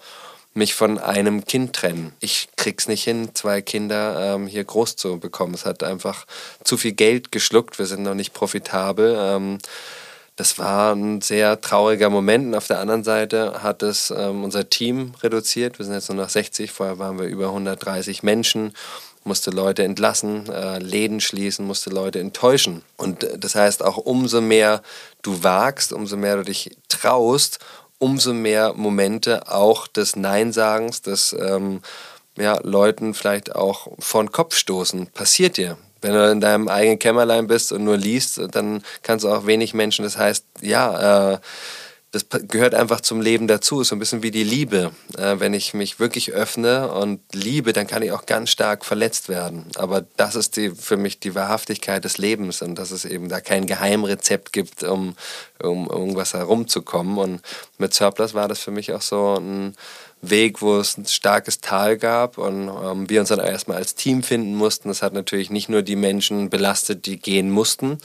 mich 0.56 0.74
von 0.74 0.98
einem 0.98 1.46
Kind 1.46 1.74
trennen. 1.74 2.14
Ich 2.22 2.50
krieg's 2.56 2.88
nicht 2.88 3.04
hin, 3.04 3.30
zwei 3.34 3.62
Kinder 3.62 4.36
ähm, 4.36 4.48
hier 4.48 4.64
groß 4.64 4.96
zu 4.96 5.20
bekommen. 5.20 5.54
Es 5.54 5.66
hat 5.66 5.84
einfach 5.84 6.26
zu 6.64 6.78
viel 6.78 6.94
Geld 6.94 7.32
geschluckt. 7.32 7.78
Wir 7.78 7.86
sind 7.86 8.04
noch 8.04 8.16
nicht 8.16 8.34
profitabel. 8.34 9.16
Ähm, 9.20 9.58
das 10.38 10.58
war 10.58 10.94
ein 10.96 11.22
sehr 11.22 11.62
trauriger 11.62 12.10
Moment. 12.10 12.48
Und 12.48 12.56
auf 12.56 12.68
der 12.68 12.80
anderen 12.80 13.04
Seite 13.04 13.64
hat 13.64 13.84
es 13.84 14.12
ähm, 14.12 14.44
unser 14.44 14.70
Team 14.70 15.14
reduziert. 15.22 15.78
Wir 15.78 15.86
sind 15.86 15.94
jetzt 15.94 16.10
nur 16.10 16.18
noch 16.18 16.30
60. 16.30 16.72
Vorher 16.72 17.00
waren 17.00 17.20
wir 17.20 17.26
über 17.26 17.48
130 17.48 18.24
Menschen 18.24 18.74
musste 19.26 19.50
Leute 19.50 19.84
entlassen, 19.84 20.48
äh, 20.50 20.78
Läden 20.78 21.20
schließen, 21.20 21.66
musste 21.66 21.90
Leute 21.90 22.20
enttäuschen. 22.20 22.84
Und 22.96 23.24
äh, 23.24 23.38
das 23.38 23.56
heißt, 23.56 23.84
auch 23.84 23.98
umso 23.98 24.40
mehr 24.40 24.82
du 25.24 25.44
wagst, 25.44 25.92
umso 25.92 26.16
mehr 26.16 26.38
du 26.38 26.44
dich 26.44 26.78
traust, 26.88 27.60
umso 28.00 28.34
mehr 28.34 28.74
Momente 28.74 29.52
auch 29.52 29.88
des 29.88 30.16
Neinsagens, 30.16 31.02
des 31.02 31.36
ähm, 31.40 31.82
ja, 32.38 32.60
Leuten 32.64 33.14
vielleicht 33.14 33.56
auch 33.56 33.88
vor 34.00 34.24
den 34.24 34.32
Kopf 34.32 34.56
stoßen. 34.56 35.08
Passiert 35.08 35.58
dir. 35.58 35.78
Wenn 36.02 36.14
du 36.14 36.32
in 36.32 36.42
deinem 36.42 36.68
eigenen 36.68 37.00
Kämmerlein 37.00 37.48
bist 37.48 37.72
und 37.72 37.84
nur 37.84 37.98
liest, 37.98 38.40
dann 38.52 38.84
kannst 39.02 39.26
du 39.26 39.30
auch 39.30 39.48
wenig 39.48 39.74
Menschen. 39.74 40.04
Das 40.04 40.18
heißt, 40.18 40.46
ja, 40.62 41.34
äh, 41.34 41.40
das 42.16 42.28
gehört 42.48 42.74
einfach 42.74 43.02
zum 43.02 43.20
Leben 43.20 43.46
dazu. 43.46 43.84
So 43.84 43.94
ein 43.94 44.00
bisschen 44.00 44.24
wie 44.24 44.32
die 44.32 44.46
Liebe. 44.46 44.92
Äh, 45.18 45.36
wenn 45.40 45.54
ich 45.54 45.74
mich 45.74 46.00
wirklich 46.00 46.32
öffne 46.32 46.90
und 46.94 47.20
liebe, 47.34 47.74
dann 47.74 47.88
kann 47.88 48.04
ich 48.04 48.14
auch 48.14 48.26
ganz 48.26 48.52
stark 48.52 48.86
verletzt 48.86 49.28
werden. 49.28 49.66
Aber 49.76 50.06
das 50.16 50.36
ist 50.36 50.56
die, 50.56 50.70
für 50.70 50.96
mich 50.96 51.20
die 51.20 51.36
Wahrhaftigkeit 51.36 52.06
des 52.06 52.18
Lebens 52.18 52.62
und 52.62 52.76
dass 52.76 52.92
es 52.92 53.04
eben 53.04 53.28
da 53.28 53.42
kein 53.42 53.66
Geheimrezept 53.66 54.54
gibt, 54.54 54.84
um, 54.84 55.18
um 55.62 55.90
irgendwas 55.90 56.34
herumzukommen. 56.34 57.18
Und 57.18 57.42
mit 57.80 57.94
Surplus 57.94 58.34
war 58.34 58.48
das 58.48 58.60
für 58.60 58.72
mich 58.72 58.94
auch 58.94 59.02
so 59.02 59.36
ein 59.36 59.76
Weg, 60.22 60.62
wo 60.62 60.78
es 60.78 60.98
ein 60.98 61.06
starkes 61.06 61.60
Tal 61.60 61.98
gab 61.98 62.38
und 62.38 62.70
ähm, 62.70 63.10
wir 63.10 63.20
uns 63.20 63.28
dann 63.28 63.40
erstmal 63.40 63.78
als 63.78 63.96
Team 63.96 64.24
finden 64.24 64.56
mussten. 64.56 64.88
Das 64.88 65.02
hat 65.02 65.12
natürlich 65.12 65.50
nicht 65.50 65.68
nur 65.68 65.82
die 65.82 65.98
Menschen 65.98 66.50
belastet, 66.50 67.08
die 67.08 67.20
gehen 67.20 67.52
mussten, 67.52 67.98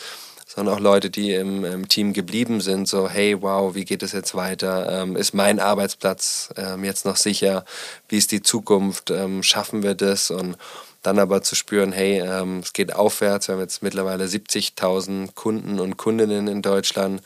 sondern 0.52 0.74
auch 0.74 0.80
Leute, 0.80 1.10
die 1.10 1.32
im, 1.32 1.64
im, 1.64 1.86
Team 1.86 2.12
geblieben 2.12 2.60
sind, 2.60 2.88
so, 2.88 3.08
hey, 3.08 3.40
wow, 3.40 3.76
wie 3.76 3.84
geht 3.84 4.02
es 4.02 4.10
jetzt 4.10 4.34
weiter? 4.34 5.02
Ähm, 5.02 5.14
ist 5.14 5.32
mein 5.32 5.60
Arbeitsplatz 5.60 6.52
ähm, 6.56 6.82
jetzt 6.82 7.04
noch 7.04 7.14
sicher? 7.14 7.64
Wie 8.08 8.18
ist 8.18 8.32
die 8.32 8.42
Zukunft? 8.42 9.12
Ähm, 9.12 9.44
schaffen 9.44 9.84
wir 9.84 9.94
das? 9.94 10.32
Und 10.32 10.56
dann 11.02 11.20
aber 11.20 11.42
zu 11.42 11.54
spüren, 11.54 11.92
hey, 11.92 12.20
ähm, 12.20 12.58
es 12.58 12.72
geht 12.72 12.92
aufwärts. 12.92 13.46
Wir 13.46 13.54
haben 13.54 13.60
jetzt 13.60 13.84
mittlerweile 13.84 14.24
70.000 14.24 15.34
Kunden 15.36 15.78
und 15.78 15.96
Kundinnen 15.96 16.48
in 16.48 16.62
Deutschland 16.62 17.22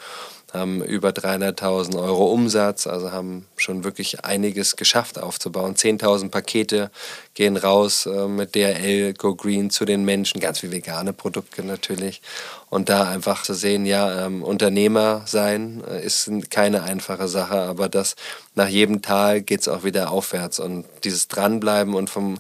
haben 0.55 0.83
über 0.83 1.11
300.000 1.11 2.01
Euro 2.01 2.27
Umsatz, 2.33 2.87
also 2.87 3.13
haben 3.13 3.47
schon 3.57 3.85
wirklich 3.85 4.25
einiges 4.25 4.77
geschafft 4.77 5.19
aufzubauen. 5.19 5.75
10.000 5.75 6.31
Pakete 6.31 6.91
gehen 7.35 7.57
raus 7.57 8.07
äh, 8.07 8.29
mit 8.29 8.55
DRL, 8.55 9.15
Go 9.15 9.35
Green 9.35 9.71
zu 9.71 9.85
den 9.85 10.05
Menschen, 10.05 10.41
ganz 10.41 10.63
wie 10.63 10.71
vegane 10.71 11.13
Produkte 11.13 11.65
natürlich. 11.65 12.23
Und 12.71 12.89
da 12.89 13.09
einfach 13.09 13.43
zu 13.43 13.55
sehen, 13.55 13.85
ja, 13.85 14.27
ähm, 14.27 14.43
Unternehmer 14.43 15.23
sein 15.27 15.83
äh, 15.89 16.05
ist 16.05 16.31
keine 16.51 16.85
einfache 16.85 17.29
Sache, 17.29 17.57
aber 17.57 17.89
das 17.89 18.17
nach 18.55 18.69
jedem 18.69 19.03
Tal 19.03 19.43
geht 19.43 19.61
es 19.61 19.69
auch 19.69 19.85
wieder 19.85 20.11
aufwärts. 20.11 20.61
Und 20.61 20.87
dieses 21.03 21.29
Dranbleiben 21.29 21.95
und 21.95 22.11
vom 22.11 22.39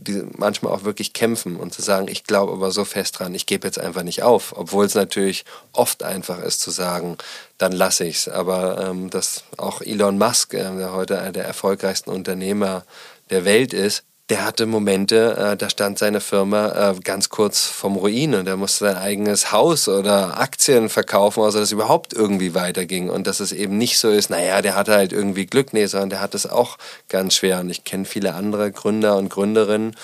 die 0.00 0.22
manchmal 0.36 0.72
auch 0.72 0.84
wirklich 0.84 1.12
kämpfen 1.12 1.56
und 1.56 1.74
zu 1.74 1.82
sagen, 1.82 2.08
ich 2.08 2.24
glaube 2.24 2.52
aber 2.52 2.70
so 2.70 2.84
fest 2.84 3.18
dran, 3.18 3.34
ich 3.34 3.46
gebe 3.46 3.66
jetzt 3.66 3.78
einfach 3.78 4.02
nicht 4.02 4.22
auf, 4.22 4.54
obwohl 4.56 4.86
es 4.86 4.94
natürlich 4.94 5.44
oft 5.72 6.02
einfach 6.02 6.42
ist 6.42 6.60
zu 6.60 6.70
sagen, 6.70 7.18
dann 7.58 7.72
lasse 7.72 8.04
ich 8.04 8.16
es. 8.16 8.28
Aber 8.28 8.80
ähm, 8.80 9.10
dass 9.10 9.44
auch 9.56 9.82
Elon 9.82 10.18
Musk, 10.18 10.54
äh, 10.54 10.76
der 10.76 10.92
heute 10.92 11.18
einer 11.18 11.32
der 11.32 11.44
erfolgreichsten 11.44 12.10
Unternehmer 12.10 12.84
der 13.28 13.44
Welt 13.44 13.72
ist, 13.72 14.04
der 14.30 14.44
hatte 14.44 14.66
Momente, 14.66 15.36
äh, 15.36 15.56
da 15.56 15.68
stand 15.68 15.98
seine 15.98 16.20
Firma 16.20 16.92
äh, 16.92 16.94
ganz 17.00 17.28
kurz 17.28 17.66
vom 17.66 17.96
Ruin 17.96 18.34
und 18.36 18.46
er 18.46 18.56
musste 18.56 18.86
sein 18.86 18.96
eigenes 18.96 19.50
Haus 19.50 19.88
oder 19.88 20.40
Aktien 20.40 20.88
verkaufen, 20.88 21.42
also 21.42 21.58
dass 21.58 21.68
es 21.68 21.72
überhaupt 21.72 22.12
irgendwie 22.12 22.54
weiterging. 22.54 23.10
Und 23.10 23.26
dass 23.26 23.40
es 23.40 23.50
eben 23.50 23.76
nicht 23.76 23.98
so 23.98 24.08
ist, 24.08 24.30
naja, 24.30 24.62
der 24.62 24.76
hatte 24.76 24.92
halt 24.92 25.12
irgendwie 25.12 25.46
Glück, 25.46 25.72
nee, 25.72 25.86
sondern 25.86 26.10
der 26.10 26.20
hat 26.20 26.36
es 26.36 26.48
auch 26.48 26.78
ganz 27.08 27.34
schwer. 27.34 27.58
Und 27.58 27.70
ich 27.70 27.82
kenne 27.82 28.04
viele 28.04 28.34
andere 28.34 28.70
Gründer 28.70 29.16
und 29.16 29.30
Gründerinnen 29.30 29.96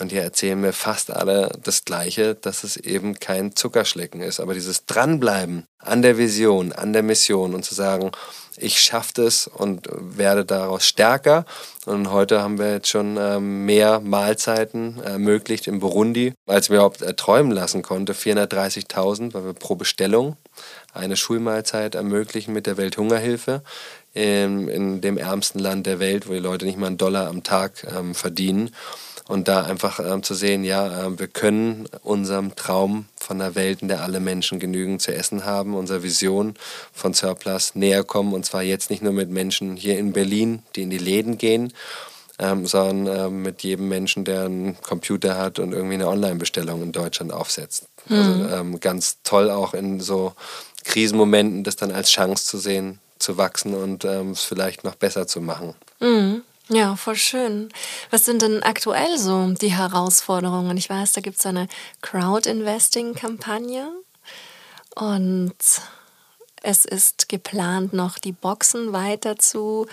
und 0.00 0.12
die 0.12 0.16
erzählen 0.16 0.60
mir 0.60 0.72
fast 0.72 1.10
alle 1.10 1.50
das 1.62 1.84
Gleiche, 1.84 2.34
dass 2.34 2.64
es 2.64 2.76
eben 2.76 3.18
kein 3.18 3.54
Zuckerschlecken 3.54 4.20
ist, 4.20 4.40
aber 4.40 4.54
dieses 4.54 4.86
Dranbleiben 4.86 5.66
an 5.78 6.02
der 6.02 6.18
Vision, 6.18 6.72
an 6.72 6.92
der 6.92 7.02
Mission 7.02 7.54
und 7.54 7.64
zu 7.64 7.74
sagen, 7.74 8.10
ich 8.56 8.80
schaffe 8.80 9.12
das 9.14 9.46
und 9.46 9.88
werde 9.90 10.44
daraus 10.44 10.84
stärker. 10.84 11.44
Und 11.86 12.10
heute 12.10 12.42
haben 12.42 12.58
wir 12.58 12.72
jetzt 12.72 12.88
schon 12.88 13.16
ähm, 13.18 13.64
mehr 13.64 14.00
Mahlzeiten 14.00 15.00
ermöglicht 15.02 15.66
in 15.66 15.80
Burundi, 15.80 16.34
als 16.46 16.68
wir 16.68 16.76
überhaupt 16.76 17.00
erträumen 17.00 17.52
lassen 17.52 17.82
konnte. 17.82 18.12
430.000, 18.12 19.32
weil 19.32 19.44
wir 19.46 19.52
pro 19.54 19.76
Bestellung 19.76 20.36
eine 20.92 21.16
Schulmahlzeit 21.16 21.94
ermöglichen 21.94 22.52
mit 22.52 22.66
der 22.66 22.76
Welthungerhilfe 22.76 23.62
in, 24.12 24.68
in 24.68 25.00
dem 25.00 25.16
ärmsten 25.16 25.60
Land 25.60 25.86
der 25.86 26.00
Welt, 26.00 26.28
wo 26.28 26.32
die 26.32 26.38
Leute 26.40 26.66
nicht 26.66 26.78
mal 26.78 26.88
einen 26.88 26.98
Dollar 26.98 27.28
am 27.28 27.42
Tag 27.42 27.86
ähm, 27.96 28.14
verdienen. 28.14 28.74
Und 29.30 29.46
da 29.46 29.62
einfach 29.62 30.00
ähm, 30.00 30.24
zu 30.24 30.34
sehen, 30.34 30.64
ja, 30.64 31.06
äh, 31.06 31.16
wir 31.16 31.28
können 31.28 31.86
unserem 32.02 32.56
Traum 32.56 33.04
von 33.16 33.40
einer 33.40 33.54
Welt, 33.54 33.80
in 33.80 33.86
der 33.86 34.02
alle 34.02 34.18
Menschen 34.18 34.58
genügend 34.58 35.02
zu 35.02 35.14
essen 35.14 35.44
haben, 35.44 35.76
unserer 35.76 36.02
Vision 36.02 36.54
von 36.92 37.14
Surplus 37.14 37.76
näher 37.76 38.02
kommen. 38.02 38.34
Und 38.34 38.44
zwar 38.44 38.64
jetzt 38.64 38.90
nicht 38.90 39.04
nur 39.04 39.12
mit 39.12 39.30
Menschen 39.30 39.76
hier 39.76 39.96
in 40.00 40.12
Berlin, 40.12 40.64
die 40.74 40.82
in 40.82 40.90
die 40.90 40.98
Läden 40.98 41.38
gehen, 41.38 41.72
ähm, 42.40 42.66
sondern 42.66 43.26
ähm, 43.26 43.42
mit 43.42 43.62
jedem 43.62 43.88
Menschen, 43.88 44.24
der 44.24 44.46
einen 44.46 44.80
Computer 44.82 45.38
hat 45.38 45.60
und 45.60 45.72
irgendwie 45.74 45.94
eine 45.94 46.08
Online-Bestellung 46.08 46.82
in 46.82 46.90
Deutschland 46.90 47.32
aufsetzt. 47.32 47.86
Mhm. 48.08 48.16
Also 48.16 48.48
ähm, 48.56 48.80
ganz 48.80 49.18
toll 49.22 49.48
auch 49.48 49.74
in 49.74 50.00
so 50.00 50.32
Krisenmomenten, 50.82 51.62
das 51.62 51.76
dann 51.76 51.92
als 51.92 52.10
Chance 52.10 52.46
zu 52.46 52.58
sehen, 52.58 52.98
zu 53.20 53.36
wachsen 53.36 53.74
und 53.74 54.04
ähm, 54.04 54.32
es 54.32 54.42
vielleicht 54.42 54.82
noch 54.82 54.96
besser 54.96 55.28
zu 55.28 55.40
machen. 55.40 55.74
Mhm. 56.00 56.42
Ja, 56.72 56.94
voll 56.94 57.16
schön. 57.16 57.68
Was 58.10 58.24
sind 58.24 58.42
denn 58.42 58.62
aktuell 58.62 59.18
so 59.18 59.52
die 59.60 59.72
Herausforderungen? 59.72 60.76
Ich 60.76 60.88
weiß, 60.88 61.12
da 61.12 61.20
gibt 61.20 61.38
es 61.40 61.46
eine 61.46 61.66
Crowd-Investing-Kampagne 62.00 63.90
und 64.94 65.54
es 66.62 66.84
ist 66.84 67.28
geplant, 67.28 67.92
noch 67.92 68.18
die 68.18 68.32
Boxen 68.32 68.92
weiter 68.92 69.36
zu 69.36 69.88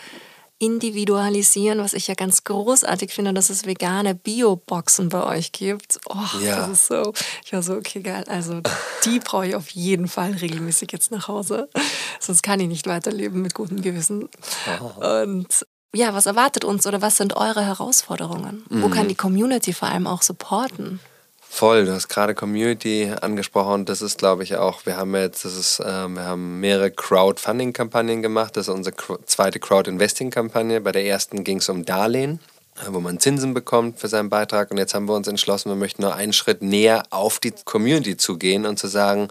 individualisieren, 0.59 1.79
was 1.79 1.93
ich 1.93 2.07
ja 2.07 2.15
ganz 2.15 2.43
großartig 2.43 3.13
finde, 3.13 3.33
dass 3.33 3.49
es 3.49 3.65
vegane 3.65 4.15
Bio-Boxen 4.15 5.09
bei 5.09 5.23
euch 5.23 5.51
gibt. 5.51 5.99
Oh, 6.09 6.39
ja. 6.41 6.67
das 6.67 6.69
ist 6.69 6.87
so. 6.87 7.13
Ich 7.45 7.53
war 7.53 7.61
so, 7.61 7.73
okay, 7.73 8.01
geil. 8.01 8.23
Also 8.27 8.61
die 9.05 9.19
brauche 9.23 9.47
ich 9.47 9.55
auf 9.55 9.69
jeden 9.69 10.07
Fall 10.07 10.33
regelmäßig 10.33 10.91
jetzt 10.91 11.11
nach 11.11 11.27
Hause. 11.27 11.69
Sonst 12.19 12.41
kann 12.41 12.59
ich 12.59 12.67
nicht 12.67 12.87
weiterleben 12.87 13.41
mit 13.41 13.53
gutem 13.53 13.81
Gewissen. 13.81 14.29
Oh. 14.81 15.05
Und 15.23 15.65
ja, 15.95 16.13
was 16.13 16.25
erwartet 16.25 16.63
uns 16.63 16.85
oder 16.85 17.01
was 17.01 17.17
sind 17.17 17.35
eure 17.35 17.65
Herausforderungen? 17.65 18.63
Mhm. 18.69 18.81
Wo 18.83 18.89
kann 18.89 19.07
die 19.07 19.15
Community 19.15 19.73
vor 19.73 19.87
allem 19.87 20.07
auch 20.07 20.21
supporten? 20.21 20.99
Voll, 21.49 21.85
du 21.85 21.93
hast 21.93 22.09
gerade 22.09 22.35
Community 22.35 23.11
angesprochen. 23.21 23.85
Das 23.85 24.01
ist, 24.01 24.17
glaube 24.17 24.43
ich, 24.43 24.57
auch, 24.57 24.85
wir 24.85 24.97
haben 24.97 25.15
jetzt, 25.15 25.45
das 25.45 25.55
ist, 25.55 25.79
äh, 25.79 26.07
wir 26.07 26.23
haben 26.23 26.59
mehrere 26.59 26.91
Crowdfunding-Kampagnen 26.91 28.21
gemacht. 28.21 28.57
Das 28.57 28.67
ist 28.67 28.73
unsere 28.73 28.95
zweite 29.25 29.59
Crowd-Investing-Kampagne. 29.59 30.81
Bei 30.81 30.91
der 30.91 31.05
ersten 31.05 31.43
ging 31.43 31.57
es 31.59 31.69
um 31.69 31.85
Darlehen 31.85 32.39
wo 32.89 32.99
man 32.99 33.19
Zinsen 33.19 33.53
bekommt 33.53 33.99
für 33.99 34.07
seinen 34.07 34.29
Beitrag. 34.29 34.71
Und 34.71 34.77
jetzt 34.77 34.93
haben 34.93 35.07
wir 35.07 35.15
uns 35.15 35.27
entschlossen, 35.27 35.69
wir 35.69 35.75
möchten 35.75 36.03
nur 36.03 36.15
einen 36.15 36.33
Schritt 36.33 36.61
näher 36.61 37.03
auf 37.09 37.39
die 37.39 37.53
Community 37.65 38.17
zu 38.17 38.37
gehen 38.37 38.65
und 38.65 38.77
zu 38.77 38.87
sagen, 38.87 39.29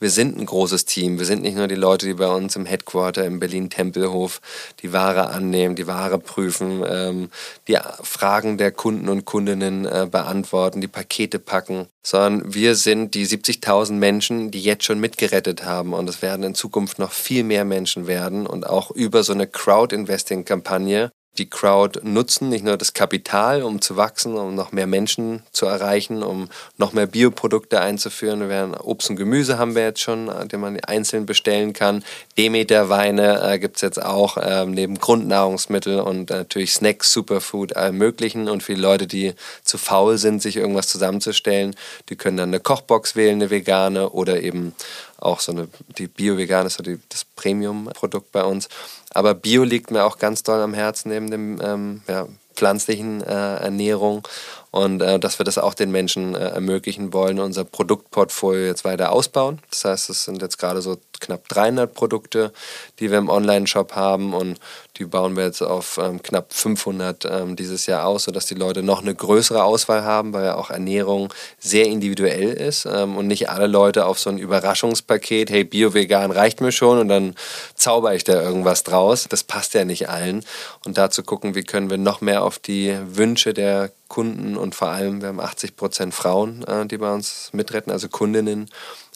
wir 0.00 0.10
sind 0.10 0.38
ein 0.38 0.46
großes 0.46 0.84
Team. 0.84 1.18
Wir 1.18 1.26
sind 1.26 1.42
nicht 1.42 1.56
nur 1.56 1.68
die 1.68 1.74
Leute, 1.74 2.06
die 2.06 2.14
bei 2.14 2.28
uns 2.28 2.56
im 2.56 2.66
Headquarter 2.66 3.24
im 3.24 3.38
Berlin-Tempelhof 3.40 4.40
die 4.82 4.92
Ware 4.92 5.28
annehmen, 5.28 5.76
die 5.76 5.86
Ware 5.86 6.18
prüfen, 6.18 6.84
ähm, 6.88 7.30
die 7.68 7.78
Fragen 8.02 8.58
der 8.58 8.72
Kunden 8.72 9.08
und 9.08 9.24
Kundinnen 9.24 9.84
äh, 9.84 10.08
beantworten, 10.10 10.80
die 10.80 10.88
Pakete 10.88 11.38
packen, 11.38 11.86
sondern 12.02 12.54
wir 12.54 12.74
sind 12.74 13.14
die 13.14 13.26
70.000 13.26 13.92
Menschen, 13.92 14.50
die 14.50 14.60
jetzt 14.60 14.84
schon 14.84 15.00
mitgerettet 15.00 15.64
haben. 15.64 15.92
Und 15.92 16.08
es 16.08 16.22
werden 16.22 16.42
in 16.42 16.54
Zukunft 16.54 16.98
noch 16.98 17.12
viel 17.12 17.44
mehr 17.44 17.64
Menschen 17.64 18.06
werden. 18.06 18.46
Und 18.46 18.66
auch 18.66 18.90
über 18.90 19.22
so 19.22 19.32
eine 19.32 19.46
Crowd-Investing-Kampagne 19.46 21.10
die 21.38 21.48
Crowd 21.48 22.00
nutzen, 22.02 22.48
nicht 22.48 22.64
nur 22.64 22.76
das 22.76 22.92
Kapital, 22.92 23.62
um 23.62 23.80
zu 23.80 23.96
wachsen, 23.96 24.34
um 24.34 24.54
noch 24.54 24.72
mehr 24.72 24.86
Menschen 24.86 25.42
zu 25.52 25.66
erreichen, 25.66 26.22
um 26.22 26.48
noch 26.76 26.92
mehr 26.92 27.06
Bioprodukte 27.06 27.80
einzuführen. 27.80 28.40
Wir 28.40 28.48
werden 28.48 28.74
Obst 28.74 29.10
und 29.10 29.16
Gemüse 29.16 29.58
haben 29.58 29.74
wir 29.74 29.82
jetzt 29.82 30.00
schon, 30.00 30.28
äh, 30.28 30.46
den 30.46 30.60
man 30.60 30.78
einzeln 30.80 31.26
bestellen 31.26 31.72
kann. 31.72 32.04
Demeter-Weine 32.36 33.52
äh, 33.52 33.58
gibt 33.58 33.76
es 33.76 33.82
jetzt 33.82 34.02
auch, 34.02 34.36
äh, 34.36 34.66
neben 34.66 34.98
Grundnahrungsmittel 34.98 36.00
und 36.00 36.30
natürlich 36.30 36.72
Snacks, 36.72 37.12
Superfood, 37.12 37.76
all 37.76 37.92
möglichen. 37.92 38.48
Und 38.48 38.66
die 38.66 38.74
Leute, 38.74 39.06
die 39.06 39.34
zu 39.64 39.78
faul 39.78 40.18
sind, 40.18 40.42
sich 40.42 40.56
irgendwas 40.56 40.88
zusammenzustellen, 40.88 41.74
die 42.08 42.16
können 42.16 42.36
dann 42.36 42.50
eine 42.50 42.60
Kochbox 42.60 43.16
wählen, 43.16 43.36
eine 43.36 43.50
vegane 43.50 44.10
oder 44.10 44.42
eben 44.42 44.74
auch 45.18 45.40
so 45.40 45.52
eine, 45.52 45.68
die 45.98 46.06
Bio-Vegan 46.06 46.66
ist 46.66 46.74
so 46.74 46.82
die, 46.82 46.98
das 47.08 47.24
Premium-Produkt 47.24 48.32
bei 48.32 48.44
uns. 48.44 48.68
Aber 49.10 49.34
Bio 49.34 49.64
liegt 49.64 49.90
mir 49.90 50.04
auch 50.04 50.18
ganz 50.18 50.42
doll 50.42 50.60
am 50.60 50.74
Herzen 50.74 51.10
neben 51.10 51.30
dem 51.30 51.60
ähm, 51.62 52.02
ja, 52.08 52.26
pflanzlichen 52.58 53.22
äh, 53.22 53.56
Ernährung 53.56 54.26
und 54.70 55.00
äh, 55.00 55.18
dass 55.18 55.38
wir 55.38 55.44
das 55.44 55.56
auch 55.56 55.74
den 55.74 55.90
Menschen 55.90 56.34
äh, 56.34 56.50
ermöglichen 56.50 57.12
wollen, 57.12 57.38
unser 57.40 57.64
Produktportfolio 57.64 58.66
jetzt 58.66 58.84
weiter 58.84 59.12
ausbauen. 59.12 59.60
Das 59.70 59.84
heißt, 59.84 60.10
es 60.10 60.24
sind 60.24 60.42
jetzt 60.42 60.58
gerade 60.58 60.82
so 60.82 60.98
knapp 61.20 61.48
300 61.48 61.92
Produkte, 61.92 62.52
die 62.98 63.10
wir 63.10 63.18
im 63.18 63.30
Online-Shop 63.30 63.94
haben 63.94 64.34
und 64.34 64.58
die 64.98 65.04
bauen 65.04 65.36
wir 65.36 65.44
jetzt 65.44 65.62
auf 65.62 65.98
ähm, 66.02 66.22
knapp 66.22 66.52
500 66.52 67.24
ähm, 67.24 67.56
dieses 67.56 67.86
Jahr 67.86 68.06
aus, 68.06 68.24
sodass 68.24 68.46
die 68.46 68.54
Leute 68.54 68.82
noch 68.82 69.00
eine 69.00 69.14
größere 69.14 69.62
Auswahl 69.62 70.04
haben, 70.04 70.32
weil 70.32 70.44
ja 70.44 70.56
auch 70.56 70.70
Ernährung 70.70 71.32
sehr 71.58 71.86
individuell 71.86 72.52
ist 72.52 72.84
ähm, 72.84 73.16
und 73.16 73.26
nicht 73.26 73.48
alle 73.48 73.68
Leute 73.68 74.06
auf 74.06 74.18
so 74.18 74.28
ein 74.28 74.38
Überraschungspaket, 74.38 75.50
hey, 75.50 75.64
bio-vegan 75.64 76.30
reicht 76.30 76.60
mir 76.60 76.72
schon 76.72 76.98
und 76.98 77.08
dann 77.08 77.34
zauber 77.74 78.14
ich 78.14 78.24
da 78.24 78.42
irgendwas 78.42 78.82
draus. 78.82 79.26
Das 79.28 79.44
passt 79.44 79.74
ja 79.74 79.84
nicht 79.84 80.08
allen. 80.08 80.44
Und 80.84 80.98
da 80.98 81.10
zu 81.10 81.22
gucken, 81.22 81.54
wie 81.54 81.62
können 81.62 81.90
wir 81.90 81.98
noch 81.98 82.20
mehr 82.20 82.44
auf 82.48 82.58
die 82.58 82.96
Wünsche 83.10 83.52
der 83.52 83.92
Kunden 84.08 84.56
und 84.56 84.74
vor 84.74 84.88
allem, 84.88 85.20
wir 85.20 85.28
haben 85.28 85.38
80 85.38 85.76
Prozent 85.76 86.14
Frauen, 86.14 86.64
äh, 86.64 86.86
die 86.86 86.96
bei 86.96 87.12
uns 87.12 87.50
mitretten, 87.52 87.92
also 87.92 88.08
Kundinnen, 88.08 88.70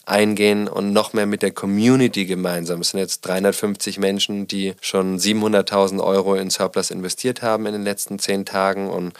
eingehen 0.05 0.67
und 0.67 0.93
noch 0.93 1.13
mehr 1.13 1.25
mit 1.25 1.41
der 1.41 1.51
Community 1.51 2.25
gemeinsam. 2.25 2.81
Es 2.81 2.89
sind 2.89 2.99
jetzt 2.99 3.21
350 3.21 3.97
Menschen, 3.97 4.47
die 4.47 4.75
schon 4.81 5.17
700.000 5.17 6.03
Euro 6.03 6.35
in 6.35 6.51
Surplus 6.51 6.91
investiert 6.91 7.41
haben 7.41 7.65
in 7.65 7.73
den 7.73 7.83
letzten 7.83 8.19
zehn 8.19 8.45
Tagen 8.45 8.87
und 8.89 9.13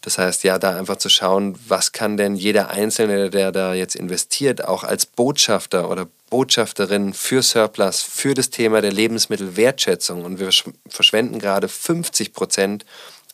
das 0.00 0.16
heißt, 0.16 0.44
ja, 0.44 0.58
da 0.58 0.76
einfach 0.76 0.96
zu 0.96 1.10
schauen, 1.10 1.58
was 1.66 1.92
kann 1.92 2.16
denn 2.16 2.36
jeder 2.36 2.70
Einzelne, 2.70 3.30
der 3.30 3.52
da 3.52 3.74
jetzt 3.74 3.96
investiert, 3.96 4.64
auch 4.64 4.84
als 4.84 5.04
Botschafter 5.04 5.90
oder 5.90 6.06
Botschafterin 6.30 7.14
für 7.14 7.42
Surplus, 7.42 8.02
für 8.02 8.34
das 8.34 8.50
Thema 8.50 8.80
der 8.80 8.92
Lebensmittelwertschätzung. 8.92 10.24
Und 10.24 10.38
wir 10.38 10.50
verschwenden 10.88 11.40
gerade 11.40 11.68
50 11.68 12.32
Prozent 12.32 12.86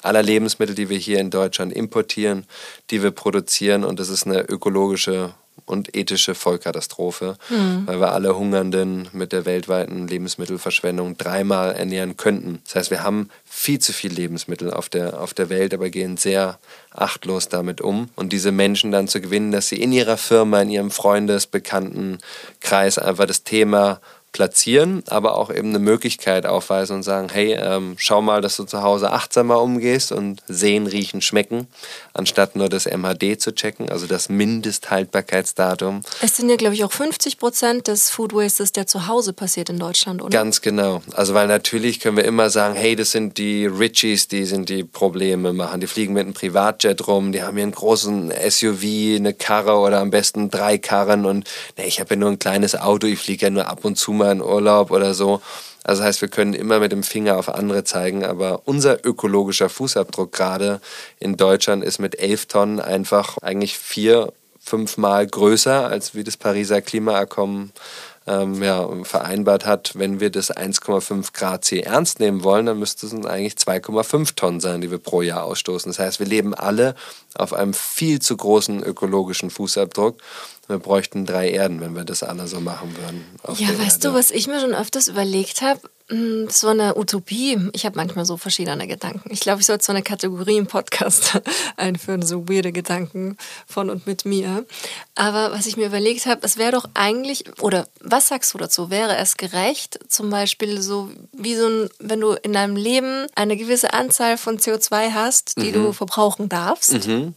aller 0.05 0.23
Lebensmittel, 0.23 0.75
die 0.75 0.89
wir 0.89 0.99
hier 0.99 1.19
in 1.19 1.31
Deutschland 1.31 1.73
importieren, 1.73 2.47
die 2.91 3.03
wir 3.03 3.11
produzieren. 3.11 3.85
Und 3.85 4.01
das 4.01 4.09
ist 4.09 4.27
eine 4.27 4.43
ökologische 4.43 5.35
und 5.67 5.97
ethische 5.97 6.35
Vollkatastrophe, 6.35 7.37
mhm. 7.49 7.87
weil 7.87 8.01
wir 8.01 8.13
alle 8.13 8.37
Hungernden 8.37 9.09
mit 9.13 9.33
der 9.33 9.47
weltweiten 9.47 10.07
Lebensmittelverschwendung 10.07 11.17
dreimal 11.17 11.75
ernähren 11.75 12.17
könnten. 12.17 12.61
Das 12.65 12.75
heißt, 12.75 12.91
wir 12.91 13.03
haben 13.03 13.31
viel 13.45 13.79
zu 13.79 13.93
viel 13.93 14.13
Lebensmittel 14.13 14.71
auf 14.71 14.89
der, 14.89 15.21
auf 15.21 15.33
der 15.33 15.49
Welt, 15.49 15.73
aber 15.73 15.89
gehen 15.91 16.17
sehr 16.17 16.59
achtlos 16.91 17.49
damit 17.49 17.81
um. 17.81 18.11
Und 18.15 18.33
diese 18.33 18.53
Menschen 18.53 18.93
dann 18.93 19.09
zu 19.09 19.21
gewinnen, 19.21 19.53
dass 19.53 19.69
sie 19.69 19.81
in 19.81 19.93
ihrer 19.93 20.17
Firma, 20.17 20.61
in 20.61 20.71
ihrem 20.71 20.91
Freundes-, 20.91 21.47
Bekanntenkreis 21.47 22.99
einfach 22.99 23.27
das 23.27 23.45
Thema 23.45 24.01
platzieren, 24.35 25.05
aber 25.09 25.39
auch 25.39 25.49
eben 25.49 25.69
eine 25.69 25.79
Möglichkeit 25.79 26.45
aufweisen 26.45 26.97
und 26.97 27.03
sagen, 27.05 27.29
hey, 27.33 27.57
ähm, 27.57 27.95
schau 27.99 28.21
mal, 28.21 28.43
dass 28.43 28.57
du 28.57 28.65
zu 28.65 28.83
Hause 28.83 29.13
achtsamer 29.13 29.63
umgehst 29.63 30.11
und 30.11 30.43
sehen, 30.49 30.89
riechen, 30.89 31.23
schmecken, 31.23 31.69
anstatt 32.15 32.57
nur 32.57 32.69
das 32.69 32.87
MHD 32.87 33.41
zu 33.41 33.55
checken, 33.55 33.91
also 33.91 34.09
das 34.09 34.29
Mindesthaltbarkeitsdatum. 34.29 36.01
Es 36.21 36.37
sind 36.37 36.51
ja, 36.51 36.57
glaube 36.57 36.75
ich, 36.75 36.83
auch 36.83 36.91
50 36.91 37.39
Prozent 37.39 37.87
des 37.87 38.11
Food 38.11 38.35
Wastes, 38.35 38.73
der 38.73 38.89
zu 38.89 39.07
Hause 39.07 39.35
passiert 39.35 39.71
in 39.71 39.79
Deutschland, 39.79 40.21
oder? 40.21 40.31
Ganz 40.31 40.61
genau. 40.61 41.01
Also 41.13 41.35
weil 41.35 41.47
natürlich 41.47 42.01
können 42.01 42.17
wir 42.17 42.25
immer 42.25 42.51
sagen, 42.51 42.75
hey, 42.75 42.97
das 42.97 43.13
sind 43.13 43.39
die 43.39 43.67
Richies, 43.67 44.27
die 44.27 44.47
sind 44.47 44.69
die 44.69 44.83
Probleme 44.83 45.53
machen. 45.53 45.81
Die 45.81 45.87
fliegen 45.87 46.13
mit 46.13 46.25
einem 46.25 46.35
Privatjet 46.35 47.07
rum, 47.07 47.31
die 47.31 47.45
haben 47.45 47.55
hier 47.55 47.63
einen 47.63 47.73
großen 47.73 48.33
SUV, 48.51 48.83
eine 49.17 49.33
Karre 49.33 49.77
oder 49.77 50.01
am 50.01 50.11
besten 50.11 50.51
drei 50.51 50.77
Karren 50.77 51.25
und 51.25 51.49
nee, 51.79 51.87
ich 51.87 52.01
habe 52.01 52.15
ja 52.15 52.17
nur 52.17 52.31
ein 52.31 52.41
kleines 52.41 52.75
Auto, 52.75 53.07
ich 53.07 53.21
fliege 53.21 53.47
ja 53.47 53.51
nur 53.51 53.69
ab 53.69 53.85
und 53.85 53.97
zu 53.97 54.11
mal 54.11 54.24
mal 54.25 54.33
in 54.33 54.43
Urlaub 54.43 54.91
oder 54.91 55.15
so. 55.15 55.41
Also 55.85 56.01
das 56.01 56.07
heißt, 56.09 56.21
wir 56.23 56.29
können 56.29 56.55
immer 56.55 56.81
mit 56.81 56.93
dem 56.93 57.03
Finger 57.03 57.37
auf 57.37 57.49
andere 57.49 57.85
zeigen, 57.85 58.25
aber 58.25 58.63
unser 58.65 59.05
ökologischer 59.05 59.69
Fußabdruck 59.69 60.33
gerade 60.33 60.81
in 61.21 61.37
Deutschland 61.37 61.85
ist 61.85 61.99
mit 61.99 62.19
elf 62.19 62.47
Tonnen 62.47 62.81
einfach 62.81 63.37
eigentlich 63.43 63.77
vier, 63.77 64.33
fünfmal 64.59 65.27
größer, 65.27 65.87
als 65.87 66.15
wie 66.15 66.25
das 66.25 66.39
Pariser 66.39 66.81
Klimaabkommen 66.81 67.73
ähm, 68.27 68.63
ja, 68.63 68.89
vereinbart 69.05 69.67
hat, 69.67 69.93
wenn 69.97 70.21
wir 70.21 70.31
das 70.31 70.51
1,5 70.51 71.35
Grad 71.35 71.65
C 71.65 71.81
ernst 71.81 72.21
nehmen 72.21 72.43
wollen, 72.43 72.67
dann 72.67 72.79
müsste 72.79 73.07
es 73.07 73.13
eigentlich 73.13 73.55
2,5 73.55 74.35
Tonnen 74.35 74.61
sein, 74.61 74.81
die 74.81 74.91
wir 74.91 74.99
pro 74.99 75.21
Jahr 75.21 75.45
ausstoßen. 75.45 75.91
Das 75.91 75.99
heißt, 75.99 76.21
wir 76.21 76.27
leben 76.27 76.55
alle 76.55 76.95
auf 77.35 77.53
einem 77.53 77.75
viel 77.75 78.21
zu 78.21 78.37
großen 78.37 78.83
ökologischen 78.83 79.51
Fußabdruck. 79.51 80.17
Wir 80.67 80.79
bräuchten 80.79 81.27
drei 81.27 81.51
Erden, 81.51 81.81
wenn 81.81 81.95
wir 81.95 82.05
das 82.05 82.23
alle 82.23 82.49
so 82.49 82.61
machen 82.61 82.97
würden. 82.97 83.25
Ja, 83.59 83.69
weißt 83.69 84.05
Erde. 84.05 84.09
du, 84.09 84.15
was 84.15 84.31
ich 84.31 84.47
mir 84.47 84.61
schon 84.61 84.75
öfters 84.75 85.09
überlegt 85.09 85.61
habe? 85.61 85.81
Hm, 86.09 86.49
so 86.51 86.69
eine 86.69 86.99
Utopie. 86.99 87.59
Ich 87.73 87.87
habe 87.87 87.97
manchmal 87.97 88.27
so 88.27 88.37
verschiedene 88.37 88.87
Gedanken. 88.87 89.31
Ich 89.31 89.41
glaube, 89.41 89.61
ich 89.61 89.67
sollte 89.67 89.85
so 89.85 89.93
eine 89.93 90.03
Kategorie 90.03 90.59
im 90.59 90.67
Podcast 90.67 91.41
einführen, 91.77 92.21
so 92.21 92.47
weirde 92.47 92.73
Gedanken 92.73 93.39
von 93.67 93.89
und 93.89 94.07
mit 94.07 94.27
mir. 94.27 94.67
Aber 95.15 95.53
was 95.53 95.67
ich 95.67 95.79
mir 95.79 95.87
überlegt 95.87 96.27
habe, 96.27 96.41
es 96.45 96.59
wäre 96.59 96.73
doch 96.73 96.87
eigentlich, 96.93 97.45
oder 97.61 97.87
was 98.01 98.29
sagst 98.29 98.53
du 98.53 98.59
dazu? 98.59 98.91
Wäre 98.91 99.17
es 99.17 99.39
gerecht, 99.39 99.99
zum 100.09 100.29
Beispiel 100.29 100.83
so 100.83 101.11
wie 101.33 101.57
so 101.57 101.69
ein, 101.69 101.89
wenn 101.99 102.21
du 102.21 102.33
in 102.33 102.53
deinem 102.53 102.77
Leben 102.77 103.27
eine 103.35 103.57
gewisse 103.57 103.95
Anzahl 103.95 104.37
von 104.37 104.59
CO2 104.59 105.13
hast, 105.13 105.57
die 105.57 105.69
mhm. 105.69 105.73
du 105.73 105.93
verbrauchen 105.93 106.51
darfst? 106.51 107.07
Mhm. 107.07 107.35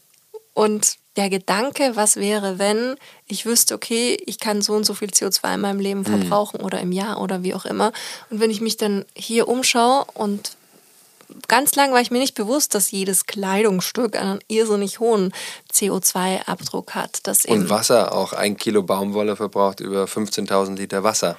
Und 0.53 0.97
der 1.17 1.29
Gedanke, 1.29 1.91
was 1.95 2.15
wäre, 2.15 2.59
wenn 2.59 2.95
ich 3.27 3.45
wüsste, 3.45 3.73
okay, 3.75 4.17
ich 4.25 4.39
kann 4.39 4.61
so 4.61 4.73
und 4.73 4.85
so 4.85 4.93
viel 4.93 5.09
CO2 5.09 5.55
in 5.55 5.61
meinem 5.61 5.79
Leben 5.79 5.99
mhm. 6.01 6.05
verbrauchen 6.05 6.59
mhm. 6.59 6.65
oder 6.65 6.79
im 6.79 6.91
Jahr 6.91 7.19
oder 7.19 7.43
wie 7.43 7.53
auch 7.53 7.65
immer. 7.65 7.91
Und 8.29 8.39
wenn 8.39 8.51
ich 8.51 8.61
mich 8.61 8.77
dann 8.77 9.03
hier 9.15 9.47
umschaue 9.47 10.05
und 10.13 10.55
ganz 11.47 11.75
lang 11.75 11.91
war 11.91 12.01
ich 12.01 12.11
mir 12.11 12.19
nicht 12.19 12.35
bewusst, 12.35 12.75
dass 12.75 12.91
jedes 12.91 13.25
Kleidungsstück 13.25 14.15
einen 14.15 14.39
irrsinnig 14.47 14.99
hohen 14.99 15.33
CO2-Abdruck 15.73 16.95
hat. 16.95 17.21
und 17.47 17.69
Wasser, 17.69 18.13
auch 18.13 18.33
ein 18.33 18.55
Kilo 18.57 18.83
Baumwolle 18.83 19.35
verbraucht 19.35 19.79
über 19.79 20.05
15.000 20.05 20.75
Liter 20.75 21.03
Wasser. 21.03 21.37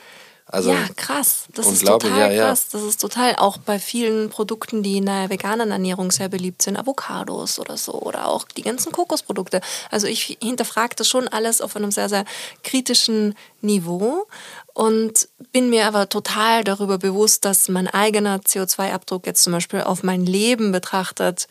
Also 0.50 0.70
ja, 0.70 0.88
krass. 0.96 1.44
Das 1.52 1.66
ist 1.66 1.86
total 1.86 2.32
ja, 2.32 2.46
krass. 2.46 2.68
Das 2.70 2.82
ist 2.82 3.00
total 3.00 3.36
auch 3.36 3.58
bei 3.58 3.78
vielen 3.78 4.30
Produkten, 4.30 4.82
die 4.82 4.96
in 4.96 5.04
der 5.04 5.28
veganen 5.28 5.70
Ernährung 5.70 6.10
sehr 6.10 6.30
beliebt 6.30 6.62
sind, 6.62 6.78
Avocados 6.78 7.58
oder 7.58 7.76
so 7.76 7.92
oder 7.92 8.28
auch 8.28 8.44
die 8.44 8.62
ganzen 8.62 8.90
Kokosprodukte. 8.90 9.60
Also 9.90 10.06
ich 10.06 10.38
hinterfrage 10.42 10.96
das 10.96 11.06
schon 11.06 11.28
alles 11.28 11.60
auf 11.60 11.76
einem 11.76 11.90
sehr, 11.90 12.08
sehr 12.08 12.24
kritischen 12.64 13.34
Niveau 13.60 14.26
und 14.72 15.28
bin 15.52 15.68
mir 15.68 15.86
aber 15.86 16.08
total 16.08 16.64
darüber 16.64 16.96
bewusst, 16.96 17.44
dass 17.44 17.68
mein 17.68 17.86
eigener 17.86 18.38
CO2-Abdruck 18.38 19.26
jetzt 19.26 19.42
zum 19.42 19.52
Beispiel 19.52 19.82
auf 19.82 20.02
mein 20.02 20.24
Leben 20.24 20.72
betrachtet, 20.72 21.46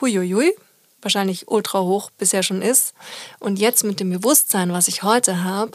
huiuiui, 0.00 0.56
wahrscheinlich 1.00 1.48
ultra 1.48 1.80
hoch 1.80 2.10
bisher 2.18 2.42
schon 2.42 2.60
ist. 2.60 2.94
Und 3.38 3.58
jetzt 3.60 3.84
mit 3.84 4.00
dem 4.00 4.10
Bewusstsein, 4.10 4.72
was 4.72 4.88
ich 4.88 5.04
heute 5.04 5.44
habe, 5.44 5.72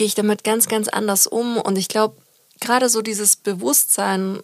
gehe 0.00 0.06
ich 0.06 0.14
damit 0.14 0.44
ganz, 0.44 0.66
ganz 0.66 0.88
anders 0.88 1.26
um. 1.26 1.58
Und 1.58 1.76
ich 1.76 1.88
glaube, 1.88 2.16
gerade 2.58 2.88
so 2.88 3.02
dieses 3.02 3.36
Bewusstsein 3.36 4.40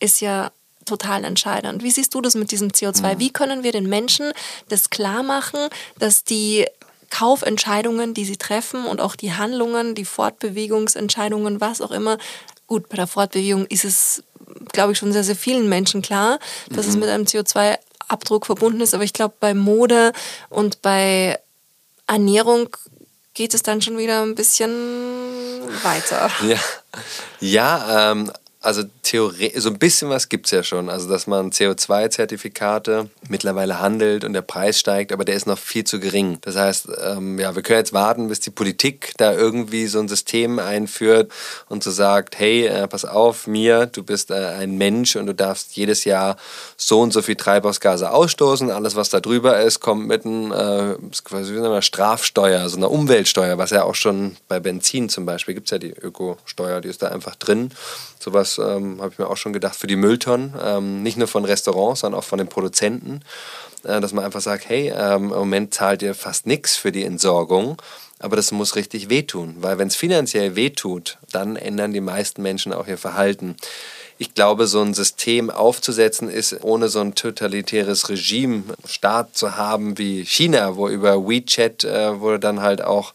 ist 0.00 0.20
ja 0.20 0.52
total 0.84 1.24
entscheidend. 1.24 1.82
Wie 1.82 1.90
siehst 1.90 2.14
du 2.14 2.20
das 2.20 2.34
mit 2.34 2.50
diesem 2.50 2.68
CO2? 2.68 3.14
Mhm. 3.14 3.18
Wie 3.18 3.32
können 3.32 3.62
wir 3.62 3.72
den 3.72 3.88
Menschen 3.88 4.30
das 4.68 4.90
klar 4.90 5.22
machen, 5.22 5.60
dass 5.98 6.24
die 6.24 6.66
Kaufentscheidungen, 7.08 8.12
die 8.12 8.26
sie 8.26 8.36
treffen 8.36 8.84
und 8.84 9.00
auch 9.00 9.16
die 9.16 9.32
Handlungen, 9.32 9.94
die 9.94 10.04
Fortbewegungsentscheidungen, 10.04 11.58
was 11.58 11.80
auch 11.80 11.90
immer, 11.90 12.18
gut, 12.66 12.90
bei 12.90 12.96
der 12.96 13.06
Fortbewegung 13.06 13.64
ist 13.64 13.86
es, 13.86 14.22
glaube 14.72 14.92
ich, 14.92 14.98
schon 14.98 15.14
sehr, 15.14 15.24
sehr 15.24 15.36
vielen 15.36 15.70
Menschen 15.70 16.02
klar, 16.02 16.38
dass 16.68 16.84
mhm. 16.84 16.90
es 16.90 16.96
mit 16.98 17.08
einem 17.08 17.24
CO2-Abdruck 17.24 18.44
verbunden 18.44 18.82
ist. 18.82 18.92
Aber 18.92 19.04
ich 19.04 19.14
glaube, 19.14 19.36
bei 19.40 19.54
Mode 19.54 20.12
und 20.50 20.82
bei 20.82 21.38
Ernährung 22.06 22.68
geht 23.38 23.54
es 23.54 23.62
dann 23.62 23.80
schon 23.80 23.96
wieder 23.98 24.22
ein 24.22 24.34
bisschen 24.34 24.72
weiter. 25.84 26.28
Ja, 26.42 26.58
ja 27.38 28.10
ähm, 28.10 28.32
also 28.60 28.82
Theorie, 29.08 29.52
so 29.56 29.70
ein 29.70 29.78
bisschen 29.78 30.10
was 30.10 30.28
gibt 30.28 30.44
es 30.46 30.52
ja 30.52 30.62
schon. 30.62 30.90
Also, 30.90 31.08
dass 31.08 31.26
man 31.26 31.50
CO2-Zertifikate 31.50 33.08
mittlerweile 33.30 33.80
handelt 33.80 34.22
und 34.22 34.34
der 34.34 34.42
Preis 34.42 34.78
steigt, 34.78 35.12
aber 35.12 35.24
der 35.24 35.34
ist 35.34 35.46
noch 35.46 35.56
viel 35.56 35.84
zu 35.84 35.98
gering. 35.98 36.36
Das 36.42 36.56
heißt, 36.56 36.88
ähm, 37.02 37.38
ja, 37.38 37.56
wir 37.56 37.62
können 37.62 37.78
jetzt 37.78 37.94
warten, 37.94 38.28
bis 38.28 38.40
die 38.40 38.50
Politik 38.50 39.14
da 39.16 39.32
irgendwie 39.32 39.86
so 39.86 39.98
ein 39.98 40.08
System 40.08 40.58
einführt 40.58 41.32
und 41.70 41.82
so 41.82 41.90
sagt, 41.90 42.38
hey, 42.38 42.66
äh, 42.66 42.86
pass 42.86 43.06
auf, 43.06 43.46
mir, 43.46 43.86
du 43.86 44.02
bist 44.02 44.30
äh, 44.30 44.34
ein 44.34 44.76
Mensch 44.76 45.16
und 45.16 45.24
du 45.24 45.34
darfst 45.34 45.74
jedes 45.74 46.04
Jahr 46.04 46.36
so 46.76 47.00
und 47.00 47.14
so 47.14 47.22
viel 47.22 47.36
Treibhausgase 47.36 48.10
ausstoßen. 48.10 48.70
Alles, 48.70 48.94
was 48.94 49.08
da 49.08 49.20
drüber 49.20 49.58
ist, 49.58 49.80
kommt 49.80 50.06
mit 50.06 50.26
einer, 50.26 50.98
äh, 50.98 51.82
Strafsteuer, 51.82 52.68
so 52.68 52.76
einer 52.76 52.90
Umweltsteuer, 52.90 53.56
was 53.56 53.70
ja 53.70 53.84
auch 53.84 53.94
schon 53.94 54.36
bei 54.48 54.60
Benzin 54.60 55.08
zum 55.08 55.24
Beispiel 55.24 55.54
gibt 55.54 55.68
es 55.68 55.70
ja 55.70 55.78
die 55.78 55.94
Ökosteuer, 55.94 56.82
die 56.82 56.88
ist 56.88 57.00
da 57.00 57.08
einfach 57.08 57.36
drin. 57.36 57.70
Sowas 58.20 58.58
ähm, 58.58 58.97
habe 59.00 59.12
ich 59.12 59.18
mir 59.18 59.28
auch 59.28 59.36
schon 59.36 59.52
gedacht 59.52 59.76
für 59.76 59.86
die 59.86 59.96
Mülltonnen, 59.96 60.54
ähm, 60.62 61.02
nicht 61.02 61.16
nur 61.16 61.28
von 61.28 61.44
Restaurants, 61.44 62.00
sondern 62.00 62.20
auch 62.20 62.24
von 62.24 62.38
den 62.38 62.48
Produzenten, 62.48 63.20
äh, 63.84 64.00
dass 64.00 64.12
man 64.12 64.24
einfach 64.24 64.40
sagt, 64.40 64.68
hey, 64.68 64.92
ähm, 64.94 65.24
im 65.24 65.38
Moment 65.38 65.74
zahlt 65.74 66.02
ihr 66.02 66.14
fast 66.14 66.46
nichts 66.46 66.76
für 66.76 66.92
die 66.92 67.04
Entsorgung, 67.04 67.80
aber 68.18 68.36
das 68.36 68.50
muss 68.50 68.76
richtig 68.76 69.10
wehtun, 69.10 69.56
weil 69.60 69.78
wenn 69.78 69.88
es 69.88 69.96
finanziell 69.96 70.56
wehtut, 70.56 71.18
dann 71.30 71.56
ändern 71.56 71.92
die 71.92 72.00
meisten 72.00 72.42
Menschen 72.42 72.72
auch 72.72 72.88
ihr 72.88 72.98
Verhalten. 72.98 73.56
Ich 74.20 74.34
glaube, 74.34 74.66
so 74.66 74.82
ein 74.82 74.94
System 74.94 75.48
aufzusetzen 75.48 76.28
ist, 76.28 76.64
ohne 76.64 76.88
so 76.88 77.00
ein 77.00 77.14
totalitäres 77.14 78.08
Regime, 78.08 78.64
Staat 78.84 79.36
zu 79.36 79.56
haben 79.56 79.96
wie 79.96 80.24
China, 80.24 80.74
wo 80.74 80.88
über 80.88 81.28
WeChat, 81.28 81.84
äh, 81.84 82.20
wo 82.20 82.36
dann 82.36 82.60
halt 82.60 82.82
auch 82.82 83.14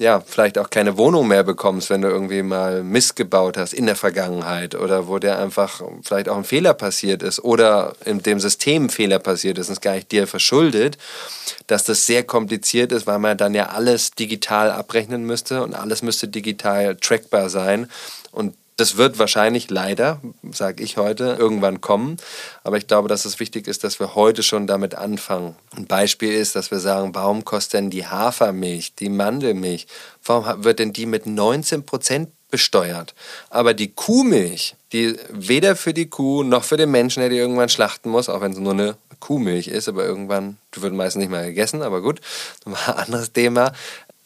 ja, 0.00 0.22
vielleicht 0.26 0.56
auch 0.56 0.70
keine 0.70 0.96
Wohnung 0.96 1.28
mehr 1.28 1.42
bekommst, 1.42 1.90
wenn 1.90 2.00
du 2.00 2.08
irgendwie 2.08 2.42
mal 2.42 2.82
Mist 2.82 3.16
gebaut 3.16 3.58
hast 3.58 3.74
in 3.74 3.84
der 3.84 3.96
Vergangenheit 3.96 4.74
oder 4.74 5.08
wo 5.08 5.18
dir 5.18 5.38
einfach 5.38 5.82
vielleicht 6.02 6.30
auch 6.30 6.38
ein 6.38 6.44
Fehler 6.44 6.72
passiert 6.72 7.22
ist 7.22 7.44
oder 7.44 7.92
in 8.06 8.22
dem 8.22 8.40
System 8.40 8.88
Fehler 8.88 9.18
passiert 9.18 9.58
ist 9.58 9.68
und 9.68 9.74
es 9.74 9.80
gar 9.82 9.92
nicht 9.92 10.10
dir 10.10 10.26
verschuldet, 10.26 10.96
dass 11.66 11.84
das 11.84 12.06
sehr 12.06 12.24
kompliziert 12.24 12.92
ist, 12.92 13.06
weil 13.06 13.18
man 13.18 13.36
dann 13.36 13.52
ja 13.52 13.66
alles 13.66 14.12
digital 14.12 14.70
abrechnen 14.70 15.24
müsste 15.24 15.62
und 15.62 15.74
alles 15.74 16.00
müsste 16.00 16.28
digital 16.28 16.96
trackbar 16.96 17.50
sein. 17.50 17.90
Und 18.32 18.54
das 18.80 18.96
wird 18.96 19.18
wahrscheinlich 19.18 19.68
leider, 19.68 20.20
sage 20.52 20.82
ich 20.82 20.96
heute, 20.96 21.36
irgendwann 21.38 21.82
kommen. 21.82 22.16
Aber 22.64 22.78
ich 22.78 22.86
glaube, 22.86 23.08
dass 23.08 23.26
es 23.26 23.38
wichtig 23.38 23.68
ist, 23.68 23.84
dass 23.84 24.00
wir 24.00 24.14
heute 24.14 24.42
schon 24.42 24.66
damit 24.66 24.94
anfangen. 24.94 25.54
Ein 25.76 25.86
Beispiel 25.86 26.32
ist, 26.32 26.56
dass 26.56 26.70
wir 26.70 26.78
sagen, 26.78 27.14
warum 27.14 27.44
kostet 27.44 27.74
denn 27.74 27.90
die 27.90 28.06
Hafermilch, 28.06 28.94
die 28.94 29.10
Mandelmilch, 29.10 29.86
warum 30.24 30.64
wird 30.64 30.78
denn 30.78 30.94
die 30.94 31.04
mit 31.04 31.26
19 31.26 31.84
Prozent 31.84 32.30
besteuert? 32.50 33.14
Aber 33.50 33.74
die 33.74 33.92
Kuhmilch, 33.92 34.76
die 34.92 35.16
weder 35.28 35.76
für 35.76 35.92
die 35.92 36.08
Kuh 36.08 36.42
noch 36.42 36.64
für 36.64 36.78
den 36.78 36.90
Menschen, 36.90 37.20
der 37.20 37.28
die 37.28 37.36
irgendwann 37.36 37.68
schlachten 37.68 38.08
muss, 38.08 38.30
auch 38.30 38.40
wenn 38.40 38.52
es 38.52 38.58
nur 38.58 38.72
eine 38.72 38.96
Kuhmilch 39.20 39.68
ist, 39.68 39.88
aber 39.88 40.06
irgendwann 40.06 40.56
wird 40.74 40.94
meistens 40.94 41.20
nicht 41.20 41.30
mehr 41.30 41.44
gegessen, 41.44 41.82
aber 41.82 42.00
gut, 42.00 42.20
ein 42.64 42.74
anderes 42.74 43.32
Thema 43.32 43.72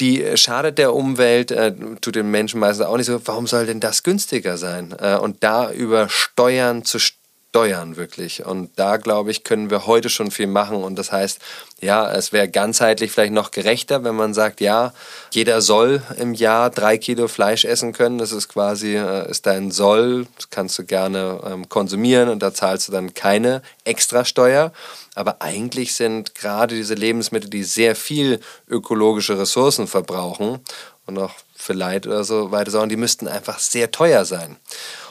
die 0.01 0.37
schadet 0.37 0.79
der 0.79 0.95
Umwelt, 0.95 1.51
äh, 1.51 1.73
tut 2.01 2.17
den 2.17 2.31
Menschen 2.31 2.61
meistens 2.61 2.87
auch 2.87 2.97
nicht 2.97 3.07
so. 3.07 3.21
Warum 3.27 3.47
soll 3.47 3.67
denn 3.67 3.81
das 3.81 4.03
günstiger 4.03 4.59
sein? 4.59 4.95
Äh, 4.99 5.17
und 5.17 5.43
da 5.45 5.71
über 5.71 6.09
Steuern 6.09 6.85
zu 6.85 6.99
steuern 6.99 7.24
wirklich. 7.55 8.45
Und 8.45 8.71
da, 8.77 8.97
glaube 8.97 9.31
ich, 9.31 9.45
können 9.45 9.71
wir 9.71 9.87
heute 9.87 10.11
schon 10.11 10.31
viel 10.31 10.47
machen. 10.47 10.83
Und 10.83 10.97
das 10.97 11.13
heißt, 11.13 11.39
ja, 11.81 12.11
es 12.11 12.33
wäre 12.33 12.49
ganzheitlich 12.49 13.13
vielleicht 13.13 13.33
noch 13.33 13.51
gerechter, 13.51 14.03
wenn 14.05 14.17
man 14.17 14.35
sagt, 14.35 14.61
ja, 14.61 14.93
jeder 15.31 15.61
soll 15.61 16.03
im 16.19 16.35
Jahr 16.35 16.71
drei 16.71 16.99
Kilo 16.99 17.29
Fleisch 17.29 17.65
essen 17.65 17.93
können. 17.93 18.19
Das 18.19 18.33
ist 18.33 18.49
quasi, 18.49 18.97
äh, 18.97 19.31
ist 19.31 19.47
dein 19.47 19.71
Soll, 19.71 20.27
das 20.37 20.51
kannst 20.51 20.79
du 20.79 20.85
gerne 20.85 21.41
ähm, 21.47 21.69
konsumieren 21.69 22.29
und 22.29 22.43
da 22.43 22.53
zahlst 22.53 22.89
du 22.89 22.93
dann 22.93 23.15
keine 23.15 23.63
Extrasteuer. 23.85 24.73
Aber 25.15 25.41
eigentlich 25.41 25.95
sind 25.95 26.35
gerade 26.35 26.75
diese 26.75 26.95
Lebensmittel, 26.95 27.49
die 27.49 27.63
sehr 27.63 27.95
viel 27.95 28.41
ökologische 28.69 29.39
Ressourcen 29.39 29.87
verbrauchen 29.87 30.61
und 31.07 31.19
auch 31.19 31.35
für 31.55 31.73
Leid 31.73 32.07
oder 32.07 32.25
so 32.25 32.51
weiter 32.51 32.71
sorgen, 32.71 32.89
die 32.89 32.97
müssten 32.97 33.29
einfach 33.29 33.59
sehr 33.59 33.91
teuer 33.91 34.25
sein. 34.25 34.57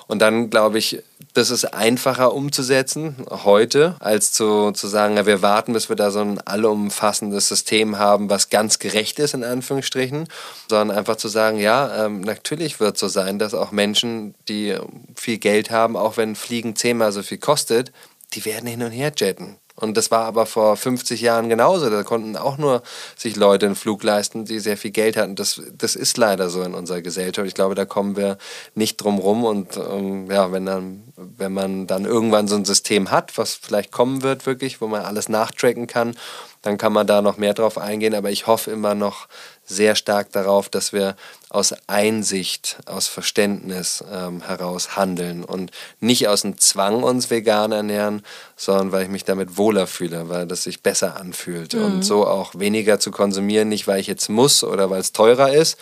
Und 0.08 0.20
dann 0.20 0.50
glaube 0.50 0.78
ich, 0.78 1.02
das 1.34 1.50
ist 1.50 1.66
einfacher 1.66 2.34
umzusetzen 2.34 3.16
heute, 3.30 3.96
als 4.00 4.32
zu, 4.32 4.72
zu 4.72 4.88
sagen, 4.88 5.26
wir 5.26 5.42
warten, 5.42 5.74
bis 5.74 5.90
wir 5.90 5.96
da 5.96 6.12
so 6.12 6.20
ein 6.20 6.40
allumfassendes 6.40 7.48
System 7.48 7.98
haben, 7.98 8.30
was 8.30 8.50
ganz 8.50 8.78
gerecht 8.78 9.18
ist, 9.18 9.34
in 9.34 9.44
Anführungsstrichen, 9.44 10.28
sondern 10.70 10.96
einfach 10.96 11.16
zu 11.16 11.28
sagen, 11.28 11.58
ja, 11.58 12.06
ähm, 12.06 12.22
natürlich 12.22 12.80
wird 12.80 12.96
es 12.96 13.00
so 13.00 13.08
sein, 13.08 13.40
dass 13.40 13.56
auch 13.56 13.72
Menschen, 13.72 14.36
die 14.48 14.78
viel 15.16 15.40
Geld 15.40 15.72
haben, 15.72 15.98
auch 15.98 16.18
wenn 16.18 16.36
Fliegen 16.36 16.76
zehnmal 16.76 17.12
so 17.12 17.24
viel 17.24 17.40
kostet, 17.40 17.92
die 18.34 18.46
werden 18.46 18.68
hin 18.68 18.84
und 18.84 18.92
her 18.92 19.12
jetten. 19.16 19.58
Und 19.76 19.98
das 19.98 20.12
war 20.12 20.26
aber 20.26 20.46
vor 20.46 20.78
50 20.78 21.20
Jahren 21.22 21.50
genauso. 21.50 21.90
Da 21.90 22.04
konnten 22.04 22.38
auch 22.38 22.60
nur 22.60 22.84
sich 23.18 23.36
Leute 23.36 23.66
einen 23.66 23.76
Flug 23.76 24.04
leisten, 24.04 24.46
die 24.46 24.60
sehr 24.60 24.78
viel 24.78 24.92
Geld 24.92 25.18
hatten. 25.18 25.36
Das, 25.36 25.62
das 25.76 25.96
ist 25.96 26.18
leider 26.18 26.50
so 26.50 26.62
in 26.62 26.76
unserer 26.76 27.02
Gesellschaft. 27.02 27.48
Ich 27.48 27.56
glaube, 27.56 27.74
da 27.74 27.86
kommen 27.86 28.16
wir 28.16 28.38
nicht 28.76 28.98
drum 28.98 29.18
rum. 29.18 29.44
Und 29.44 29.76
ähm, 29.78 30.30
ja, 30.30 30.52
wenn, 30.52 30.68
dann, 30.68 31.04
wenn 31.16 31.54
man 31.54 31.88
dann 31.88 32.06
irgendwann 32.06 32.48
so 32.48 32.56
ein 32.56 32.66
System 32.66 33.10
hat, 33.10 33.36
was 33.40 33.56
vielleicht 33.56 33.92
kommen 33.92 34.22
wird, 34.22 34.46
wirklich, 34.46 34.80
wo 34.80 34.88
man 34.88 35.02
alles 35.02 35.28
nachtracken 35.28 35.88
kann, 35.88 36.16
dann 36.62 36.78
kann 36.78 36.94
man 36.94 37.08
da 37.08 37.24
noch 37.24 37.38
mehr 37.38 37.56
drauf 37.56 37.80
eingehen. 37.80 38.14
Aber 38.14 38.30
ich 38.30 38.46
hoffe 38.46 38.70
immer 38.70 38.94
noch 38.94 39.28
sehr 39.66 39.96
stark 39.96 40.32
darauf, 40.32 40.70
dass 40.70 40.94
wir 40.94 41.16
aus 41.50 41.74
Einsicht, 41.88 42.78
aus 42.86 43.08
Verständnis 43.08 44.04
ähm, 44.12 44.42
heraus 44.42 44.96
handeln 44.96 45.44
und 45.44 45.72
nicht 46.00 46.28
aus 46.28 46.42
dem 46.42 46.58
Zwang 46.58 47.04
uns 47.04 47.30
vegan 47.30 47.72
ernähren, 47.72 48.24
sondern 48.56 48.92
weil 48.92 49.04
ich 49.04 49.10
mich 49.10 49.24
damit 49.24 49.58
wohler 49.58 49.88
fühle, 49.88 50.30
weil 50.30 50.48
das 50.48 50.64
sich 50.64 50.82
besser 50.82 51.16
anfühlt 51.16 51.74
mhm. 51.74 51.86
und 51.86 52.04
so 52.04 52.28
auch 52.28 52.56
weniger 52.56 53.00
zu 53.00 53.12
konsumieren, 53.12 53.70
nicht 53.70 53.88
weil 53.88 54.00
ich 54.00 54.08
jetzt 54.08 54.30
muss 54.30 54.64
oder 54.64 54.90
weil 54.90 55.00
es 55.00 55.14
teurer 55.14 55.54
ist. 55.54 55.78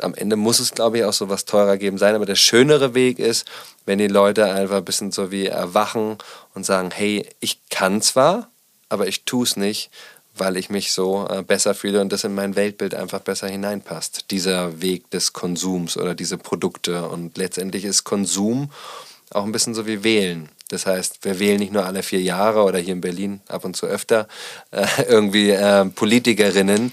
Am 0.00 0.14
Ende 0.14 0.36
muss 0.36 0.60
es, 0.60 0.72
glaube 0.72 0.98
ich, 0.98 1.04
auch 1.04 1.12
so 1.12 1.28
was 1.28 1.44
teurer 1.44 1.76
geben 1.78 1.98
sein, 1.98 2.14
aber 2.14 2.26
der 2.26 2.36
schönere 2.36 2.94
Weg 2.94 3.18
ist, 3.18 3.46
wenn 3.84 3.98
die 3.98 4.08
Leute 4.08 4.44
einfach 4.46 4.76
ein 4.76 4.84
bisschen 4.84 5.10
so 5.10 5.30
wie 5.30 5.46
erwachen 5.46 6.18
und 6.54 6.64
sagen, 6.64 6.90
hey, 6.92 7.28
ich 7.40 7.60
kann 7.70 8.02
zwar, 8.02 8.50
aber 8.88 9.08
ich 9.08 9.24
tue 9.24 9.44
es 9.44 9.56
nicht, 9.56 9.90
weil 10.38 10.56
ich 10.56 10.70
mich 10.70 10.92
so 10.92 11.26
äh, 11.28 11.42
besser 11.42 11.74
fühle 11.74 12.00
und 12.00 12.12
das 12.12 12.24
in 12.24 12.34
mein 12.34 12.56
Weltbild 12.56 12.94
einfach 12.94 13.20
besser 13.20 13.48
hineinpasst. 13.48 14.30
Dieser 14.30 14.80
Weg 14.80 15.10
des 15.10 15.32
Konsums 15.32 15.96
oder 15.96 16.14
diese 16.14 16.38
Produkte. 16.38 17.08
Und 17.08 17.36
letztendlich 17.36 17.84
ist 17.84 18.04
Konsum 18.04 18.70
auch 19.30 19.44
ein 19.44 19.52
bisschen 19.52 19.74
so 19.74 19.86
wie 19.86 20.04
Wählen. 20.04 20.48
Das 20.68 20.84
heißt, 20.84 21.24
wir 21.24 21.38
wählen 21.38 21.60
nicht 21.60 21.72
nur 21.72 21.86
alle 21.86 22.02
vier 22.02 22.20
Jahre 22.20 22.64
oder 22.64 22.78
hier 22.78 22.94
in 22.94 23.00
Berlin 23.00 23.40
ab 23.46 23.64
und 23.64 23.76
zu 23.76 23.86
öfter 23.86 24.26
äh, 24.72 24.84
irgendwie 25.08 25.50
äh, 25.50 25.84
Politikerinnen 25.84 26.92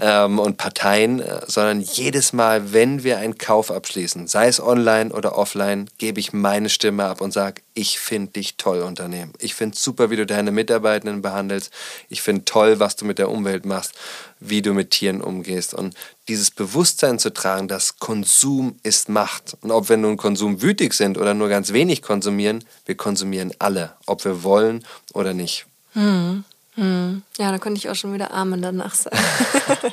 ähm, 0.00 0.38
und 0.38 0.56
Parteien, 0.56 1.20
äh, 1.20 1.40
sondern 1.46 1.80
jedes 1.80 2.32
Mal, 2.32 2.72
wenn 2.72 3.04
wir 3.04 3.18
einen 3.18 3.38
Kauf 3.38 3.70
abschließen, 3.70 4.26
sei 4.26 4.48
es 4.48 4.60
online 4.60 5.12
oder 5.12 5.38
offline, 5.38 5.88
gebe 5.98 6.20
ich 6.20 6.32
meine 6.32 6.68
Stimme 6.68 7.04
ab 7.04 7.20
und 7.20 7.32
sage, 7.32 7.62
ich 7.74 7.98
finde 7.98 8.32
dich 8.32 8.56
toll, 8.56 8.82
Unternehmen. 8.82 9.32
Ich 9.38 9.54
finde 9.54 9.76
super, 9.76 10.10
wie 10.10 10.16
du 10.16 10.26
deine 10.26 10.52
Mitarbeitenden 10.52 11.22
behandelst. 11.22 11.72
Ich 12.08 12.22
finde 12.22 12.44
toll, 12.44 12.80
was 12.80 12.96
du 12.96 13.04
mit 13.04 13.18
der 13.18 13.30
Umwelt 13.30 13.66
machst, 13.66 13.92
wie 14.40 14.62
du 14.62 14.72
mit 14.74 14.90
Tieren 14.90 15.20
umgehst. 15.20 15.74
Und 15.74 15.94
dieses 16.28 16.50
Bewusstsein 16.50 17.18
zu 17.18 17.32
tragen, 17.32 17.68
dass 17.68 17.98
Konsum 17.98 18.76
ist 18.82 19.08
Macht. 19.08 19.56
Und 19.60 19.70
ob 19.70 19.88
wir 19.88 19.96
nun 19.96 20.16
konsumwütig 20.16 20.92
sind 20.94 21.18
oder 21.18 21.34
nur 21.34 21.48
ganz 21.48 21.72
wenig 21.72 22.02
konsumieren, 22.02 22.64
wir 22.86 22.96
konsumieren 22.96 23.52
alle, 23.58 23.94
ob 24.06 24.24
wir 24.24 24.42
wollen 24.42 24.84
oder 25.12 25.34
nicht. 25.34 25.66
Hm. 25.92 26.44
Hm. 26.74 27.22
Ja, 27.38 27.50
da 27.50 27.58
könnte 27.58 27.78
ich 27.78 27.88
auch 27.88 27.94
schon 27.94 28.14
wieder 28.14 28.32
Amen 28.32 28.62
danach 28.62 28.94
sagen. 28.94 29.16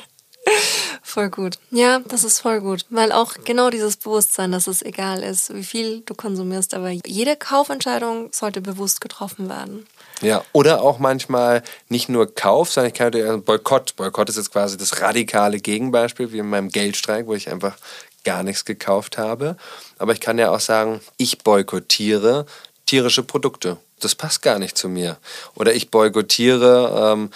Voll 1.12 1.28
gut. 1.28 1.58
Ja, 1.70 2.00
das 2.08 2.24
ist 2.24 2.40
voll 2.40 2.60
gut. 2.60 2.86
Weil 2.88 3.12
auch 3.12 3.34
genau 3.44 3.68
dieses 3.68 3.98
Bewusstsein, 3.98 4.50
dass 4.50 4.66
es 4.66 4.80
egal 4.80 5.22
ist, 5.22 5.54
wie 5.54 5.62
viel 5.62 6.00
du 6.06 6.14
konsumierst, 6.14 6.72
aber 6.72 6.88
jede 6.90 7.36
Kaufentscheidung 7.36 8.30
sollte 8.32 8.62
bewusst 8.62 9.02
getroffen 9.02 9.50
werden. 9.50 9.86
Ja, 10.22 10.42
oder 10.52 10.80
auch 10.80 10.98
manchmal 10.98 11.62
nicht 11.90 12.08
nur 12.08 12.34
Kauf, 12.34 12.72
sondern 12.72 12.92
ich 12.92 12.94
kann 12.94 13.08
natürlich 13.08 13.44
Boykott. 13.44 13.94
Boykott 13.96 14.30
ist 14.30 14.36
jetzt 14.36 14.52
quasi 14.52 14.78
das 14.78 15.02
radikale 15.02 15.58
Gegenbeispiel, 15.58 16.32
wie 16.32 16.38
in 16.38 16.48
meinem 16.48 16.70
Geldstreik, 16.70 17.26
wo 17.26 17.34
ich 17.34 17.50
einfach 17.50 17.76
gar 18.24 18.42
nichts 18.42 18.64
gekauft 18.64 19.18
habe. 19.18 19.56
Aber 19.98 20.12
ich 20.12 20.20
kann 20.20 20.38
ja 20.38 20.50
auch 20.50 20.60
sagen, 20.60 21.00
ich 21.18 21.40
boykottiere 21.40 22.46
tierische 22.86 23.22
Produkte. 23.22 23.76
Das 24.04 24.14
passt 24.14 24.42
gar 24.42 24.58
nicht 24.58 24.76
zu 24.76 24.88
mir. 24.88 25.18
Oder 25.54 25.74
ich 25.74 25.90
boykottiere 25.90 27.12
ähm, 27.12 27.30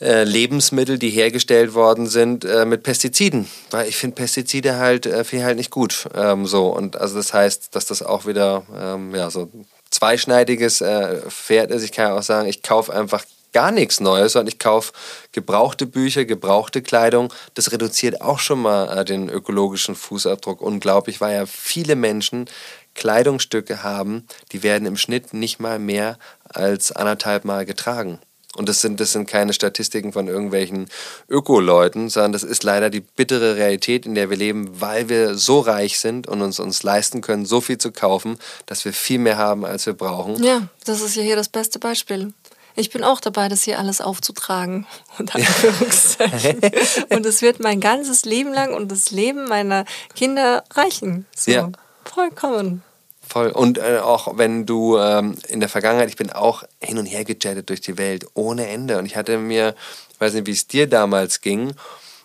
äh, 0.00 0.24
Lebensmittel, 0.24 0.98
die 0.98 1.10
hergestellt 1.10 1.74
worden 1.74 2.06
sind 2.06 2.44
äh, 2.44 2.66
mit 2.66 2.82
Pestiziden, 2.82 3.48
weil 3.70 3.88
ich 3.88 3.96
finde 3.96 4.16
Pestizide 4.16 4.76
halt 4.76 5.06
äh, 5.06 5.24
finde 5.24 5.46
halt 5.46 5.56
nicht 5.56 5.70
gut. 5.70 6.08
Ähm, 6.14 6.46
so 6.46 6.68
und 6.68 6.96
also 6.96 7.16
das 7.16 7.32
heißt, 7.32 7.74
dass 7.74 7.86
das 7.86 8.02
auch 8.02 8.26
wieder 8.26 8.64
ähm, 8.78 9.14
ja 9.14 9.30
so 9.30 9.48
zweischneidiges 9.90 10.82
äh, 10.82 11.22
Pferd 11.30 11.70
ist. 11.70 11.82
Ich 11.82 11.92
kann 11.92 12.08
ja 12.08 12.18
auch 12.18 12.22
sagen, 12.22 12.48
ich 12.48 12.62
kaufe 12.62 12.92
einfach 12.92 13.24
gar 13.52 13.70
nichts 13.70 14.00
Neues, 14.00 14.32
sondern 14.32 14.48
ich 14.48 14.58
kaufe 14.58 14.92
gebrauchte 15.32 15.86
Bücher, 15.86 16.26
gebrauchte 16.26 16.82
Kleidung. 16.82 17.32
Das 17.54 17.72
reduziert 17.72 18.20
auch 18.20 18.38
schon 18.38 18.60
mal 18.60 18.98
äh, 18.98 19.04
den 19.06 19.30
ökologischen 19.30 19.94
Fußabdruck 19.94 20.60
unglaublich, 20.60 21.22
weil 21.22 21.34
ja 21.34 21.46
viele 21.46 21.96
Menschen 21.96 22.50
Kleidungsstücke 22.96 23.82
haben, 23.82 24.26
die 24.52 24.62
werden 24.62 24.86
im 24.86 24.96
Schnitt 24.96 25.32
nicht 25.32 25.60
mal 25.60 25.78
mehr 25.78 26.18
als 26.44 26.92
anderthalb 26.92 27.44
Mal 27.44 27.64
getragen. 27.64 28.18
Und 28.56 28.70
das 28.70 28.80
sind, 28.80 29.00
das 29.00 29.12
sind 29.12 29.28
keine 29.28 29.52
Statistiken 29.52 30.14
von 30.14 30.28
irgendwelchen 30.28 30.88
Öko-Leuten, 31.28 32.08
sondern 32.08 32.32
das 32.32 32.42
ist 32.42 32.64
leider 32.64 32.88
die 32.88 33.00
bittere 33.00 33.56
Realität, 33.56 34.06
in 34.06 34.14
der 34.14 34.30
wir 34.30 34.36
leben, 34.38 34.80
weil 34.80 35.10
wir 35.10 35.34
so 35.34 35.60
reich 35.60 35.98
sind 35.98 36.26
und 36.26 36.40
uns, 36.40 36.58
uns 36.58 36.82
leisten 36.82 37.20
können, 37.20 37.44
so 37.44 37.60
viel 37.60 37.76
zu 37.76 37.92
kaufen, 37.92 38.38
dass 38.64 38.86
wir 38.86 38.94
viel 38.94 39.18
mehr 39.18 39.36
haben, 39.36 39.66
als 39.66 39.84
wir 39.84 39.92
brauchen. 39.92 40.42
Ja, 40.42 40.68
das 40.86 41.02
ist 41.02 41.16
ja 41.16 41.22
hier 41.22 41.36
das 41.36 41.50
beste 41.50 41.78
Beispiel. 41.78 42.32
Ich 42.76 42.90
bin 42.90 43.04
auch 43.04 43.20
dabei, 43.20 43.48
das 43.48 43.62
hier 43.62 43.78
alles 43.78 44.00
aufzutragen. 44.00 44.86
Und 45.18 45.34
und 47.10 47.26
es 47.26 47.42
wird 47.42 47.60
mein 47.60 47.80
ganzes 47.80 48.24
Leben 48.24 48.52
lang 48.52 48.74
und 48.74 48.92
das 48.92 49.10
Leben 49.10 49.48
meiner 49.48 49.86
Kinder 50.14 50.62
reichen. 50.74 51.26
So. 51.34 51.50
Ja. 51.50 51.70
Vollkommen. 52.04 52.82
Voll. 53.28 53.48
Und 53.48 53.78
äh, 53.78 53.98
auch 53.98 54.38
wenn 54.38 54.66
du 54.66 54.98
ähm, 54.98 55.36
in 55.48 55.60
der 55.60 55.68
Vergangenheit, 55.68 56.08
ich 56.08 56.16
bin 56.16 56.30
auch 56.30 56.62
hin 56.80 56.98
und 56.98 57.06
her 57.06 57.24
gechattet 57.24 57.68
durch 57.68 57.80
die 57.80 57.98
Welt 57.98 58.26
ohne 58.34 58.68
Ende. 58.68 58.98
Und 58.98 59.06
ich 59.06 59.16
hatte 59.16 59.38
mir, 59.38 59.74
ich 60.12 60.20
weiß 60.20 60.34
nicht, 60.34 60.46
wie 60.46 60.52
es 60.52 60.68
dir 60.68 60.86
damals 60.86 61.40
ging, 61.40 61.72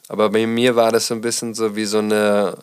aber 0.08 0.30
bei 0.30 0.46
mir 0.46 0.76
war 0.76 0.92
das 0.92 1.08
so 1.08 1.16
ein 1.16 1.22
bisschen 1.22 1.54
so 1.54 1.76
wie 1.76 1.86
so 1.86 2.00
eine, 2.00 2.58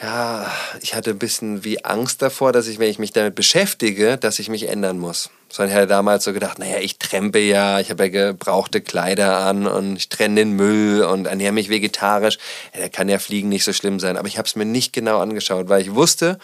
ja, 0.00 0.52
ich 0.80 0.94
hatte 0.94 1.10
ein 1.10 1.18
bisschen 1.18 1.64
wie 1.64 1.84
Angst 1.84 2.22
davor, 2.22 2.52
dass 2.52 2.68
ich, 2.68 2.78
wenn 2.78 2.90
ich 2.90 2.98
mich 2.98 3.12
damit 3.12 3.34
beschäftige, 3.34 4.16
dass 4.18 4.38
ich 4.38 4.48
mich 4.48 4.68
ändern 4.68 4.98
muss. 4.98 5.30
Sondern 5.48 5.72
ich 5.72 5.76
hatte 5.76 5.88
damals 5.88 6.24
so 6.24 6.32
gedacht, 6.32 6.58
naja, 6.58 6.76
ich 6.78 6.98
trempe 6.98 7.40
ja, 7.40 7.80
ich 7.80 7.90
habe 7.90 8.04
ja 8.04 8.30
gebrauchte 8.30 8.80
Kleider 8.82 9.38
an 9.38 9.66
und 9.66 9.96
ich 9.96 10.08
trenne 10.08 10.36
den 10.36 10.52
Müll 10.52 11.02
und 11.02 11.26
ernähre 11.26 11.52
mich 11.52 11.70
vegetarisch. 11.70 12.38
Ja, 12.74 12.82
da 12.82 12.88
kann 12.88 13.08
ja 13.08 13.18
Fliegen 13.18 13.48
nicht 13.48 13.64
so 13.64 13.72
schlimm 13.72 13.98
sein. 13.98 14.16
Aber 14.16 14.28
ich 14.28 14.38
habe 14.38 14.46
es 14.46 14.54
mir 14.54 14.66
nicht 14.66 14.92
genau 14.92 15.18
angeschaut, 15.18 15.68
weil 15.68 15.82
ich 15.82 15.94
wusste, 15.94 16.38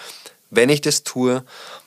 wenn 0.55 0.69
ich 0.69 0.81
das 0.81 1.03
tue, 1.03 1.45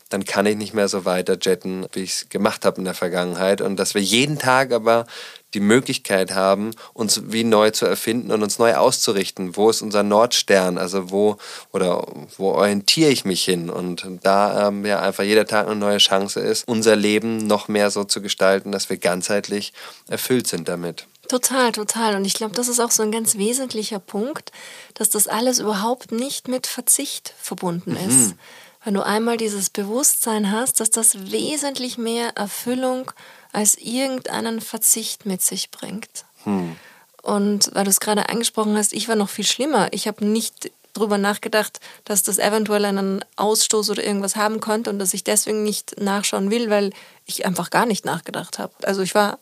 dann 0.10 0.24
kann 0.24 0.46
ich 0.46 0.56
nicht 0.56 0.74
mehr 0.74 0.88
so 0.88 1.06
weiter 1.06 1.38
jetten, 1.42 1.86
wie 1.92 2.04
ich 2.04 2.12
es 2.12 2.30
gemacht 2.30 2.66
habe 2.66 2.78
in 2.78 2.86
der 2.86 2.94
Vergangenheit. 2.94 3.62
Und 3.62 3.78
dass 3.78 3.94
wir 3.94 4.02
jeden 4.02 4.40
Tag 4.40 4.72
aber 4.72 5.06
die 5.54 5.60
Möglichkeit 5.60 6.34
haben, 6.34 6.72
uns 6.94 7.24
wie 7.28 7.44
neu 7.44 7.72
zu 7.72 7.86
erfinden 7.86 8.32
und 8.32 8.44
uns 8.44 8.60
neu 8.60 8.76
auszurichten. 8.76 9.56
Wo 9.56 9.70
ist 9.70 9.82
unser 9.82 10.04
Nordstern? 10.04 10.78
Also 10.78 11.10
wo 11.10 11.38
oder 11.72 12.06
wo 12.38 12.52
orientiere 12.52 13.12
ich 13.12 13.26
mich 13.26 13.44
hin? 13.44 13.70
Und 13.70 14.08
da 14.24 14.68
ähm, 14.68 14.86
ja 14.86 15.02
einfach 15.02 15.24
jeder 15.24 15.46
Tag 15.46 15.68
eine 15.68 15.76
neue 15.76 15.98
Chance 15.98 16.40
ist, 16.42 16.68
unser 16.68 16.96
Leben 16.96 17.48
noch 17.48 17.68
mehr 17.68 17.92
so 17.92 18.04
zu 18.04 18.22
gestalten, 18.22 18.72
dass 18.72 18.90
wir 18.90 18.98
ganzheitlich 18.98 19.74
erfüllt 20.08 20.48
sind 20.48 20.68
damit. 20.68 21.08
Total, 21.28 21.72
total. 21.72 22.16
Und 22.16 22.26
ich 22.26 22.34
glaube, 22.34 22.56
das 22.56 22.68
ist 22.68 22.80
auch 22.80 22.92
so 22.92 23.04
ein 23.04 23.12
ganz 23.12 23.36
wesentlicher 23.38 24.00
Punkt, 24.00 24.52
dass 24.94 25.10
das 25.10 25.28
alles 25.28 25.60
überhaupt 25.60 26.12
nicht 26.12 26.48
mit 26.48 26.68
Verzicht 26.68 27.34
verbunden 27.38 27.92
mhm. 27.92 28.10
ist. 28.10 28.36
Wenn 28.84 28.94
du 28.94 29.06
einmal 29.06 29.38
dieses 29.38 29.70
Bewusstsein 29.70 30.52
hast, 30.52 30.80
dass 30.80 30.90
das 30.90 31.32
wesentlich 31.32 31.98
mehr 31.98 32.38
Erfüllung 32.38 33.12
als 33.52 33.76
irgendeinen 33.76 34.62
Verzicht 34.62 35.26
mit 35.26 35.42
sich 35.42 35.72
bringt. 35.72 36.26
Mhm. 36.46 36.78
Und 37.22 37.72
weil 37.74 37.84
du 37.84 37.90
es 37.90 38.00
gerade 38.00 38.30
angesprochen 38.30 38.78
hast, 38.78 38.94
ich 38.94 39.10
war 39.10 39.16
noch 39.16 39.30
viel 39.30 39.46
schlimmer. 39.46 39.90
Ich 39.92 40.08
habe 40.08 40.24
nicht 40.24 40.72
darüber 40.94 41.18
nachgedacht, 41.18 41.80
dass 42.06 42.24
das 42.24 42.40
eventuell 42.40 42.86
einen 42.86 43.24
Ausstoß 43.36 43.90
oder 43.90 44.04
irgendwas 44.04 44.36
haben 44.36 44.62
könnte 44.62 44.90
und 44.90 45.00
dass 45.00 45.14
ich 45.14 45.24
deswegen 45.24 45.64
nicht 45.64 46.00
nachschauen 46.00 46.50
will, 46.50 46.70
weil 46.70 46.92
ich 47.26 47.46
einfach 47.46 47.70
gar 47.70 47.86
nicht 47.86 48.06
nachgedacht 48.06 48.60
habe. 48.60 48.74
Also 48.84 49.02
ich 49.02 49.14
war 49.14 49.40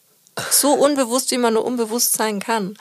so 0.52 0.74
unbewusst, 0.74 1.32
wie 1.32 1.38
man 1.38 1.54
nur 1.54 1.66
unbewusst 1.66 2.14
sein 2.14 2.40
kann. 2.40 2.76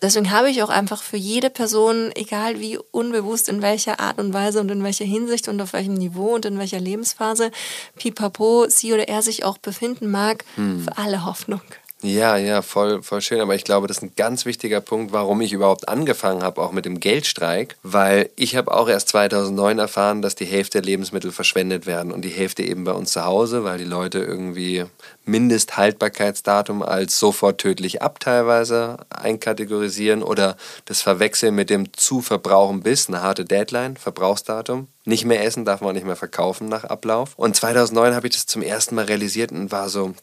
Deswegen 0.00 0.30
habe 0.30 0.48
ich 0.48 0.62
auch 0.62 0.68
einfach 0.68 1.02
für 1.02 1.16
jede 1.16 1.50
Person, 1.50 2.12
egal 2.14 2.60
wie 2.60 2.78
unbewusst, 2.92 3.48
in 3.48 3.62
welcher 3.62 3.98
Art 3.98 4.18
und 4.18 4.32
Weise 4.32 4.60
und 4.60 4.70
in 4.70 4.84
welcher 4.84 5.04
Hinsicht 5.04 5.48
und 5.48 5.60
auf 5.60 5.72
welchem 5.72 5.94
Niveau 5.94 6.34
und 6.34 6.44
in 6.44 6.58
welcher 6.58 6.78
Lebensphase 6.78 7.50
pipapo 7.96 8.66
sie 8.68 8.92
oder 8.92 9.08
er 9.08 9.22
sich 9.22 9.44
auch 9.44 9.58
befinden 9.58 10.08
mag, 10.10 10.44
hm. 10.54 10.84
für 10.84 10.98
alle 10.98 11.24
Hoffnung. 11.24 11.62
Ja, 12.00 12.36
ja, 12.36 12.62
voll, 12.62 13.02
voll 13.02 13.20
schön. 13.20 13.40
Aber 13.40 13.56
ich 13.56 13.64
glaube, 13.64 13.88
das 13.88 13.96
ist 13.96 14.02
ein 14.04 14.12
ganz 14.14 14.46
wichtiger 14.46 14.80
Punkt, 14.80 15.12
warum 15.12 15.40
ich 15.40 15.52
überhaupt 15.52 15.88
angefangen 15.88 16.44
habe, 16.44 16.62
auch 16.62 16.70
mit 16.70 16.84
dem 16.84 17.00
Geldstreik. 17.00 17.76
Weil 17.82 18.30
ich 18.36 18.54
habe 18.54 18.72
auch 18.72 18.88
erst 18.88 19.08
2009 19.08 19.80
erfahren, 19.80 20.22
dass 20.22 20.36
die 20.36 20.44
Hälfte 20.44 20.80
der 20.80 20.86
Lebensmittel 20.86 21.32
verschwendet 21.32 21.86
werden 21.86 22.12
und 22.12 22.22
die 22.22 22.28
Hälfte 22.28 22.62
eben 22.62 22.84
bei 22.84 22.92
uns 22.92 23.10
zu 23.10 23.24
Hause, 23.24 23.64
weil 23.64 23.78
die 23.78 23.84
Leute 23.84 24.20
irgendwie 24.20 24.84
Mindesthaltbarkeitsdatum 25.24 26.84
als 26.84 27.18
sofort 27.18 27.58
tödlich 27.58 28.00
ab 28.00 28.20
teilweise 28.20 28.98
einkategorisieren 29.10 30.22
oder 30.22 30.56
das 30.84 31.02
verwechseln 31.02 31.56
mit 31.56 31.68
dem 31.68 31.92
zu 31.94 32.20
verbrauchen 32.20 32.80
bis, 32.80 33.08
eine 33.08 33.22
harte 33.22 33.44
Deadline, 33.44 33.96
Verbrauchsdatum. 33.96 34.86
Nicht 35.04 35.24
mehr 35.24 35.42
essen 35.42 35.64
darf 35.64 35.80
man 35.80 35.94
nicht 35.96 36.06
mehr 36.06 36.16
verkaufen 36.16 36.68
nach 36.68 36.84
Ablauf. 36.84 37.30
Und 37.36 37.56
2009 37.56 38.14
habe 38.14 38.28
ich 38.28 38.34
das 38.34 38.46
zum 38.46 38.62
ersten 38.62 38.94
Mal 38.94 39.06
realisiert 39.06 39.50
und 39.50 39.72
war 39.72 39.88
so, 39.88 40.14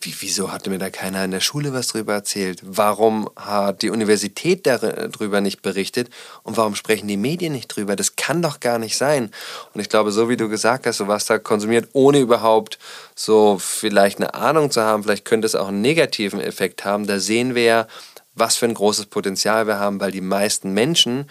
wie, 0.00 0.14
wieso 0.20 0.52
hatte 0.52 0.70
mir 0.70 0.78
da 0.78 0.90
keiner 0.90 1.24
in 1.24 1.30
der 1.30 1.40
Schule 1.40 1.72
was 1.72 1.88
drüber 1.88 2.14
erzählt? 2.14 2.60
Warum 2.62 3.28
hat 3.36 3.82
die 3.82 3.90
Universität 3.90 4.66
darüber 4.66 5.40
nicht 5.40 5.62
berichtet? 5.62 6.08
Und 6.42 6.56
warum 6.56 6.74
sprechen 6.74 7.08
die 7.08 7.16
Medien 7.16 7.52
nicht 7.52 7.68
drüber? 7.68 7.96
Das 7.96 8.16
kann 8.16 8.42
doch 8.42 8.60
gar 8.60 8.78
nicht 8.78 8.96
sein. 8.96 9.30
Und 9.74 9.80
ich 9.80 9.88
glaube, 9.88 10.12
so 10.12 10.28
wie 10.28 10.36
du 10.36 10.48
gesagt 10.48 10.86
hast, 10.86 10.98
so 10.98 11.08
was 11.08 11.26
da 11.26 11.38
konsumiert, 11.38 11.88
ohne 11.92 12.18
überhaupt 12.18 12.78
so 13.14 13.58
vielleicht 13.60 14.18
eine 14.18 14.34
Ahnung 14.34 14.70
zu 14.70 14.82
haben, 14.82 15.02
vielleicht 15.02 15.24
könnte 15.24 15.46
es 15.46 15.54
auch 15.54 15.68
einen 15.68 15.82
negativen 15.82 16.40
Effekt 16.40 16.84
haben. 16.84 17.06
Da 17.06 17.18
sehen 17.18 17.54
wir 17.54 17.64
ja, 17.64 17.86
was 18.34 18.56
für 18.56 18.66
ein 18.66 18.74
großes 18.74 19.06
Potenzial 19.06 19.66
wir 19.66 19.78
haben, 19.78 20.00
weil 20.00 20.12
die 20.12 20.20
meisten 20.20 20.72
Menschen, 20.72 21.28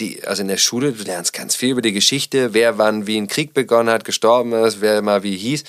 die, 0.00 0.24
also 0.24 0.42
in 0.42 0.48
der 0.48 0.56
Schule, 0.56 0.92
du 0.92 1.04
lernst 1.04 1.32
ganz 1.32 1.54
viel 1.54 1.70
über 1.70 1.82
die 1.82 1.92
Geschichte, 1.92 2.54
wer 2.54 2.78
wann 2.78 3.06
wie 3.06 3.16
ein 3.16 3.28
Krieg 3.28 3.54
begonnen 3.54 3.90
hat, 3.90 4.04
gestorben 4.04 4.52
ist, 4.52 4.80
wer 4.80 5.02
mal 5.02 5.22
wie 5.22 5.36
hieß. 5.36 5.64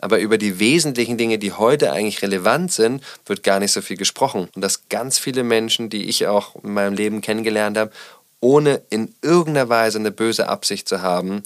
Aber 0.00 0.18
über 0.18 0.38
die 0.38 0.58
wesentlichen 0.58 1.18
Dinge, 1.18 1.38
die 1.38 1.52
heute 1.52 1.92
eigentlich 1.92 2.22
relevant 2.22 2.72
sind, 2.72 3.04
wird 3.26 3.42
gar 3.42 3.60
nicht 3.60 3.72
so 3.72 3.82
viel 3.82 3.96
gesprochen. 3.96 4.48
Und 4.54 4.62
dass 4.62 4.88
ganz 4.88 5.18
viele 5.18 5.42
Menschen, 5.42 5.90
die 5.90 6.08
ich 6.08 6.26
auch 6.26 6.56
in 6.62 6.72
meinem 6.72 6.94
Leben 6.94 7.20
kennengelernt 7.20 7.76
habe, 7.76 7.92
ohne 8.40 8.82
in 8.88 9.14
irgendeiner 9.22 9.68
Weise 9.68 9.98
eine 9.98 10.10
böse 10.10 10.48
Absicht 10.48 10.88
zu 10.88 11.02
haben, 11.02 11.42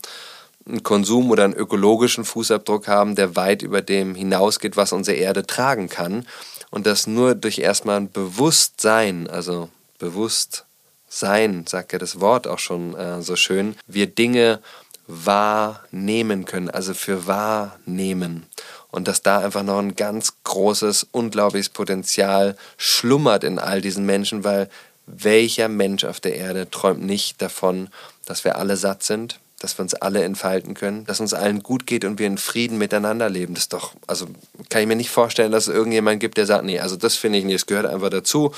einen 0.67 0.83
Konsum 0.83 1.31
oder 1.31 1.45
einen 1.45 1.55
ökologischen 1.55 2.25
Fußabdruck 2.25 2.89
haben, 2.89 3.17
der 3.17 3.37
weit 3.37 3.63
über 3.63 3.83
dem 3.83 4.15
hinausgeht, 4.15 4.77
was 4.77 4.93
unsere 4.93 5.17
Erde 5.17 5.47
tragen 5.47 5.89
kann. 5.89 6.27
Und 6.71 6.87
das 6.87 7.07
nur 7.07 7.35
durch 7.35 7.59
erstmal 7.59 7.99
ein 7.99 8.11
Bewusstsein, 8.11 9.29
also 9.29 9.69
Bewusstsein, 9.99 11.67
sagt 11.67 11.93
ja 11.93 11.99
das 11.99 12.21
Wort 12.21 12.47
auch 12.47 12.59
schon 12.59 12.95
äh, 12.95 13.21
so 13.21 13.37
schön, 13.37 13.77
wir 13.87 14.07
Dinge 14.07 14.61
wahrnehmen 15.07 16.45
können, 16.45 16.71
also 16.71 16.95
für 16.95 17.27
wahrnehmen. 17.27 18.47
Und 18.91 19.09
dass 19.09 19.23
da 19.23 19.39
einfach 19.39 19.63
noch 19.63 19.79
ein 19.79 19.97
ganz 19.97 20.35
großes, 20.45 21.09
unglaubliches 21.11 21.69
Potenzial 21.69 22.57
schlummert 22.77 23.45
in 23.45 23.59
all 23.59 23.81
diesen 23.81 24.07
Menschen, 24.07 24.45
weil 24.45 24.69
welcher 25.07 25.69
Mensch 25.69 26.05
auf 26.05 26.21
der 26.21 26.37
Erde 26.37 26.71
träumt 26.71 27.03
nicht 27.03 27.43
davon, 27.43 27.89
dass 28.25 28.45
wir 28.45 28.57
alle 28.57 28.77
satt 28.77 29.03
sind, 29.03 29.41
dass 29.59 29.77
wir 29.79 29.83
uns 29.83 29.95
alle 29.95 30.23
entfalten 30.23 30.75
können, 30.75 31.05
dass 31.07 31.21
uns 31.21 31.35
allen 31.35 31.63
gut 31.63 31.87
geht 31.87 32.05
und 32.05 32.19
wir 32.19 32.27
in 32.27 32.39
Frieden 32.39 32.79
miteinander 32.79 33.29
leben. 33.29 33.55
Das 33.55 33.65
ist 33.65 33.73
doch, 33.73 33.93
also 34.07 34.27
kann 34.71 34.83
ich 34.83 34.89
mir 34.89 34.97
nicht 34.97 35.11
vorstellen, 35.11 35.53
dass 35.53 35.69
es 35.69 35.75
irgendjemand 35.75 36.21
gibt, 36.21 36.39
der 36.39 36.47
sagt, 36.47 36.65
nee, 36.65 36.81
also 36.81 36.97
das 36.97 37.17
finde 37.17 37.39
ich 37.39 37.45
nicht, 37.45 37.55
es 37.57 37.67
gehört 37.67 37.87
einfach 37.87 38.11
dazu. 38.11 38.55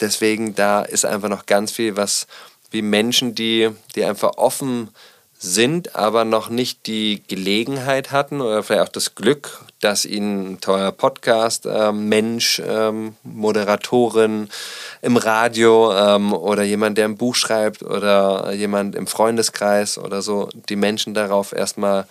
Deswegen, 0.00 0.54
da 0.54 0.82
ist 0.82 1.06
einfach 1.06 1.28
noch 1.28 1.46
ganz 1.46 1.72
viel, 1.72 1.96
was 1.96 2.26
wie 2.70 2.82
Menschen, 2.82 3.34
die, 3.34 3.70
die 3.94 4.04
einfach 4.04 4.36
offen 4.36 4.86
sind, 4.86 5.15
sind, 5.38 5.94
aber 5.94 6.24
noch 6.24 6.48
nicht 6.48 6.86
die 6.86 7.22
Gelegenheit 7.28 8.10
hatten 8.10 8.40
oder 8.40 8.62
vielleicht 8.62 8.82
auch 8.82 8.92
das 8.92 9.14
Glück, 9.14 9.60
dass 9.80 10.04
ihnen 10.04 10.52
ein 10.52 10.60
teurer 10.60 10.92
Podcast, 10.92 11.66
äh, 11.66 11.92
Mensch, 11.92 12.62
ähm, 12.64 13.16
Moderatorin 13.22 14.48
im 15.02 15.16
Radio 15.16 15.92
ähm, 15.94 16.32
oder 16.32 16.62
jemand, 16.62 16.96
der 16.98 17.04
ein 17.04 17.16
Buch 17.16 17.34
schreibt 17.34 17.82
oder 17.82 18.52
jemand 18.52 18.94
im 18.94 19.06
Freundeskreis 19.06 19.98
oder 19.98 20.22
so, 20.22 20.48
die 20.68 20.76
Menschen 20.76 21.12
darauf 21.12 21.52
erstmal 21.52 22.06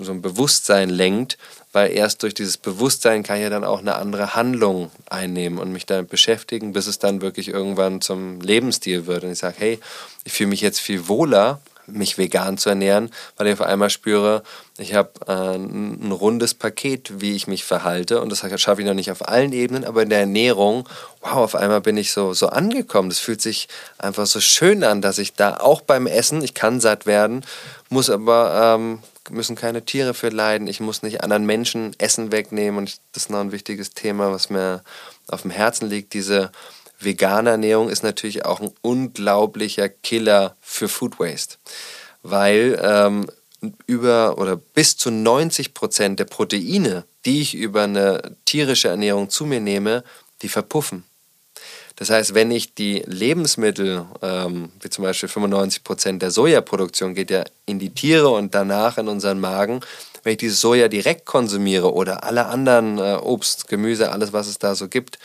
so 0.00 0.12
ein 0.12 0.22
Bewusstsein 0.22 0.90
lenkt, 0.90 1.38
weil 1.72 1.92
erst 1.92 2.22
durch 2.22 2.34
dieses 2.34 2.56
Bewusstsein 2.56 3.22
kann 3.22 3.36
ich 3.36 3.44
ja 3.44 3.50
dann 3.50 3.64
auch 3.64 3.78
eine 3.78 3.94
andere 3.94 4.34
Handlung 4.34 4.90
einnehmen 5.08 5.58
und 5.58 5.72
mich 5.72 5.86
damit 5.86 6.10
beschäftigen, 6.10 6.72
bis 6.72 6.86
es 6.86 6.98
dann 6.98 7.22
wirklich 7.22 7.48
irgendwann 7.48 8.00
zum 8.00 8.40
Lebensstil 8.40 9.06
wird. 9.06 9.24
Und 9.24 9.32
ich 9.32 9.38
sage, 9.38 9.56
hey, 9.58 9.80
ich 10.24 10.32
fühle 10.32 10.50
mich 10.50 10.60
jetzt 10.60 10.80
viel 10.80 11.08
wohler, 11.08 11.60
mich 11.86 12.18
vegan 12.18 12.58
zu 12.58 12.68
ernähren, 12.68 13.10
weil 13.36 13.48
ich 13.48 13.54
auf 13.54 13.62
einmal 13.62 13.90
spüre, 13.90 14.42
ich 14.78 14.94
habe 14.94 15.10
äh, 15.26 15.56
ein 15.56 16.12
rundes 16.12 16.54
Paket, 16.54 17.20
wie 17.20 17.34
ich 17.34 17.46
mich 17.46 17.64
verhalte. 17.64 18.20
Und 18.20 18.30
das 18.30 18.44
schaffe 18.60 18.80
ich 18.80 18.86
noch 18.86 18.94
nicht 18.94 19.10
auf 19.10 19.28
allen 19.28 19.52
Ebenen, 19.52 19.84
aber 19.84 20.02
in 20.02 20.08
der 20.08 20.20
Ernährung, 20.20 20.88
wow, 21.20 21.36
auf 21.36 21.54
einmal 21.54 21.80
bin 21.80 21.96
ich 21.96 22.12
so, 22.12 22.32
so 22.32 22.48
angekommen. 22.48 23.08
Das 23.08 23.18
fühlt 23.18 23.40
sich 23.40 23.68
einfach 23.98 24.26
so 24.26 24.40
schön 24.40 24.84
an, 24.84 25.02
dass 25.02 25.18
ich 25.18 25.34
da 25.34 25.58
auch 25.58 25.80
beim 25.80 26.06
Essen, 26.06 26.42
ich 26.42 26.54
kann 26.54 26.80
satt 26.80 27.06
werden, 27.06 27.44
muss 27.88 28.10
aber, 28.10 28.76
ähm, 28.76 29.00
müssen 29.30 29.54
keine 29.54 29.84
Tiere 29.84 30.14
für 30.14 30.30
leiden, 30.30 30.66
ich 30.66 30.80
muss 30.80 31.02
nicht 31.02 31.22
anderen 31.22 31.46
Menschen 31.46 31.94
Essen 31.98 32.32
wegnehmen. 32.32 32.78
Und 32.78 32.98
das 33.12 33.24
ist 33.24 33.30
noch 33.30 33.40
ein 33.40 33.52
wichtiges 33.52 33.90
Thema, 33.90 34.32
was 34.32 34.50
mir 34.50 34.82
auf 35.28 35.42
dem 35.42 35.50
Herzen 35.50 35.88
liegt, 35.88 36.14
diese 36.14 36.50
vegane 37.04 37.50
Ernährung 37.50 37.88
ist 37.88 38.02
natürlich 38.02 38.44
auch 38.44 38.60
ein 38.60 38.70
unglaublicher 38.82 39.88
Killer 39.88 40.56
für 40.60 40.88
Food 40.88 41.18
Waste, 41.18 41.56
weil 42.22 42.80
ähm, 42.82 43.26
über 43.86 44.38
oder 44.38 44.56
bis 44.56 44.96
zu 44.96 45.10
90 45.10 45.74
Prozent 45.74 46.18
der 46.18 46.24
Proteine, 46.24 47.04
die 47.24 47.40
ich 47.40 47.54
über 47.54 47.82
eine 47.82 48.36
tierische 48.44 48.88
Ernährung 48.88 49.30
zu 49.30 49.46
mir 49.46 49.60
nehme, 49.60 50.02
die 50.42 50.48
verpuffen. 50.48 51.04
Das 51.96 52.10
heißt, 52.10 52.34
wenn 52.34 52.50
ich 52.50 52.74
die 52.74 53.02
Lebensmittel, 53.06 54.06
ähm, 54.22 54.70
wie 54.80 54.90
zum 54.90 55.04
Beispiel 55.04 55.28
95 55.28 55.84
Prozent 55.84 56.22
der 56.22 56.30
Sojaproduktion 56.30 57.14
geht 57.14 57.30
ja 57.30 57.44
in 57.66 57.78
die 57.78 57.90
Tiere 57.90 58.30
und 58.30 58.54
danach 58.54 58.98
in 58.98 59.08
unseren 59.08 59.38
Magen, 59.38 59.80
wenn 60.22 60.32
ich 60.32 60.38
dieses 60.38 60.60
Soja 60.60 60.88
direkt 60.88 61.26
konsumiere 61.26 61.92
oder 61.92 62.24
alle 62.24 62.46
anderen 62.46 62.98
äh, 62.98 63.18
Obst, 63.20 63.68
Gemüse, 63.68 64.10
alles 64.10 64.32
was 64.32 64.48
es 64.48 64.58
da 64.58 64.74
so 64.74 64.88
gibt, 64.88 65.18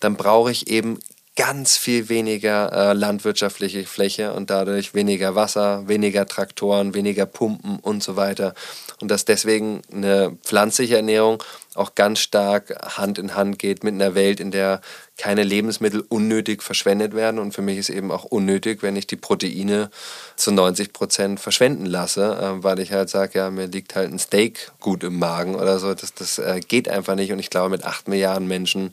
dann 0.00 0.16
brauche 0.16 0.50
ich 0.50 0.68
eben 0.68 0.98
ganz 1.36 1.76
viel 1.76 2.08
weniger 2.08 2.72
äh, 2.72 2.92
landwirtschaftliche 2.94 3.84
Fläche 3.84 4.32
und 4.32 4.48
dadurch 4.48 4.94
weniger 4.94 5.34
Wasser, 5.34 5.86
weniger 5.86 6.26
Traktoren, 6.26 6.94
weniger 6.94 7.26
Pumpen 7.26 7.78
und 7.78 8.02
so 8.02 8.16
weiter. 8.16 8.54
Und 9.02 9.10
dass 9.10 9.26
deswegen 9.26 9.82
eine 9.92 10.36
pflanzliche 10.42 10.96
Ernährung 10.96 11.42
auch 11.74 11.94
ganz 11.94 12.20
stark 12.20 12.74
Hand 12.96 13.18
in 13.18 13.34
Hand 13.34 13.58
geht 13.58 13.84
mit 13.84 13.92
einer 13.92 14.14
Welt, 14.14 14.40
in 14.40 14.50
der 14.50 14.80
keine 15.18 15.42
Lebensmittel 15.42 16.04
unnötig 16.08 16.62
verschwendet 16.62 17.14
werden. 17.14 17.38
Und 17.38 17.52
für 17.52 17.60
mich 17.60 17.76
ist 17.76 17.90
eben 17.90 18.10
auch 18.10 18.24
unnötig, 18.24 18.82
wenn 18.82 18.96
ich 18.96 19.06
die 19.06 19.16
Proteine 19.16 19.90
zu 20.36 20.52
90 20.52 20.94
Prozent 20.94 21.38
verschwenden 21.38 21.84
lasse, 21.84 22.34
äh, 22.40 22.64
weil 22.64 22.78
ich 22.78 22.92
halt 22.92 23.10
sage, 23.10 23.38
ja, 23.38 23.50
mir 23.50 23.66
liegt 23.66 23.94
halt 23.94 24.10
ein 24.10 24.18
Steak 24.18 24.72
gut 24.80 25.04
im 25.04 25.18
Magen 25.18 25.54
oder 25.54 25.78
so. 25.78 25.92
Das, 25.92 26.14
das 26.14 26.38
äh, 26.38 26.60
geht 26.66 26.88
einfach 26.88 27.14
nicht. 27.14 27.30
Und 27.30 27.40
ich 27.40 27.50
glaube, 27.50 27.68
mit 27.68 27.84
acht 27.84 28.08
Milliarden 28.08 28.48
Menschen 28.48 28.90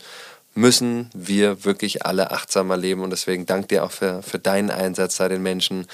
müssen 0.56 1.10
wir 1.14 1.66
wirklich 1.66 2.06
alle 2.06 2.32
achtsamer 2.32 2.78
leben. 2.78 3.02
Und 3.02 3.10
deswegen 3.10 3.46
danke 3.46 3.68
dir 3.68 3.84
auch 3.84 3.92
für, 3.92 4.22
für 4.22 4.40
deinen 4.40 4.70
Einsatz, 4.70 5.18
da 5.18 5.28
den 5.28 5.42
Menschen 5.42 5.88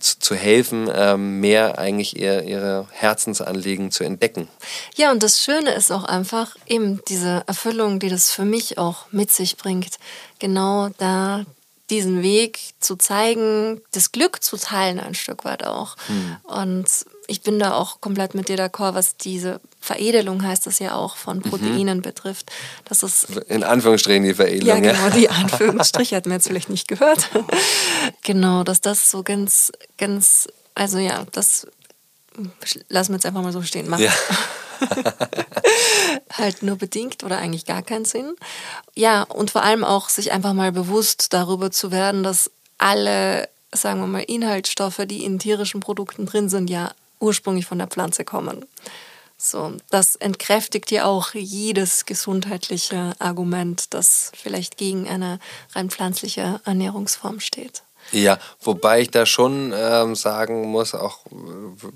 zu, 0.00 0.18
zu 0.18 0.34
helfen, 0.34 0.90
ähm, 0.92 1.40
mehr 1.40 1.78
eigentlich 1.78 2.18
ihr, 2.18 2.42
ihre 2.42 2.88
Herzensanliegen 2.90 3.90
zu 3.90 4.04
entdecken. 4.04 4.48
Ja, 4.96 5.10
und 5.12 5.22
das 5.22 5.40
Schöne 5.40 5.72
ist 5.72 5.92
auch 5.92 6.04
einfach 6.04 6.56
eben 6.66 7.00
diese 7.08 7.44
Erfüllung, 7.46 8.00
die 8.00 8.08
das 8.08 8.30
für 8.30 8.44
mich 8.44 8.78
auch 8.78 9.06
mit 9.12 9.30
sich 9.30 9.56
bringt. 9.56 9.98
Genau 10.38 10.88
da 10.98 11.44
diesen 11.90 12.22
Weg 12.22 12.60
zu 12.78 12.96
zeigen, 12.96 13.80
das 13.92 14.12
Glück 14.12 14.42
zu 14.42 14.56
teilen 14.56 15.00
ein 15.00 15.14
Stück 15.14 15.44
weit 15.44 15.66
auch. 15.66 15.96
Hm. 16.06 16.36
Und 16.44 16.88
ich 17.26 17.42
bin 17.42 17.58
da 17.58 17.74
auch 17.74 18.00
komplett 18.00 18.34
mit 18.34 18.48
dir 18.48 18.56
d'accord, 18.56 18.94
was 18.94 19.16
diese 19.16 19.60
Veredelung 19.80 20.44
heißt 20.44 20.66
das 20.66 20.78
ja 20.78 20.94
auch 20.94 21.16
von 21.16 21.38
mhm. 21.38 21.42
Proteinen 21.42 21.98
mhm. 21.98 22.02
betrifft. 22.02 22.52
Das 22.84 23.02
ist 23.02 23.30
in 23.48 23.64
Anführungsstrichen 23.64 24.24
die 24.24 24.34
Veredelung. 24.34 24.84
Ja, 24.84 24.92
genau, 24.92 25.06
ja. 25.06 25.10
die 25.10 25.30
Anführungsstriche 25.30 26.16
hat 26.16 26.26
man 26.26 26.34
jetzt 26.34 26.48
vielleicht 26.48 26.68
nicht 26.68 26.86
gehört. 26.86 27.30
genau, 28.22 28.62
dass 28.62 28.80
das 28.80 29.10
so 29.10 29.22
ganz, 29.22 29.72
ganz, 29.96 30.48
also 30.74 30.98
ja, 30.98 31.26
das 31.32 31.66
lassen 32.88 33.12
wir 33.12 33.16
jetzt 33.16 33.26
einfach 33.26 33.42
mal 33.42 33.52
so 33.52 33.62
stehen. 33.62 33.88
Macht 33.88 34.02
ja. 34.02 34.12
halt 36.32 36.62
nur 36.62 36.76
bedingt 36.76 37.24
oder 37.24 37.38
eigentlich 37.38 37.64
gar 37.64 37.82
keinen 37.82 38.04
Sinn. 38.04 38.34
Ja, 38.94 39.22
und 39.22 39.50
vor 39.50 39.62
allem 39.62 39.84
auch 39.84 40.08
sich 40.08 40.32
einfach 40.32 40.52
mal 40.52 40.72
bewusst 40.72 41.32
darüber 41.32 41.70
zu 41.70 41.90
werden, 41.90 42.22
dass 42.22 42.50
alle, 42.78 43.48
sagen 43.72 44.00
wir 44.00 44.06
mal, 44.06 44.20
Inhaltsstoffe, 44.22 45.02
die 45.06 45.24
in 45.24 45.38
tierischen 45.38 45.80
Produkten 45.80 46.26
drin 46.26 46.48
sind, 46.48 46.70
ja 46.70 46.92
ursprünglich 47.18 47.66
von 47.66 47.78
der 47.78 47.88
Pflanze 47.88 48.24
kommen. 48.24 48.64
So, 49.42 49.72
das 49.88 50.16
entkräftigt 50.16 50.90
ja 50.90 51.06
auch 51.06 51.32
jedes 51.32 52.04
gesundheitliche 52.04 53.14
Argument, 53.18 53.94
das 53.94 54.32
vielleicht 54.36 54.76
gegen 54.76 55.08
eine 55.08 55.38
rein 55.72 55.88
pflanzliche 55.88 56.60
Ernährungsform 56.66 57.40
steht. 57.40 57.82
Ja, 58.12 58.38
wobei 58.60 59.00
ich 59.00 59.10
da 59.10 59.24
schon 59.24 59.72
ähm, 59.74 60.14
sagen 60.14 60.68
muss, 60.68 60.94
auch 60.94 61.20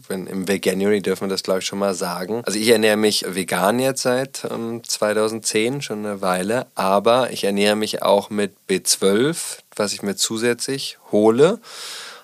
wenn 0.09 0.27
im 0.27 0.49
Veganuary 0.49 1.03
dürfen 1.03 1.25
wir 1.25 1.29
das 1.29 1.43
glaube 1.43 1.59
ich 1.59 1.67
schon 1.67 1.79
mal 1.79 1.95
sagen. 1.95 2.43
Also 2.47 2.59
ich 2.59 2.69
ernähre 2.69 2.97
mich 2.97 3.27
vegan 3.29 3.79
jetzt 3.79 4.03
seit 4.03 4.47
ähm, 4.51 4.83
2010, 4.83 5.83
schon 5.83 6.07
eine 6.07 6.23
Weile, 6.23 6.67
aber 6.75 7.31
ich 7.31 7.45
ernähre 7.45 7.77
mich 7.77 8.03
auch 8.03 8.31
mit 8.31 8.55
B12, 8.71 9.59
was 9.77 9.93
ich 9.93 10.03
mir 10.03 10.17
zusätzlich 10.17 10.97
hole. 11.13 11.59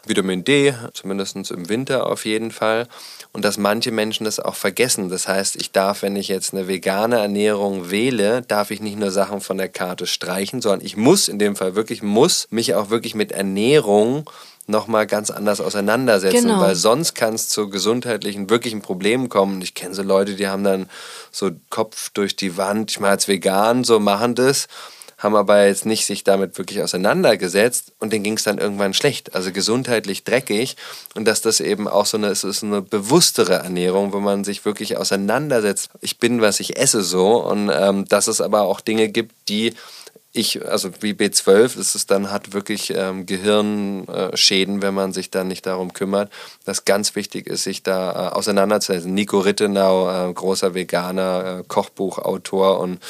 Vitamin 0.06 0.44
D, 0.44 0.74
zumindest 0.92 1.36
im 1.50 1.68
Winter 1.68 2.06
auf 2.06 2.24
jeden 2.24 2.50
Fall. 2.50 2.88
Und 3.32 3.44
dass 3.44 3.58
manche 3.58 3.92
Menschen 3.92 4.24
das 4.24 4.40
auch 4.40 4.56
vergessen. 4.56 5.08
Das 5.08 5.28
heißt, 5.28 5.56
ich 5.56 5.70
darf, 5.70 6.02
wenn 6.02 6.16
ich 6.16 6.28
jetzt 6.28 6.52
eine 6.52 6.68
vegane 6.68 7.18
Ernährung 7.18 7.90
wähle, 7.90 8.42
darf 8.42 8.70
ich 8.70 8.80
nicht 8.80 8.98
nur 8.98 9.10
Sachen 9.10 9.40
von 9.40 9.58
der 9.58 9.68
Karte 9.68 10.06
streichen, 10.06 10.60
sondern 10.60 10.84
ich 10.84 10.96
muss, 10.96 11.28
in 11.28 11.38
dem 11.38 11.54
Fall 11.56 11.74
wirklich 11.76 12.02
muss, 12.02 12.48
mich 12.50 12.74
auch 12.74 12.90
wirklich 12.90 13.14
mit 13.14 13.32
Ernährung 13.32 14.28
nochmal 14.66 15.06
ganz 15.06 15.30
anders 15.30 15.60
auseinandersetzen, 15.60 16.48
genau. 16.48 16.60
weil 16.60 16.74
sonst 16.74 17.14
kann 17.14 17.34
es 17.34 17.48
zu 17.48 17.68
gesundheitlichen, 17.68 18.50
wirklichen 18.50 18.82
Problemen 18.82 19.28
kommen. 19.28 19.60
Ich 19.62 19.74
kenne 19.74 19.94
so 19.94 20.02
Leute, 20.02 20.34
die 20.34 20.48
haben 20.48 20.64
dann 20.64 20.88
so 21.30 21.50
Kopf 21.68 22.10
durch 22.10 22.36
die 22.36 22.56
Wand, 22.56 22.90
ich 22.90 23.00
mache 23.00 23.12
jetzt 23.12 23.28
vegan, 23.28 23.84
so 23.84 24.00
machen 24.00 24.34
das 24.34 24.68
haben 25.20 25.36
aber 25.36 25.66
jetzt 25.66 25.86
nicht 25.86 26.06
sich 26.06 26.24
damit 26.24 26.58
wirklich 26.58 26.82
auseinandergesetzt 26.82 27.92
und 28.00 28.12
denen 28.12 28.24
ging 28.24 28.36
es 28.36 28.42
dann 28.42 28.58
irgendwann 28.58 28.94
schlecht, 28.94 29.34
also 29.34 29.52
gesundheitlich 29.52 30.24
dreckig 30.24 30.76
und 31.14 31.26
dass 31.26 31.42
das 31.42 31.60
eben 31.60 31.86
auch 31.86 32.06
so 32.06 32.16
eine, 32.16 32.28
es 32.28 32.42
ist 32.42 32.64
eine 32.64 32.82
bewusstere 32.82 33.54
Ernährung, 33.54 34.12
wo 34.12 34.18
man 34.18 34.44
sich 34.44 34.64
wirklich 34.64 34.96
auseinandersetzt. 34.96 35.90
Ich 36.00 36.18
bin, 36.18 36.40
was 36.40 36.58
ich 36.58 36.78
esse 36.78 37.02
so 37.02 37.36
und 37.44 37.70
ähm, 37.72 38.06
dass 38.06 38.26
es 38.26 38.40
aber 38.40 38.62
auch 38.62 38.80
Dinge 38.80 39.08
gibt, 39.08 39.32
die 39.48 39.74
ich, 40.32 40.64
also 40.64 40.90
wie 41.00 41.12
B12, 41.12 41.76
ist 41.76 41.96
es 41.96 42.06
dann 42.06 42.30
hat 42.30 42.52
wirklich 42.52 42.92
ähm, 42.94 43.26
Gehirnschäden, 43.26 44.80
wenn 44.80 44.94
man 44.94 45.12
sich 45.12 45.30
dann 45.30 45.48
nicht 45.48 45.66
darum 45.66 45.92
kümmert. 45.92 46.30
Das 46.64 46.84
ganz 46.84 47.16
wichtig 47.16 47.48
ist, 47.48 47.64
sich 47.64 47.82
da 47.82 48.12
äh, 48.12 48.32
auseinanderzusetzen. 48.32 49.12
Nico 49.12 49.40
Rittenau, 49.40 50.30
äh, 50.30 50.32
großer 50.32 50.74
Veganer, 50.74 51.58
äh, 51.60 51.64
Kochbuchautor 51.66 52.78
und 52.78 53.00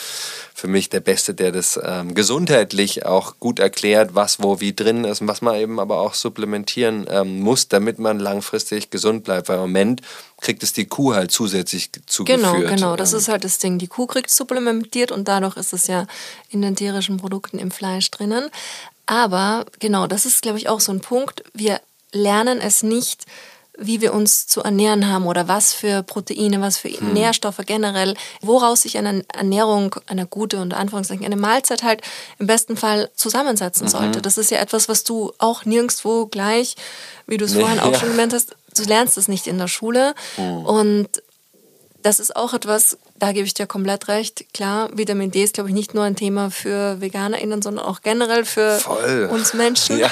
für 0.61 0.69
mich 0.69 0.91
der 0.91 1.01
Beste, 1.01 1.35
der 1.35 1.53
das 1.53 1.81
ähm, 1.83 2.15
gesundheitlich 2.15 3.07
auch 3.07 3.41
gut 3.41 3.59
erklärt, 3.59 4.15
was 4.15 4.43
wo 4.43 4.61
wie 4.61 4.75
drin 4.75 5.05
ist 5.05 5.23
und 5.23 5.29
was 5.29 5.41
man 5.41 5.57
eben 5.57 5.81
aber 5.81 6.01
auch 6.01 6.15
supplementieren 6.15 7.07
ähm, 7.11 7.41
muss, 7.41 7.69
damit 7.69 7.99
man 7.99 8.19
langfristig 8.19 8.91
gesund 8.91 9.25
bleibt. 9.25 9.49
Weil 9.49 9.57
im 9.57 9.63
Moment 9.63 10.03
kriegt 10.41 10.63
es 10.63 10.73
die 10.73 10.85
Kuh 10.85 11.15
halt 11.15 11.31
zusätzlich 11.31 11.91
zugeführt. 12.07 12.55
Genau, 12.55 12.69
genau. 12.69 12.97
Das 12.97 13.13
ähm. 13.13 13.19
ist 13.19 13.29
halt 13.29 13.45
das 13.45 13.59
Ding. 13.59 13.79
Die 13.79 13.89
Kuh 13.89 14.07
kriegt 14.07 14.31
supplementiert 14.31 15.11
und 15.11 15.27
dadurch 15.29 15.57
ist 15.57 15.73
es 15.73 15.87
ja 15.87 16.07
in 16.51 16.61
den 16.61 16.77
tierischen 16.77 17.17
Produkten 17.17 17.59
im 17.59 17.71
Fleisch 17.71 18.11
drinnen. 18.11 18.51
Aber 19.07 19.65
genau, 19.79 20.07
das 20.07 20.27
ist, 20.27 20.43
glaube 20.43 20.59
ich, 20.59 20.69
auch 20.69 20.81
so 20.81 20.93
ein 20.93 21.01
Punkt. 21.01 21.43
Wir 21.55 21.81
lernen 22.13 22.61
es 22.61 22.83
nicht, 22.83 23.25
wie 23.81 24.01
wir 24.01 24.13
uns 24.13 24.47
zu 24.47 24.63
ernähren 24.63 25.09
haben 25.09 25.27
oder 25.27 25.49
was 25.49 25.73
für 25.73 26.03
Proteine, 26.03 26.61
was 26.61 26.77
für 26.77 26.89
hm. 26.89 27.15
Nährstoffe 27.15 27.61
generell, 27.65 28.15
woraus 28.43 28.83
sich 28.83 28.99
eine 28.99 29.25
Ernährung, 29.33 29.97
eine 30.07 30.27
gute 30.27 30.61
und 30.61 30.75
Anführungszeichen, 30.75 31.25
eine 31.25 31.37
Mahlzeit 31.37 31.83
halt 31.83 32.03
im 32.39 32.47
besten 32.47 32.77
Fall 32.77 33.11
zusammensetzen 33.15 33.87
mhm. 33.87 33.91
sollte. 33.91 34.23
Das 34.23 34.39
ist 34.39 34.51
ja 34.51 34.59
etwas, 34.59 34.89
was 34.89 35.03
du 35.03 35.33
auch 35.39 35.65
nirgendwo 35.65 36.27
gleich, 36.27 36.77
wie 37.27 37.39
du 37.39 37.47
es 37.47 37.55
nee, 37.55 37.61
vorhin 37.61 37.81
auch 37.81 37.93
ja. 37.93 37.99
schon 37.99 38.11
gemeint 38.11 38.35
hast, 38.35 38.55
du 38.77 38.85
lernst 38.85 39.17
es 39.17 39.29
nicht 39.29 39.47
in 39.47 39.59
der 39.59 39.69
Schule. 39.69 40.15
Mhm. 40.37 40.67
Und 40.67 41.09
das 42.03 42.21
ist 42.21 42.37
auch 42.37 42.53
etwas, 42.53 42.99
da 43.21 43.33
gebe 43.33 43.47
ich 43.47 43.55
dir 43.55 43.67
komplett 43.67 44.09
recht. 44.09 44.47
Klar, 44.55 44.89
Vitamin 44.95 45.31
D 45.31 45.45
ist, 45.45 45.55
glaube 45.55 45.69
ich, 45.69 45.75
nicht 45.75 45.95
nur 45.95 46.05
ein 46.05 46.17
Thema 46.17 46.51
für 46.51 47.01
VeganerInnen, 47.01 47.63
sondern 47.63 47.85
auch 47.85 48.01
generell 48.01 48.45
für 48.45 48.79
Voll. 48.79 49.29
uns 49.31 49.55
Menschen. 49.55 49.99
Ja. 49.99 50.11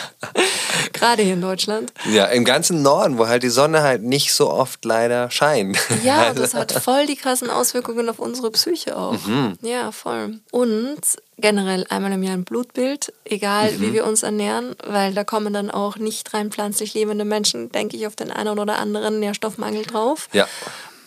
Gerade 0.92 1.22
hier 1.22 1.34
in 1.34 1.40
Deutschland. 1.40 1.92
Ja, 2.10 2.26
im 2.26 2.44
ganzen 2.44 2.82
Norden, 2.82 3.18
wo 3.18 3.26
halt 3.26 3.42
die 3.42 3.48
Sonne 3.48 3.82
halt 3.82 4.02
nicht 4.02 4.32
so 4.34 4.50
oft 4.50 4.84
leider 4.84 5.30
scheint. 5.30 5.78
Ja, 6.04 6.32
das 6.34 6.54
hat 6.54 6.72
voll 6.72 7.06
die 7.06 7.16
krassen 7.16 7.50
Auswirkungen 7.50 8.08
auf 8.08 8.18
unsere 8.18 8.50
Psyche 8.50 8.96
auch. 8.96 9.26
Mhm. 9.26 9.58
Ja, 9.62 9.90
voll. 9.90 10.38
Und 10.50 11.00
generell 11.38 11.86
einmal 11.88 12.12
im 12.12 12.22
Jahr 12.22 12.34
ein 12.34 12.44
Blutbild, 12.44 13.12
egal 13.24 13.72
mhm. 13.72 13.80
wie 13.80 13.92
wir 13.94 14.06
uns 14.06 14.22
ernähren, 14.22 14.76
weil 14.86 15.14
da 15.14 15.24
kommen 15.24 15.52
dann 15.54 15.70
auch 15.70 15.96
nicht 15.96 16.34
rein 16.34 16.50
pflanzlich 16.50 16.94
lebende 16.94 17.24
Menschen, 17.24 17.72
denke 17.72 17.96
ich, 17.96 18.06
auf 18.06 18.16
den 18.16 18.30
einen 18.30 18.58
oder 18.58 18.78
anderen 18.78 19.18
Nährstoffmangel 19.20 19.84
drauf. 19.84 20.28
Ja. 20.32 20.46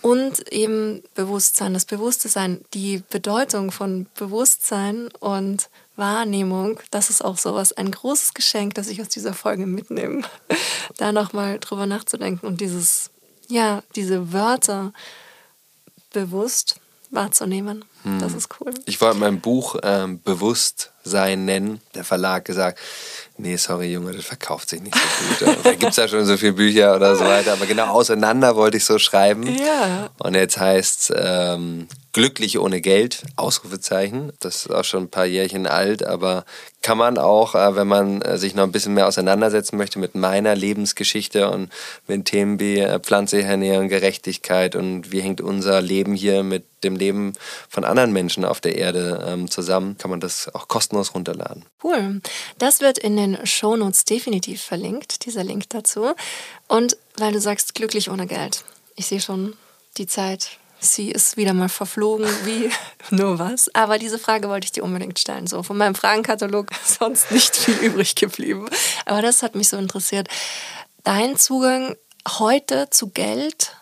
Und 0.01 0.51
eben 0.51 1.03
Bewusstsein, 1.13 1.73
das 1.73 1.85
Bewusstsein, 1.85 2.61
die 2.73 3.03
Bedeutung 3.09 3.71
von 3.71 4.07
Bewusstsein 4.15 5.09
und 5.19 5.69
Wahrnehmung, 5.95 6.79
das 6.89 7.11
ist 7.11 7.23
auch 7.23 7.37
sowas, 7.37 7.73
ein 7.73 7.91
großes 7.91 8.33
Geschenk, 8.33 8.73
das 8.73 8.87
ich 8.87 9.01
aus 9.01 9.09
dieser 9.09 9.33
Folge 9.33 9.67
mitnehme, 9.67 10.23
da 10.97 11.11
nochmal 11.11 11.59
drüber 11.59 11.85
nachzudenken 11.85 12.47
und 12.47 12.61
dieses, 12.61 13.11
ja, 13.47 13.83
diese 13.95 14.33
Wörter 14.33 14.91
bewusst 16.11 16.79
wahrzunehmen. 17.11 17.85
Hm. 18.03 18.19
Das 18.19 18.33
ist 18.33 18.49
cool. 18.59 18.73
Ich 18.85 18.99
wollte 19.01 19.17
mein 19.17 19.39
Buch 19.39 19.75
ähm, 19.83 20.21
Bewusstsein 20.23 21.45
nennen. 21.45 21.81
Der 21.95 22.03
Verlag 22.03 22.45
gesagt, 22.45 22.79
nee, 23.37 23.55
sorry 23.57 23.91
Junge, 23.91 24.13
das 24.13 24.25
verkauft 24.25 24.69
sich 24.69 24.81
nicht 24.81 24.95
so 24.95 25.45
gut. 25.45 25.57
da 25.63 25.71
gibt 25.71 25.91
es 25.91 25.97
ja 25.97 26.07
schon 26.07 26.25
so 26.25 26.37
viele 26.37 26.53
Bücher 26.53 26.95
oder 26.95 27.15
so 27.15 27.25
weiter. 27.25 27.53
Aber 27.53 27.65
genau 27.65 27.87
auseinander 27.87 28.55
wollte 28.55 28.77
ich 28.77 28.85
so 28.85 28.97
schreiben. 28.97 29.43
Ja. 29.55 30.09
Und 30.19 30.35
jetzt 30.35 30.57
heißt 30.57 31.11
es 31.11 31.13
ähm, 31.15 31.87
Glücklich 32.13 32.59
ohne 32.59 32.81
Geld, 32.81 33.23
Ausrufezeichen. 33.37 34.33
Das 34.41 34.65
ist 34.65 34.71
auch 34.71 34.83
schon 34.83 35.03
ein 35.03 35.09
paar 35.09 35.25
Jährchen 35.25 35.65
alt, 35.65 36.03
aber 36.03 36.43
kann 36.81 36.97
man 36.97 37.17
auch, 37.17 37.55
äh, 37.55 37.75
wenn 37.77 37.87
man 37.87 38.21
äh, 38.21 38.37
sich 38.37 38.53
noch 38.53 38.63
ein 38.63 38.73
bisschen 38.73 38.93
mehr 38.93 39.07
auseinandersetzen 39.07 39.77
möchte 39.77 39.97
mit 39.97 40.13
meiner 40.13 40.53
Lebensgeschichte 40.53 41.49
und 41.49 41.71
mit 42.07 42.25
Themen 42.25 42.59
wie 42.59 42.79
äh, 42.79 42.99
pflanzliche 42.99 43.47
Ernährung, 43.47 43.87
Gerechtigkeit 43.87 44.75
und 44.75 45.13
wie 45.13 45.21
hängt 45.21 45.39
unser 45.39 45.81
Leben 45.81 46.13
hier 46.13 46.43
mit 46.43 46.65
dem 46.83 46.97
Leben 46.97 47.31
von 47.69 47.85
anderen 47.91 48.11
Menschen 48.11 48.45
auf 48.45 48.61
der 48.61 48.75
Erde 48.75 49.23
ähm, 49.27 49.49
zusammen, 49.49 49.97
kann 49.97 50.09
man 50.09 50.19
das 50.19 50.53
auch 50.55 50.67
kostenlos 50.67 51.13
runterladen. 51.13 51.65
Cool. 51.83 52.21
Das 52.57 52.81
wird 52.81 52.97
in 52.97 53.15
den 53.15 53.45
Shownotes 53.45 54.05
definitiv 54.05 54.61
verlinkt, 54.61 55.25
dieser 55.25 55.43
Link 55.43 55.69
dazu. 55.69 56.13
Und 56.67 56.97
weil 57.17 57.33
du 57.33 57.39
sagst, 57.39 57.75
glücklich 57.75 58.09
ohne 58.09 58.25
Geld. 58.25 58.63
Ich 58.95 59.07
sehe 59.07 59.21
schon 59.21 59.55
die 59.97 60.07
Zeit 60.07 60.57
Sie 60.83 61.11
ist 61.11 61.37
wieder 61.37 61.53
mal 61.53 61.69
verflogen 61.69 62.25
wie 62.43 62.69
nur 63.11 63.37
was. 63.37 63.73
Aber 63.75 63.99
diese 63.99 64.17
Frage 64.17 64.49
wollte 64.49 64.65
ich 64.65 64.71
dir 64.71 64.83
unbedingt 64.83 65.19
stellen. 65.19 65.47
So, 65.47 65.61
von 65.63 65.77
meinem 65.77 65.95
Fragenkatalog 65.95 66.71
ist 66.83 66.99
sonst 66.99 67.31
nicht 67.31 67.55
viel 67.55 67.75
übrig 67.75 68.15
geblieben. 68.15 68.67
Aber 69.05 69.21
das 69.21 69.43
hat 69.43 69.55
mich 69.55 69.69
so 69.69 69.77
interessiert. 69.77 70.27
Dein 71.03 71.37
Zugang 71.37 71.95
heute 72.27 72.89
zu 72.89 73.09
Geld, 73.09 73.75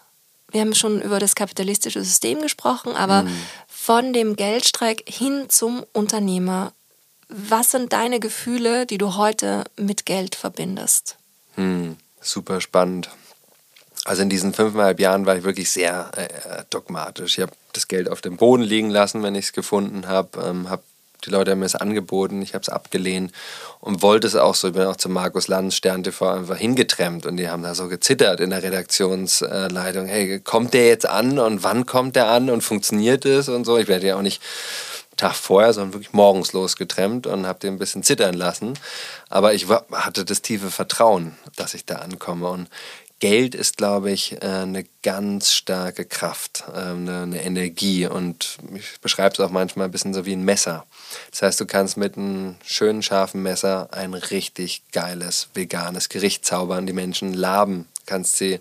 wir 0.51 0.61
haben 0.61 0.75
schon 0.75 1.01
über 1.01 1.19
das 1.19 1.35
kapitalistische 1.35 2.03
System 2.03 2.41
gesprochen, 2.41 2.95
aber 2.95 3.23
mhm. 3.23 3.41
Von 3.89 4.13
dem 4.13 4.35
Geldstreik 4.35 5.01
hin 5.09 5.49
zum 5.49 5.83
Unternehmer. 5.93 6.73
Was 7.27 7.71
sind 7.71 7.91
deine 7.91 8.19
Gefühle, 8.19 8.85
die 8.85 8.99
du 8.99 9.15
heute 9.15 9.63
mit 9.77 10.05
Geld 10.05 10.35
verbindest? 10.35 11.17
Mhm. 11.55 11.97
Super 12.21 12.61
spannend. 12.61 13.09
Also 14.05 14.21
in 14.21 14.29
diesen 14.29 14.53
fünfeinhalb 14.53 14.99
Jahren 14.99 15.25
war 15.25 15.37
ich 15.37 15.43
wirklich 15.43 15.71
sehr 15.71 16.11
äh, 16.15 16.65
dogmatisch. 16.69 17.39
Ich 17.39 17.41
habe 17.41 17.53
das 17.73 17.87
Geld 17.87 18.09
auf 18.09 18.21
dem 18.21 18.37
Boden 18.37 18.61
liegen 18.61 18.91
lassen, 18.91 19.23
wenn 19.23 19.33
ich 19.33 19.45
es 19.45 19.53
gefunden 19.53 20.07
habe. 20.07 20.39
Ähm, 20.39 20.69
hab, 20.69 20.83
die 21.25 21.29
Leute 21.29 21.51
haben 21.51 21.59
mir 21.59 21.65
es 21.65 21.75
angeboten, 21.75 22.41
ich 22.41 22.53
habe 22.53 22.61
es 22.61 22.69
abgelehnt 22.69 23.31
und 23.79 24.01
wollte 24.01 24.27
es 24.27 24.35
auch 24.35 24.55
so. 24.55 24.69
Ich 24.69 24.73
bin 24.73 24.85
auch 24.85 24.95
zu 24.95 25.09
Markus 25.09 25.47
Lanz, 25.47 25.75
Stern 25.75 26.03
TV, 26.03 26.29
einfach 26.29 26.57
hingetrennt 26.57 27.25
und 27.25 27.37
die 27.37 27.49
haben 27.49 27.63
da 27.63 27.75
so 27.75 27.87
gezittert 27.87 28.39
in 28.39 28.51
der 28.51 28.63
Redaktionsleitung. 28.63 30.07
Hey, 30.07 30.39
kommt 30.39 30.73
der 30.73 30.87
jetzt 30.87 31.07
an 31.07 31.39
und 31.39 31.63
wann 31.63 31.85
kommt 31.85 32.15
der 32.15 32.29
an 32.29 32.49
und 32.49 32.61
funktioniert 32.61 33.25
es 33.25 33.49
und 33.49 33.65
so? 33.65 33.77
Ich 33.77 33.87
werde 33.87 34.07
ja 34.07 34.15
auch 34.15 34.21
nicht 34.21 34.41
Tag 35.19 35.35
vorher, 35.35 35.73
sondern 35.73 35.93
wirklich 35.93 36.13
morgens 36.13 36.53
losgetrennt 36.53 37.27
und 37.27 37.45
habe 37.45 37.59
den 37.59 37.75
ein 37.75 37.79
bisschen 37.79 38.03
zittern 38.03 38.33
lassen. 38.33 38.79
Aber 39.29 39.53
ich 39.53 39.67
hatte 39.67 40.23
das 40.23 40.41
tiefe 40.41 40.71
Vertrauen, 40.71 41.35
dass 41.57 41.73
ich 41.73 41.85
da 41.85 41.95
ankomme. 41.95 42.47
Und 42.47 42.69
Geld 43.19 43.53
ist, 43.53 43.77
glaube 43.77 44.11
ich, 44.11 44.41
äh, 44.41 44.45
eine 44.45 44.85
ganz 45.03 45.51
starke 45.51 46.05
Kraft, 46.05 46.63
ähm, 46.73 47.07
eine 47.07 47.43
Energie. 47.43 48.05
Und 48.05 48.57
ich 48.73 48.99
beschreibe 49.01 49.33
es 49.33 49.39
auch 49.39 49.51
manchmal 49.51 49.85
ein 49.85 49.91
bisschen 49.91 50.13
so 50.13 50.25
wie 50.25 50.33
ein 50.33 50.45
Messer. 50.45 50.85
Das 51.31 51.41
heißt, 51.41 51.59
du 51.59 51.65
kannst 51.65 51.97
mit 51.97 52.17
einem 52.17 52.55
schönen, 52.65 53.03
scharfen 53.03 53.43
Messer 53.43 53.89
ein 53.91 54.13
richtig 54.13 54.83
geiles, 54.93 55.49
veganes 55.53 56.07
Gericht 56.07 56.45
zaubern, 56.45 56.87
die 56.87 56.93
Menschen 56.93 57.33
laben, 57.33 57.87
kannst 58.05 58.37
sie 58.37 58.59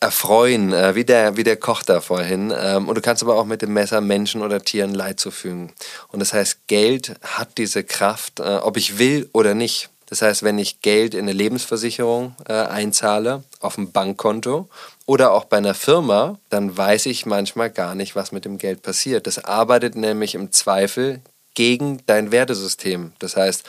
erfreuen, 0.00 0.72
äh, 0.72 0.94
wie, 0.94 1.04
der, 1.04 1.36
wie 1.36 1.44
der 1.44 1.56
Koch 1.56 1.82
da 1.82 2.00
vorhin. 2.00 2.52
Ähm, 2.56 2.88
und 2.88 2.94
du 2.94 3.00
kannst 3.00 3.22
aber 3.22 3.36
auch 3.36 3.44
mit 3.44 3.62
dem 3.62 3.72
Messer 3.72 4.00
Menschen 4.00 4.42
oder 4.42 4.62
Tieren 4.62 4.94
Leid 4.94 5.20
zufügen. 5.20 5.72
Und 6.08 6.20
das 6.20 6.32
heißt, 6.32 6.68
Geld 6.68 7.16
hat 7.22 7.58
diese 7.58 7.84
Kraft, 7.84 8.40
äh, 8.40 8.58
ob 8.62 8.76
ich 8.76 8.98
will 8.98 9.28
oder 9.32 9.54
nicht. 9.54 9.90
Das 10.08 10.22
heißt, 10.22 10.42
wenn 10.42 10.58
ich 10.58 10.80
Geld 10.80 11.14
in 11.14 11.20
eine 11.20 11.32
Lebensversicherung 11.32 12.34
äh, 12.48 12.54
einzahle, 12.54 13.44
auf 13.60 13.76
ein 13.76 13.92
Bankkonto 13.92 14.68
oder 15.06 15.32
auch 15.32 15.44
bei 15.44 15.58
einer 15.58 15.74
Firma, 15.74 16.38
dann 16.48 16.76
weiß 16.76 17.06
ich 17.06 17.26
manchmal 17.26 17.70
gar 17.70 17.94
nicht, 17.94 18.16
was 18.16 18.32
mit 18.32 18.44
dem 18.44 18.58
Geld 18.58 18.82
passiert. 18.82 19.26
Das 19.26 19.44
arbeitet 19.44 19.96
nämlich 19.96 20.34
im 20.34 20.50
Zweifel 20.50 21.20
gegen 21.54 22.00
dein 22.06 22.30
Wertesystem. 22.30 23.12
Das 23.18 23.36
heißt, 23.36 23.64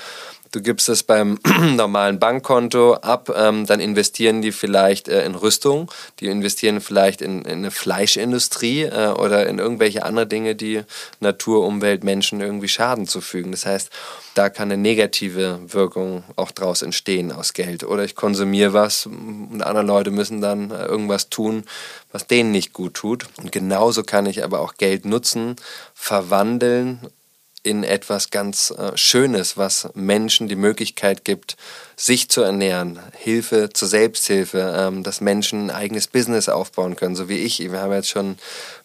Du 0.52 0.62
gibst 0.62 0.89
es 0.89 1.04
beim 1.04 1.38
normalen 1.76 2.18
Bankkonto 2.18 2.95
ab, 2.95 3.32
ähm, 3.36 3.68
dann 3.68 3.80
investieren 3.80 4.41
die 4.41 4.52
vielleicht 4.52 5.08
äh, 5.08 5.24
in 5.24 5.36
Rüstung, 5.36 5.91
die 6.20 6.26
investieren 6.26 6.82
vielleicht 6.82 7.22
in, 7.22 7.43
in 7.43 7.60
eine 7.60 7.72
Fleischindustrie 7.72 8.84
äh, 8.84 9.10
oder 9.10 9.45
in 9.45 9.60
irgendwelche 9.60 10.04
andere 10.04 10.26
Dinge, 10.26 10.56
die 10.56 10.82
Natur, 11.20 11.66
Umwelt, 11.68 12.04
Menschen 12.04 12.41
irgendwie 12.41 12.68
Schaden 12.68 13.06
zufügen. 13.06 13.52
Das 13.52 13.68
heißt, 13.68 13.91
da 14.34 14.50
kann 14.50 14.72
eine 14.72 14.82
negative 14.82 15.60
Wirkung 15.68 16.24
auch 16.36 16.50
draus 16.50 16.82
entstehen 16.82 17.32
aus 17.32 17.54
Geld. 17.54 17.84
Oder 17.84 18.04
ich 18.04 18.16
konsumiere 18.16 18.74
was 18.74 19.06
und 19.06 19.62
andere 19.62 19.86
Leute 19.86 20.10
müssen 20.10 20.41
dann 20.41 20.72
äh, 20.72 20.86
irgendwas 20.86 21.30
tun, 21.30 21.64
was 22.12 22.26
denen 22.26 22.52
nicht 22.52 22.74
gut 22.74 22.95
tut. 22.95 23.28
Und 23.38 23.52
genauso 23.52 24.02
kann 24.02 24.26
ich 24.26 24.43
aber 24.43 24.62
auch 24.62 24.76
Geld 24.76 25.06
nutzen, 25.06 25.58
verwandeln 25.93 27.08
in 27.70 27.84
etwas 27.84 28.32
ganz 28.32 28.72
äh, 28.72 28.97
Schönes, 28.97 29.55
was 29.55 29.89
Menschen 29.93 30.47
die 30.47 30.55
Möglichkeit 30.55 31.24
gibt, 31.24 31.55
sich 31.95 32.30
zu 32.30 32.41
ernähren, 32.41 32.99
Hilfe 33.15 33.70
zur 33.72 33.88
Selbsthilfe, 33.88 34.74
ähm, 34.76 35.03
dass 35.03 35.22
Menschen 35.22 35.70
ein 35.70 35.76
eigenes 35.76 36.07
Business 36.07 36.49
aufbauen 36.49 36.95
können, 36.95 37.15
so 37.15 37.30
wie 37.30 37.38
ich. 37.38 37.59
Wir 37.59 37.80
haben 37.80 37.93
jetzt 37.93 38.09
schon 38.09 38.38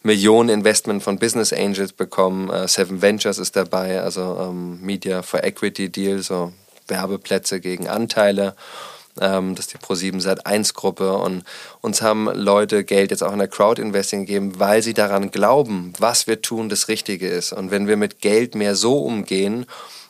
Millionen 0.03 0.51
Investment 0.51 1.03
von 1.03 1.19
Business 1.19 1.53
Angels 1.53 1.93
bekommen, 1.93 2.51
äh, 2.51 2.69
Seven 2.69 3.01
Ventures 3.01 3.39
ist 3.39 3.57
dabei, 3.57 4.01
also 4.01 4.37
ähm, 4.41 4.81
Media 4.83 5.23
for 5.23 5.43
Equity 5.43 5.89
Deal, 5.89 6.19
so 6.19 6.53
Werbeplätze 6.87 7.61
gegen 7.61 7.89
Anteile 7.89 8.55
ähm, 9.21 9.55
das 9.55 9.67
ist 9.67 9.75
die 9.75 9.79
Pro7 9.79 10.21
Sat 10.21 10.47
1 10.47 10.75
Gruppe 10.75 11.15
und 11.15 11.45
uns 11.81 12.03
haben 12.03 12.29
Leute 12.35 12.85
Geld 12.85 13.11
jetzt 13.11 13.23
auch 13.23 13.33
in 13.33 13.39
der 13.39 13.49
Crowd-Investing 13.49 14.27
gegeben, 14.27 14.59
weil 14.59 14.83
sie 14.83 14.95
daran 14.95 15.31
glauben, 15.31 15.93
was 15.99 16.27
wir 16.27 16.43
tun, 16.43 16.69
das 16.69 16.89
Richtige 16.89 17.29
ist. 17.29 17.53
Und 17.53 17.71
wenn 17.71 17.87
wir 17.87 17.97
mit 17.97 18.21
Geld 18.21 18.55
mehr 18.55 18.75
so 18.75 18.99
umgehen, 18.99 19.67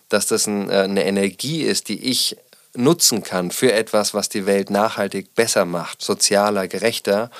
dass 0.08 0.26
das 0.26 0.46
ein, 0.46 0.70
äh, 0.70 0.80
eine 0.82 1.04
Energie 1.04 1.62
ist, 1.62 1.88
die 1.88 2.10
ich 2.10 2.36
nutzen 2.76 3.22
kann 3.22 3.50
für 3.50 3.72
etwas, 3.72 4.14
was 4.14 4.28
die 4.28 4.46
Welt 4.46 4.70
nachhaltig 4.70 5.34
besser 5.34 5.64
macht, 5.64 6.02
sozialer, 6.02 6.66
gerechter, 6.66 7.30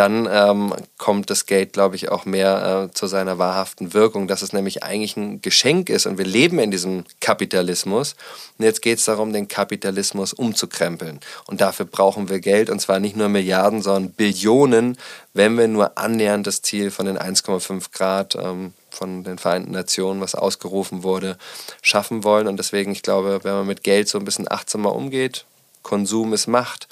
dann 0.00 0.26
ähm, 0.32 0.72
kommt 0.96 1.28
das 1.28 1.44
Geld, 1.44 1.74
glaube 1.74 1.94
ich, 1.94 2.08
auch 2.08 2.24
mehr 2.24 2.88
äh, 2.88 2.94
zu 2.94 3.06
seiner 3.06 3.36
wahrhaften 3.36 3.92
Wirkung, 3.92 4.28
dass 4.28 4.40
es 4.40 4.54
nämlich 4.54 4.82
eigentlich 4.82 5.14
ein 5.18 5.42
Geschenk 5.42 5.90
ist 5.90 6.06
und 6.06 6.16
wir 6.16 6.24
leben 6.24 6.58
in 6.58 6.70
diesem 6.70 7.04
Kapitalismus. 7.20 8.16
Und 8.56 8.64
jetzt 8.64 8.80
geht 8.80 8.98
es 8.98 9.04
darum, 9.04 9.34
den 9.34 9.46
Kapitalismus 9.46 10.32
umzukrempeln. 10.32 11.20
Und 11.48 11.60
dafür 11.60 11.84
brauchen 11.84 12.30
wir 12.30 12.40
Geld 12.40 12.70
und 12.70 12.80
zwar 12.80 12.98
nicht 12.98 13.14
nur 13.14 13.28
Milliarden, 13.28 13.82
sondern 13.82 14.12
Billionen, 14.12 14.96
wenn 15.34 15.58
wir 15.58 15.68
nur 15.68 15.98
annähernd 15.98 16.46
das 16.46 16.62
Ziel 16.62 16.90
von 16.90 17.04
den 17.04 17.18
1,5 17.18 17.92
Grad 17.92 18.36
ähm, 18.36 18.72
von 18.88 19.22
den 19.22 19.36
Vereinten 19.36 19.72
Nationen, 19.72 20.22
was 20.22 20.34
ausgerufen 20.34 21.02
wurde, 21.02 21.36
schaffen 21.82 22.24
wollen. 22.24 22.48
Und 22.48 22.56
deswegen, 22.56 22.92
ich 22.92 23.02
glaube, 23.02 23.40
wenn 23.42 23.52
man 23.52 23.66
mit 23.66 23.84
Geld 23.84 24.08
so 24.08 24.18
ein 24.18 24.24
bisschen 24.24 24.50
achtsamer 24.50 24.94
umgeht, 24.94 25.44
Konsum 25.82 26.32
ist 26.32 26.46
Macht 26.46 26.88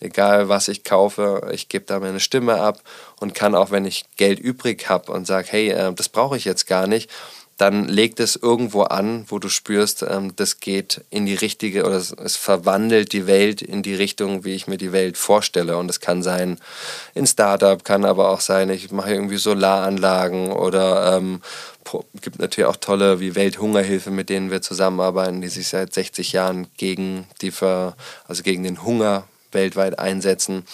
egal 0.00 0.48
was 0.48 0.68
ich 0.68 0.84
kaufe, 0.84 1.48
ich 1.52 1.68
gebe 1.68 1.84
da 1.86 2.00
meine 2.00 2.20
Stimme 2.20 2.60
ab 2.60 2.82
und 3.20 3.34
kann 3.34 3.54
auch, 3.54 3.70
wenn 3.70 3.84
ich 3.84 4.04
Geld 4.16 4.38
übrig 4.38 4.88
habe 4.88 5.12
und 5.12 5.26
sage, 5.26 5.48
hey, 5.50 5.70
äh, 5.70 5.92
das 5.92 6.08
brauche 6.08 6.36
ich 6.36 6.44
jetzt 6.44 6.66
gar 6.66 6.86
nicht, 6.86 7.10
dann 7.56 7.88
legt 7.88 8.20
es 8.20 8.36
irgendwo 8.36 8.82
an, 8.82 9.24
wo 9.28 9.38
du 9.38 9.48
spürst, 9.48 10.02
ähm, 10.02 10.36
das 10.36 10.60
geht 10.60 11.02
in 11.08 11.24
die 11.24 11.34
richtige 11.34 11.84
oder 11.84 11.96
es, 11.96 12.12
es, 12.12 12.36
verwandelt 12.36 13.12
die 13.14 13.26
Welt 13.26 13.62
in 13.62 13.82
die 13.82 13.94
Richtung, 13.94 14.44
wie 14.44 14.54
ich 14.54 14.66
mir 14.66 14.76
die 14.76 14.92
Welt 14.92 15.16
vorstelle. 15.16 15.78
Und 15.78 15.88
es 15.88 16.00
kann 16.00 16.22
sein 16.22 16.58
in 17.14 17.26
Startup, 17.26 17.82
kann 17.82 18.04
aber 18.04 18.28
auch 18.28 18.40
sein, 18.40 18.68
ich 18.68 18.90
mache 18.90 19.14
irgendwie 19.14 19.38
Solaranlagen 19.38 20.52
oder 20.52 21.16
ähm, 21.16 21.40
gibt 22.20 22.38
natürlich 22.40 22.68
auch 22.68 22.76
tolle 22.76 23.20
wie 23.20 23.34
Welthungerhilfe, 23.34 24.10
mit 24.10 24.28
denen 24.28 24.50
wir 24.50 24.60
zusammenarbeiten, 24.60 25.40
die 25.40 25.48
sich 25.48 25.68
seit 25.68 25.94
60 25.94 26.32
Jahren 26.32 26.66
gegen 26.76 27.26
die 27.40 27.52
Ver, 27.52 27.96
also 28.28 28.42
gegen 28.42 28.64
den 28.64 28.82
Hunger 28.82 29.24
weltweit 29.52 29.98
einsetzen 29.98 30.64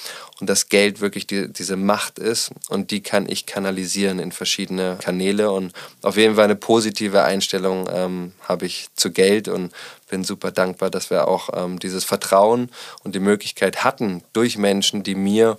und 0.41 0.51
das 0.51 0.69
Geld 0.69 1.01
wirklich 1.01 1.27
die, 1.27 1.53
diese 1.53 1.77
Macht 1.77 2.19
ist 2.19 2.51
und 2.69 2.91
die 2.91 3.03
kann 3.03 3.29
ich 3.29 3.47
kanalisieren 3.47 4.19
in 4.19 4.33
verschiedene 4.33 4.99
Kanäle 5.01 5.51
und 5.51 5.73
auf 6.03 6.17
jeden 6.17 6.35
Fall 6.35 6.45
eine 6.45 6.57
positive 6.57 7.23
Einstellung 7.23 7.89
ähm, 7.93 8.33
habe 8.43 8.67
ich 8.67 8.89
zu 8.95 9.13
Geld 9.13 9.49
und 9.49 9.73
bin 10.11 10.25
super 10.25 10.51
dankbar, 10.51 10.91
dass 10.91 11.11
wir 11.11 11.27
auch 11.27 11.49
ähm, 11.55 11.79
dieses 11.79 12.05
Vertrauen 12.05 12.69
und 13.03 13.15
die 13.15 13.21
Möglichkeit 13.21 13.83
hatten 13.83 14.23
durch 14.35 14.59
Menschen, 14.59 15.03
die 15.03 15.15
mir 15.15 15.57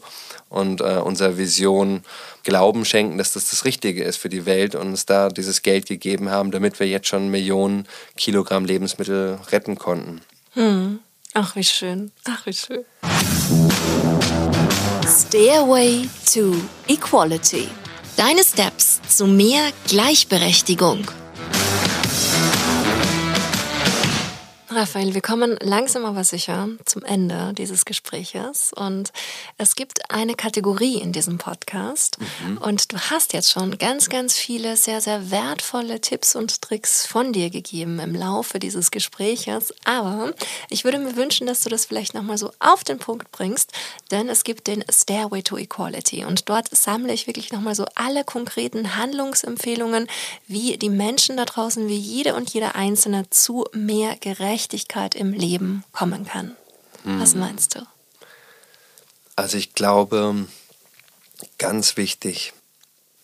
und 0.49 0.81
äh, 0.81 0.97
unserer 0.97 1.37
Vision 1.37 2.03
Glauben 2.43 2.85
schenken, 2.85 3.17
dass 3.17 3.33
das 3.33 3.49
das 3.49 3.65
Richtige 3.65 4.03
ist 4.03 4.17
für 4.17 4.29
die 4.29 4.45
Welt 4.45 4.75
und 4.75 4.89
uns 4.89 5.05
da 5.05 5.29
dieses 5.29 5.61
Geld 5.61 5.87
gegeben 5.87 6.29
haben, 6.29 6.51
damit 6.51 6.79
wir 6.79 6.87
jetzt 6.87 7.07
schon 7.07 7.29
Millionen 7.29 7.87
Kilogramm 8.17 8.65
Lebensmittel 8.65 9.39
retten 9.51 9.77
konnten. 9.77 10.21
Hm. 10.53 10.99
Ach, 11.35 11.55
wie 11.55 11.63
schön. 11.63 12.11
Ach, 12.25 12.45
wie 12.45 12.53
schön. 12.53 12.85
Stairway 15.07 16.07
to 16.31 16.55
Equality. 16.87 17.67
Deine 18.15 18.43
Steps 18.43 19.01
zu 19.07 19.25
mehr 19.25 19.71
Gleichberechtigung. 19.87 21.07
Raphael, 24.75 25.13
wir 25.13 25.21
kommen 25.21 25.55
langsam 25.61 26.03
aber 26.03 26.23
sicher 26.23 26.67
zum 26.85 27.03
Ende 27.03 27.53
dieses 27.55 27.85
Gespräches. 27.85 28.73
Und 28.73 29.11
es 29.59 29.75
gibt 29.75 30.09
eine 30.09 30.33
Kategorie 30.33 30.99
in 30.99 31.11
diesem 31.11 31.37
Podcast. 31.37 32.17
Mhm. 32.19 32.57
und 32.57 32.91
du 32.91 32.97
hast 32.97 33.33
jetzt 33.33 33.51
schon 33.51 33.77
ganz, 33.77 34.09
ganz 34.09 34.35
viele 34.35 34.77
sehr, 34.77 34.99
sehr 35.01 35.29
wertvolle 35.29 36.01
Tipps 36.01 36.35
und 36.35 36.61
Tricks 36.61 37.05
von 37.05 37.33
dir 37.33 37.49
gegeben 37.49 37.99
im 37.99 38.15
Laufe 38.15 38.57
dieses 38.57 38.89
Gespräches, 38.89 39.73
aber 39.83 40.33
ich 40.69 40.83
würde 40.83 40.99
mir 40.99 41.15
wünschen, 41.15 41.47
dass 41.47 41.61
du 41.61 41.69
das 41.69 41.85
vielleicht 41.85 42.13
nochmal 42.13 42.37
so 42.37 42.51
auf 42.59 42.83
den 42.83 42.99
Punkt 42.99 43.31
bringst, 43.31 43.71
denn 44.11 44.29
es 44.29 44.43
gibt 44.43 44.67
den 44.67 44.83
Stairway 44.89 45.43
to 45.43 45.57
Equality. 45.57 46.25
Und 46.25 46.49
dort 46.49 46.75
sammle 46.75 47.13
ich 47.13 47.27
wirklich 47.27 47.51
nochmal 47.51 47.75
so 47.75 47.85
alle 47.95 48.23
konkreten 48.23 48.95
Handlungsempfehlungen, 48.95 50.07
wie 50.47 50.77
die 50.77 50.89
Menschen 50.89 51.37
da 51.37 51.45
draußen, 51.45 51.87
wie 51.87 51.97
jede 51.97 52.35
und 52.35 52.49
jeder 52.53 52.75
Einzelne 52.75 53.29
zu 53.29 53.65
mehr 53.73 54.15
Gerechtigkeit 54.19 54.62
Leichtigkeit 54.63 55.13
im 55.13 55.33
Leben 55.33 55.83
kommen 55.91 56.25
kann. 56.25 56.55
Hm. 57.03 57.19
Was 57.19 57.35
meinst 57.35 57.75
du? 57.75 57.81
Also 59.35 59.57
ich 59.57 59.73
glaube, 59.73 60.47
ganz 61.57 61.97
wichtig, 61.97 62.53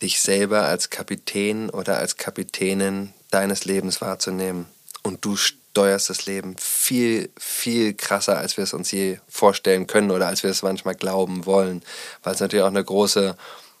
dich 0.02 0.20
selber 0.20 0.64
als 0.64 0.90
Kapitän 0.90 1.70
oder 1.70 1.96
als 1.96 2.18
Kapitänin 2.18 3.14
deines 3.30 3.64
Lebens 3.64 4.02
wahrzunehmen. 4.02 4.66
Und 5.02 5.24
du 5.24 5.36
steuerst 5.36 6.10
das 6.10 6.26
Leben 6.26 6.56
viel, 6.58 7.30
viel 7.38 7.94
krasser, 7.94 8.36
als 8.36 8.58
wir 8.58 8.64
es 8.64 8.74
uns 8.74 8.90
je 8.90 9.18
vorstellen 9.26 9.86
können 9.86 10.10
oder 10.10 10.26
als 10.26 10.42
wir 10.42 10.50
es 10.50 10.62
manchmal 10.62 10.94
glauben 10.94 11.46
wollen. 11.46 11.82
Weil 12.22 12.34
es 12.34 12.40
natürlich 12.40 12.64
auch 12.64 12.68
eine 12.68 12.84
große 12.84 13.34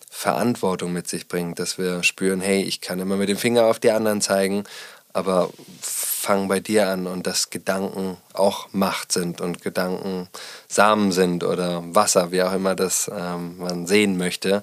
Verantwortung 0.08 0.94
mit 0.94 1.08
sich 1.08 1.28
bringt, 1.28 1.58
dass 1.58 1.76
wir 1.76 2.02
spüren, 2.04 2.40
hey, 2.40 2.62
ich 2.62 2.80
kann 2.80 3.00
immer 3.00 3.16
mit 3.16 3.28
dem 3.28 3.36
Finger 3.36 3.66
auf 3.66 3.78
die 3.78 3.90
anderen 3.90 4.22
zeigen, 4.22 4.64
aber 5.12 5.50
fang 5.80 6.48
bei 6.48 6.60
dir 6.60 6.88
an 6.88 7.06
und 7.06 7.26
dass 7.26 7.50
Gedanken 7.50 8.16
auch 8.34 8.68
Macht 8.72 9.12
sind 9.12 9.40
und 9.40 9.62
Gedanken 9.62 10.28
Samen 10.68 11.12
sind 11.12 11.44
oder 11.44 11.82
Wasser, 11.94 12.30
wie 12.30 12.42
auch 12.42 12.52
immer 12.52 12.74
das 12.74 13.10
ähm, 13.12 13.58
man 13.58 13.86
sehen 13.86 14.16
möchte. 14.16 14.62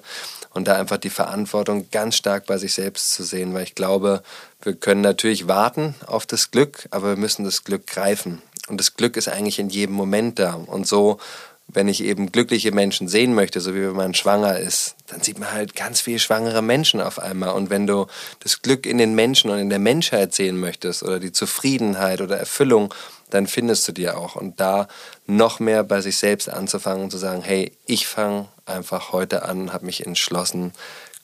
Und 0.54 0.68
da 0.68 0.76
einfach 0.76 0.96
die 0.96 1.10
Verantwortung 1.10 1.90
ganz 1.90 2.16
stark 2.16 2.46
bei 2.46 2.58
sich 2.58 2.74
selbst 2.74 3.12
zu 3.12 3.22
sehen, 3.22 3.54
weil 3.54 3.64
ich 3.64 3.74
glaube, 3.74 4.22
wir 4.62 4.74
können 4.74 5.02
natürlich 5.02 5.46
warten 5.46 5.94
auf 6.06 6.26
das 6.26 6.50
Glück, 6.50 6.88
aber 6.90 7.10
wir 7.10 7.16
müssen 7.16 7.44
das 7.44 7.64
Glück 7.64 7.86
greifen. 7.86 8.42
Und 8.68 8.78
das 8.78 8.96
Glück 8.96 9.16
ist 9.16 9.28
eigentlich 9.28 9.58
in 9.58 9.70
jedem 9.70 9.94
Moment 9.94 10.38
da. 10.38 10.54
Und 10.54 10.86
so 10.86 11.18
wenn 11.68 11.86
ich 11.86 12.02
eben 12.02 12.32
glückliche 12.32 12.72
Menschen 12.72 13.08
sehen 13.08 13.34
möchte, 13.34 13.60
so 13.60 13.74
wie 13.74 13.82
wenn 13.82 13.96
man 13.96 14.14
schwanger 14.14 14.58
ist, 14.58 14.96
dann 15.06 15.20
sieht 15.20 15.38
man 15.38 15.52
halt 15.52 15.76
ganz 15.76 16.00
viele 16.00 16.18
schwangere 16.18 16.62
Menschen 16.62 17.00
auf 17.00 17.18
einmal. 17.18 17.50
Und 17.50 17.68
wenn 17.68 17.86
du 17.86 18.06
das 18.40 18.62
Glück 18.62 18.86
in 18.86 18.96
den 18.96 19.14
Menschen 19.14 19.50
und 19.50 19.58
in 19.58 19.68
der 19.68 19.78
Menschheit 19.78 20.34
sehen 20.34 20.58
möchtest 20.58 21.02
oder 21.02 21.20
die 21.20 21.32
Zufriedenheit 21.32 22.22
oder 22.22 22.38
Erfüllung, 22.38 22.94
dann 23.28 23.46
findest 23.46 23.86
du 23.86 23.92
die 23.92 24.08
auch. 24.08 24.34
Und 24.34 24.60
da 24.60 24.88
noch 25.26 25.60
mehr 25.60 25.84
bei 25.84 26.00
sich 26.00 26.16
selbst 26.16 26.48
anzufangen 26.48 27.04
und 27.04 27.10
zu 27.10 27.18
sagen, 27.18 27.42
hey, 27.42 27.72
ich 27.84 28.06
fange 28.06 28.48
einfach 28.64 29.12
heute 29.12 29.42
an, 29.44 29.72
habe 29.74 29.84
mich 29.86 30.06
entschlossen, 30.06 30.72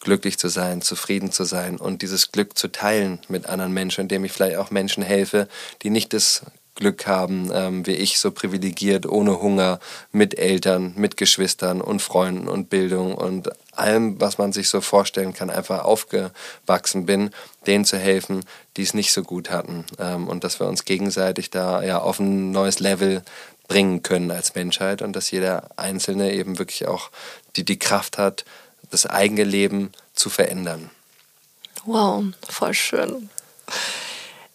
glücklich 0.00 0.38
zu 0.38 0.48
sein, 0.48 0.82
zufrieden 0.82 1.32
zu 1.32 1.44
sein 1.44 1.78
und 1.78 2.02
dieses 2.02 2.30
Glück 2.30 2.58
zu 2.58 2.68
teilen 2.68 3.20
mit 3.28 3.46
anderen 3.46 3.72
Menschen, 3.72 4.02
indem 4.02 4.24
ich 4.26 4.32
vielleicht 4.32 4.56
auch 4.56 4.70
Menschen 4.70 5.02
helfe, 5.02 5.48
die 5.82 5.88
nicht 5.88 6.12
das 6.12 6.42
Glück 6.74 7.06
haben, 7.06 7.50
ähm, 7.52 7.86
wie 7.86 7.92
ich, 7.92 8.18
so 8.18 8.30
privilegiert, 8.30 9.06
ohne 9.06 9.40
Hunger, 9.40 9.78
mit 10.12 10.38
Eltern, 10.38 10.92
mit 10.96 11.16
Geschwistern 11.16 11.80
und 11.80 12.02
Freunden 12.02 12.48
und 12.48 12.68
Bildung 12.68 13.14
und 13.14 13.50
allem, 13.72 14.20
was 14.20 14.38
man 14.38 14.52
sich 14.52 14.68
so 14.68 14.80
vorstellen 14.80 15.34
kann, 15.34 15.50
einfach 15.50 15.84
aufgewachsen 15.84 17.06
bin, 17.06 17.30
denen 17.66 17.84
zu 17.84 17.98
helfen, 17.98 18.44
die 18.76 18.82
es 18.82 18.94
nicht 18.94 19.12
so 19.12 19.22
gut 19.22 19.50
hatten. 19.50 19.84
Ähm, 19.98 20.28
und 20.28 20.44
dass 20.44 20.58
wir 20.58 20.66
uns 20.66 20.84
gegenseitig 20.84 21.50
da 21.50 21.82
ja 21.82 22.00
auf 22.00 22.18
ein 22.18 22.50
neues 22.50 22.80
Level 22.80 23.22
bringen 23.68 24.02
können 24.02 24.30
als 24.30 24.54
Menschheit 24.54 25.00
und 25.00 25.14
dass 25.14 25.30
jeder 25.30 25.70
Einzelne 25.76 26.32
eben 26.32 26.58
wirklich 26.58 26.86
auch 26.86 27.10
die, 27.56 27.64
die 27.64 27.78
Kraft 27.78 28.18
hat, 28.18 28.44
das 28.90 29.06
eigene 29.06 29.44
Leben 29.44 29.92
zu 30.12 30.28
verändern. 30.28 30.90
Wow, 31.86 32.24
voll 32.48 32.74
schön. 32.74 33.30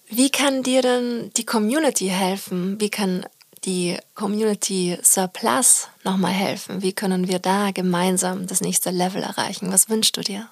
Wie 0.09 0.31
kann 0.31 0.63
dir 0.63 0.81
denn 0.81 1.29
die 1.37 1.45
Community 1.45 2.07
helfen? 2.07 2.81
Wie 2.81 2.89
kann 2.89 3.25
die 3.65 3.97
Community 4.15 4.97
Surplus 5.03 5.87
nochmal 6.03 6.31
helfen? 6.31 6.81
Wie 6.81 6.93
können 6.93 7.27
wir 7.27 7.37
da 7.37 7.69
gemeinsam 7.69 8.47
das 8.47 8.61
nächste 8.61 8.89
Level 8.89 9.21
erreichen? 9.21 9.71
Was 9.71 9.87
wünschst 9.87 10.17
du 10.17 10.21
dir? 10.21 10.49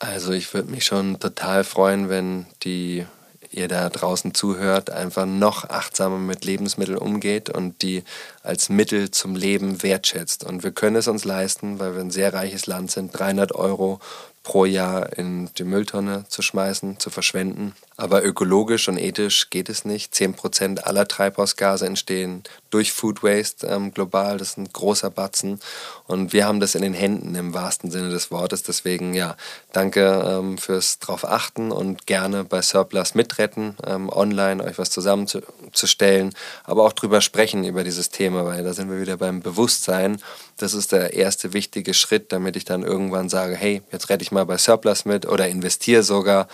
Also 0.00 0.32
ich 0.32 0.52
würde 0.54 0.70
mich 0.70 0.84
schon 0.84 1.20
total 1.20 1.62
freuen, 1.62 2.08
wenn 2.08 2.46
die 2.64 3.06
ihr 3.50 3.68
da 3.68 3.88
draußen 3.88 4.34
zuhört, 4.34 4.90
einfach 4.90 5.24
noch 5.24 5.70
achtsamer 5.70 6.18
mit 6.18 6.44
Lebensmitteln 6.44 6.98
umgeht 6.98 7.50
und 7.50 7.82
die 7.82 8.02
als 8.42 8.68
Mittel 8.68 9.10
zum 9.10 9.36
Leben 9.36 9.82
wertschätzt. 9.82 10.44
Und 10.44 10.64
wir 10.64 10.72
können 10.72 10.96
es 10.96 11.08
uns 11.08 11.24
leisten, 11.24 11.78
weil 11.78 11.94
wir 11.94 12.00
ein 12.00 12.10
sehr 12.10 12.34
reiches 12.34 12.66
Land 12.66 12.90
sind, 12.90 13.16
300 13.18 13.52
Euro 13.52 14.00
pro 14.42 14.64
Jahr 14.64 15.16
in 15.16 15.50
die 15.56 15.64
Mülltonne 15.64 16.24
zu 16.28 16.42
schmeißen, 16.42 16.98
zu 16.98 17.10
verschwenden. 17.10 17.74
Aber 18.00 18.24
ökologisch 18.24 18.88
und 18.88 18.96
ethisch 18.96 19.50
geht 19.50 19.68
es 19.68 19.84
nicht. 19.84 20.14
Zehn 20.14 20.32
Prozent 20.32 20.86
aller 20.86 21.08
Treibhausgase 21.08 21.84
entstehen 21.84 22.44
durch 22.70 22.92
Food 22.92 23.24
Waste 23.24 23.66
ähm, 23.66 23.92
global. 23.92 24.38
Das 24.38 24.50
ist 24.50 24.56
ein 24.56 24.72
großer 24.72 25.10
Batzen. 25.10 25.58
Und 26.06 26.32
wir 26.32 26.46
haben 26.46 26.60
das 26.60 26.76
in 26.76 26.82
den 26.82 26.94
Händen 26.94 27.34
im 27.34 27.54
wahrsten 27.54 27.90
Sinne 27.90 28.10
des 28.10 28.30
Wortes. 28.30 28.62
Deswegen, 28.62 29.14
ja, 29.14 29.36
danke 29.72 30.24
ähm, 30.24 30.58
fürs 30.58 31.00
drauf 31.00 31.24
achten 31.24 31.72
und 31.72 32.06
gerne 32.06 32.44
bei 32.44 32.62
Surplus 32.62 33.16
mitretten, 33.16 33.76
ähm, 33.84 34.08
online 34.10 34.62
euch 34.62 34.78
was 34.78 34.90
zusammenzustellen, 34.90 36.34
aber 36.62 36.84
auch 36.84 36.92
drüber 36.92 37.20
sprechen 37.20 37.64
über 37.64 37.82
dieses 37.82 38.10
Thema, 38.10 38.44
weil 38.44 38.62
da 38.62 38.74
sind 38.74 38.92
wir 38.92 39.00
wieder 39.00 39.16
beim 39.16 39.40
Bewusstsein. 39.40 40.22
Das 40.56 40.72
ist 40.72 40.92
der 40.92 41.14
erste 41.14 41.52
wichtige 41.52 41.94
Schritt, 41.94 42.32
damit 42.32 42.54
ich 42.54 42.64
dann 42.64 42.84
irgendwann 42.84 43.28
sage, 43.28 43.56
hey, 43.56 43.82
jetzt 43.90 44.08
rette 44.08 44.22
ich 44.22 44.30
mal 44.30 44.46
bei 44.46 44.56
Surplus 44.56 45.04
mit 45.04 45.26
oder 45.26 45.48
investiere 45.48 46.04
sogar 46.04 46.46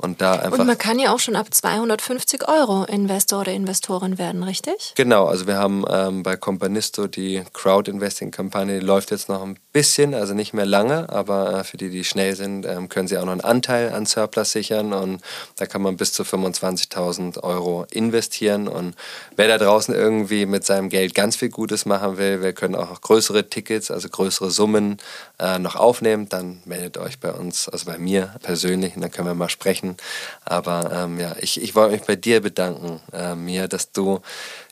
Und 0.00 0.20
da 0.20 0.34
einfach. 0.34 0.58
Und 0.58 0.66
man 0.66 0.78
kann 0.78 0.98
ja 0.98 1.12
auch 1.12 1.18
schon 1.18 1.34
ab 1.34 1.52
250 1.52 2.46
Euro 2.48 2.84
Investor 2.84 3.40
oder 3.40 3.52
Investorin 3.52 4.16
werden, 4.16 4.44
richtig? 4.44 4.92
Genau, 4.94 5.26
also 5.26 5.46
wir 5.46 5.56
haben 5.56 5.84
ähm, 5.90 6.22
bei 6.22 6.36
Companisto 6.36 7.08
die 7.08 7.42
Crowd-Investing-Kampagne, 7.52 8.78
die 8.78 8.86
läuft 8.86 9.10
jetzt 9.10 9.28
noch 9.28 9.42
ein 9.42 9.58
bisschen, 9.72 10.14
also 10.14 10.34
nicht 10.34 10.54
mehr 10.54 10.66
lange, 10.66 11.08
aber 11.08 11.52
äh, 11.52 11.64
für 11.64 11.76
die, 11.76 11.90
die 11.90 12.04
schnell 12.04 12.36
sind, 12.36 12.64
ähm, 12.64 12.88
können 12.88 13.08
sie 13.08 13.18
auch 13.18 13.24
noch 13.24 13.32
einen 13.32 13.40
Anteil 13.40 13.92
an 13.92 14.06
Surplus 14.06 14.52
sichern 14.52 14.92
und 14.92 15.20
da 15.56 15.66
kann 15.66 15.82
man 15.82 15.96
bis 15.96 16.12
zu 16.12 16.22
25.000 16.22 17.42
Euro 17.42 17.84
investieren. 17.90 18.68
Und 18.68 18.94
wer 19.34 19.48
da 19.48 19.58
draußen 19.58 19.94
irgendwie 19.94 20.46
mit 20.46 20.64
seinem 20.64 20.90
Geld 20.90 21.14
ganz 21.14 21.34
viel 21.34 21.48
Gutes 21.50 21.86
machen 21.86 22.18
will, 22.18 22.40
wir 22.40 22.52
können 22.52 22.76
auch 22.76 23.00
größere 23.00 23.50
Tickets, 23.50 23.90
also 23.90 24.08
größere 24.08 24.50
Summen 24.50 24.98
äh, 25.40 25.58
noch 25.58 25.74
aufnehmen, 25.74 26.28
dann 26.28 26.62
meldet 26.64 26.98
euch 26.98 27.18
bei 27.18 27.32
uns, 27.32 27.68
also 27.68 27.86
bei 27.86 27.98
mir 27.98 28.34
persönlich, 28.42 28.94
und 28.94 29.02
dann 29.02 29.10
können 29.10 29.26
wir 29.26 29.34
mal 29.34 29.48
sprechen 29.48 29.87
sprechen. 29.88 29.96
Aber 30.44 30.90
ähm, 30.92 31.20
ja, 31.20 31.36
ich, 31.40 31.60
ich 31.60 31.74
wollte 31.74 31.92
mich 31.92 32.02
bei 32.02 32.16
dir 32.16 32.40
bedanken, 32.40 33.00
äh, 33.12 33.34
Mia, 33.34 33.68
dass 33.68 33.92
du 33.92 34.20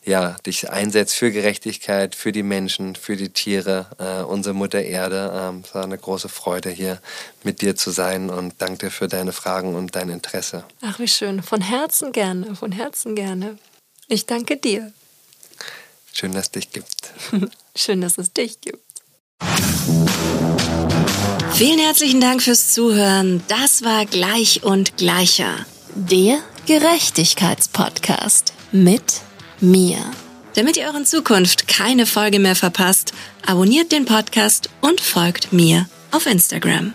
ja, 0.05 0.37
dich 0.45 0.69
einsetzt 0.69 1.15
für 1.15 1.31
Gerechtigkeit, 1.31 2.15
für 2.15 2.31
die 2.31 2.43
Menschen, 2.43 2.95
für 2.95 3.15
die 3.15 3.29
Tiere, 3.29 3.87
äh, 3.99 4.23
unsere 4.23 4.55
Mutter 4.55 4.81
Erde. 4.81 5.31
Ähm, 5.33 5.63
es 5.65 5.75
war 5.75 5.83
eine 5.83 5.97
große 5.97 6.29
Freude, 6.29 6.69
hier 6.69 6.99
mit 7.43 7.61
dir 7.61 7.75
zu 7.75 7.91
sein 7.91 8.29
und 8.29 8.55
danke 8.59 8.87
dir 8.87 8.91
für 8.91 9.07
deine 9.07 9.33
Fragen 9.33 9.75
und 9.75 9.95
dein 9.95 10.09
Interesse. 10.09 10.63
Ach, 10.81 10.99
wie 10.99 11.07
schön. 11.07 11.43
Von 11.43 11.61
Herzen 11.61 12.11
gerne, 12.11 12.55
von 12.55 12.71
Herzen 12.71 13.15
gerne. 13.15 13.57
Ich 14.07 14.25
danke 14.25 14.57
dir. 14.57 14.93
Schön, 16.13 16.31
dass 16.31 16.45
es 16.45 16.51
dich 16.51 16.71
gibt. 16.71 17.13
schön, 17.75 18.01
dass 18.01 18.17
es 18.17 18.33
dich 18.33 18.61
gibt. 18.61 18.81
Vielen 21.57 21.79
herzlichen 21.79 22.21
Dank 22.21 22.43
fürs 22.43 22.71
Zuhören. 22.71 23.41
Das 23.47 23.83
war 23.83 24.05
Gleich 24.05 24.61
und 24.61 24.95
Gleicher. 24.95 25.65
Der 25.95 26.37
Gerechtigkeitspodcast 26.67 28.53
mit 28.71 29.21
mir. 29.59 29.97
Damit 30.53 30.77
ihr 30.77 30.85
euren 30.85 31.07
Zukunft 31.07 31.67
keine 31.67 32.05
Folge 32.05 32.37
mehr 32.37 32.55
verpasst, 32.55 33.11
abonniert 33.43 33.91
den 33.91 34.05
Podcast 34.05 34.69
und 34.81 35.01
folgt 35.01 35.51
mir 35.51 35.89
auf 36.11 36.27
Instagram. 36.27 36.93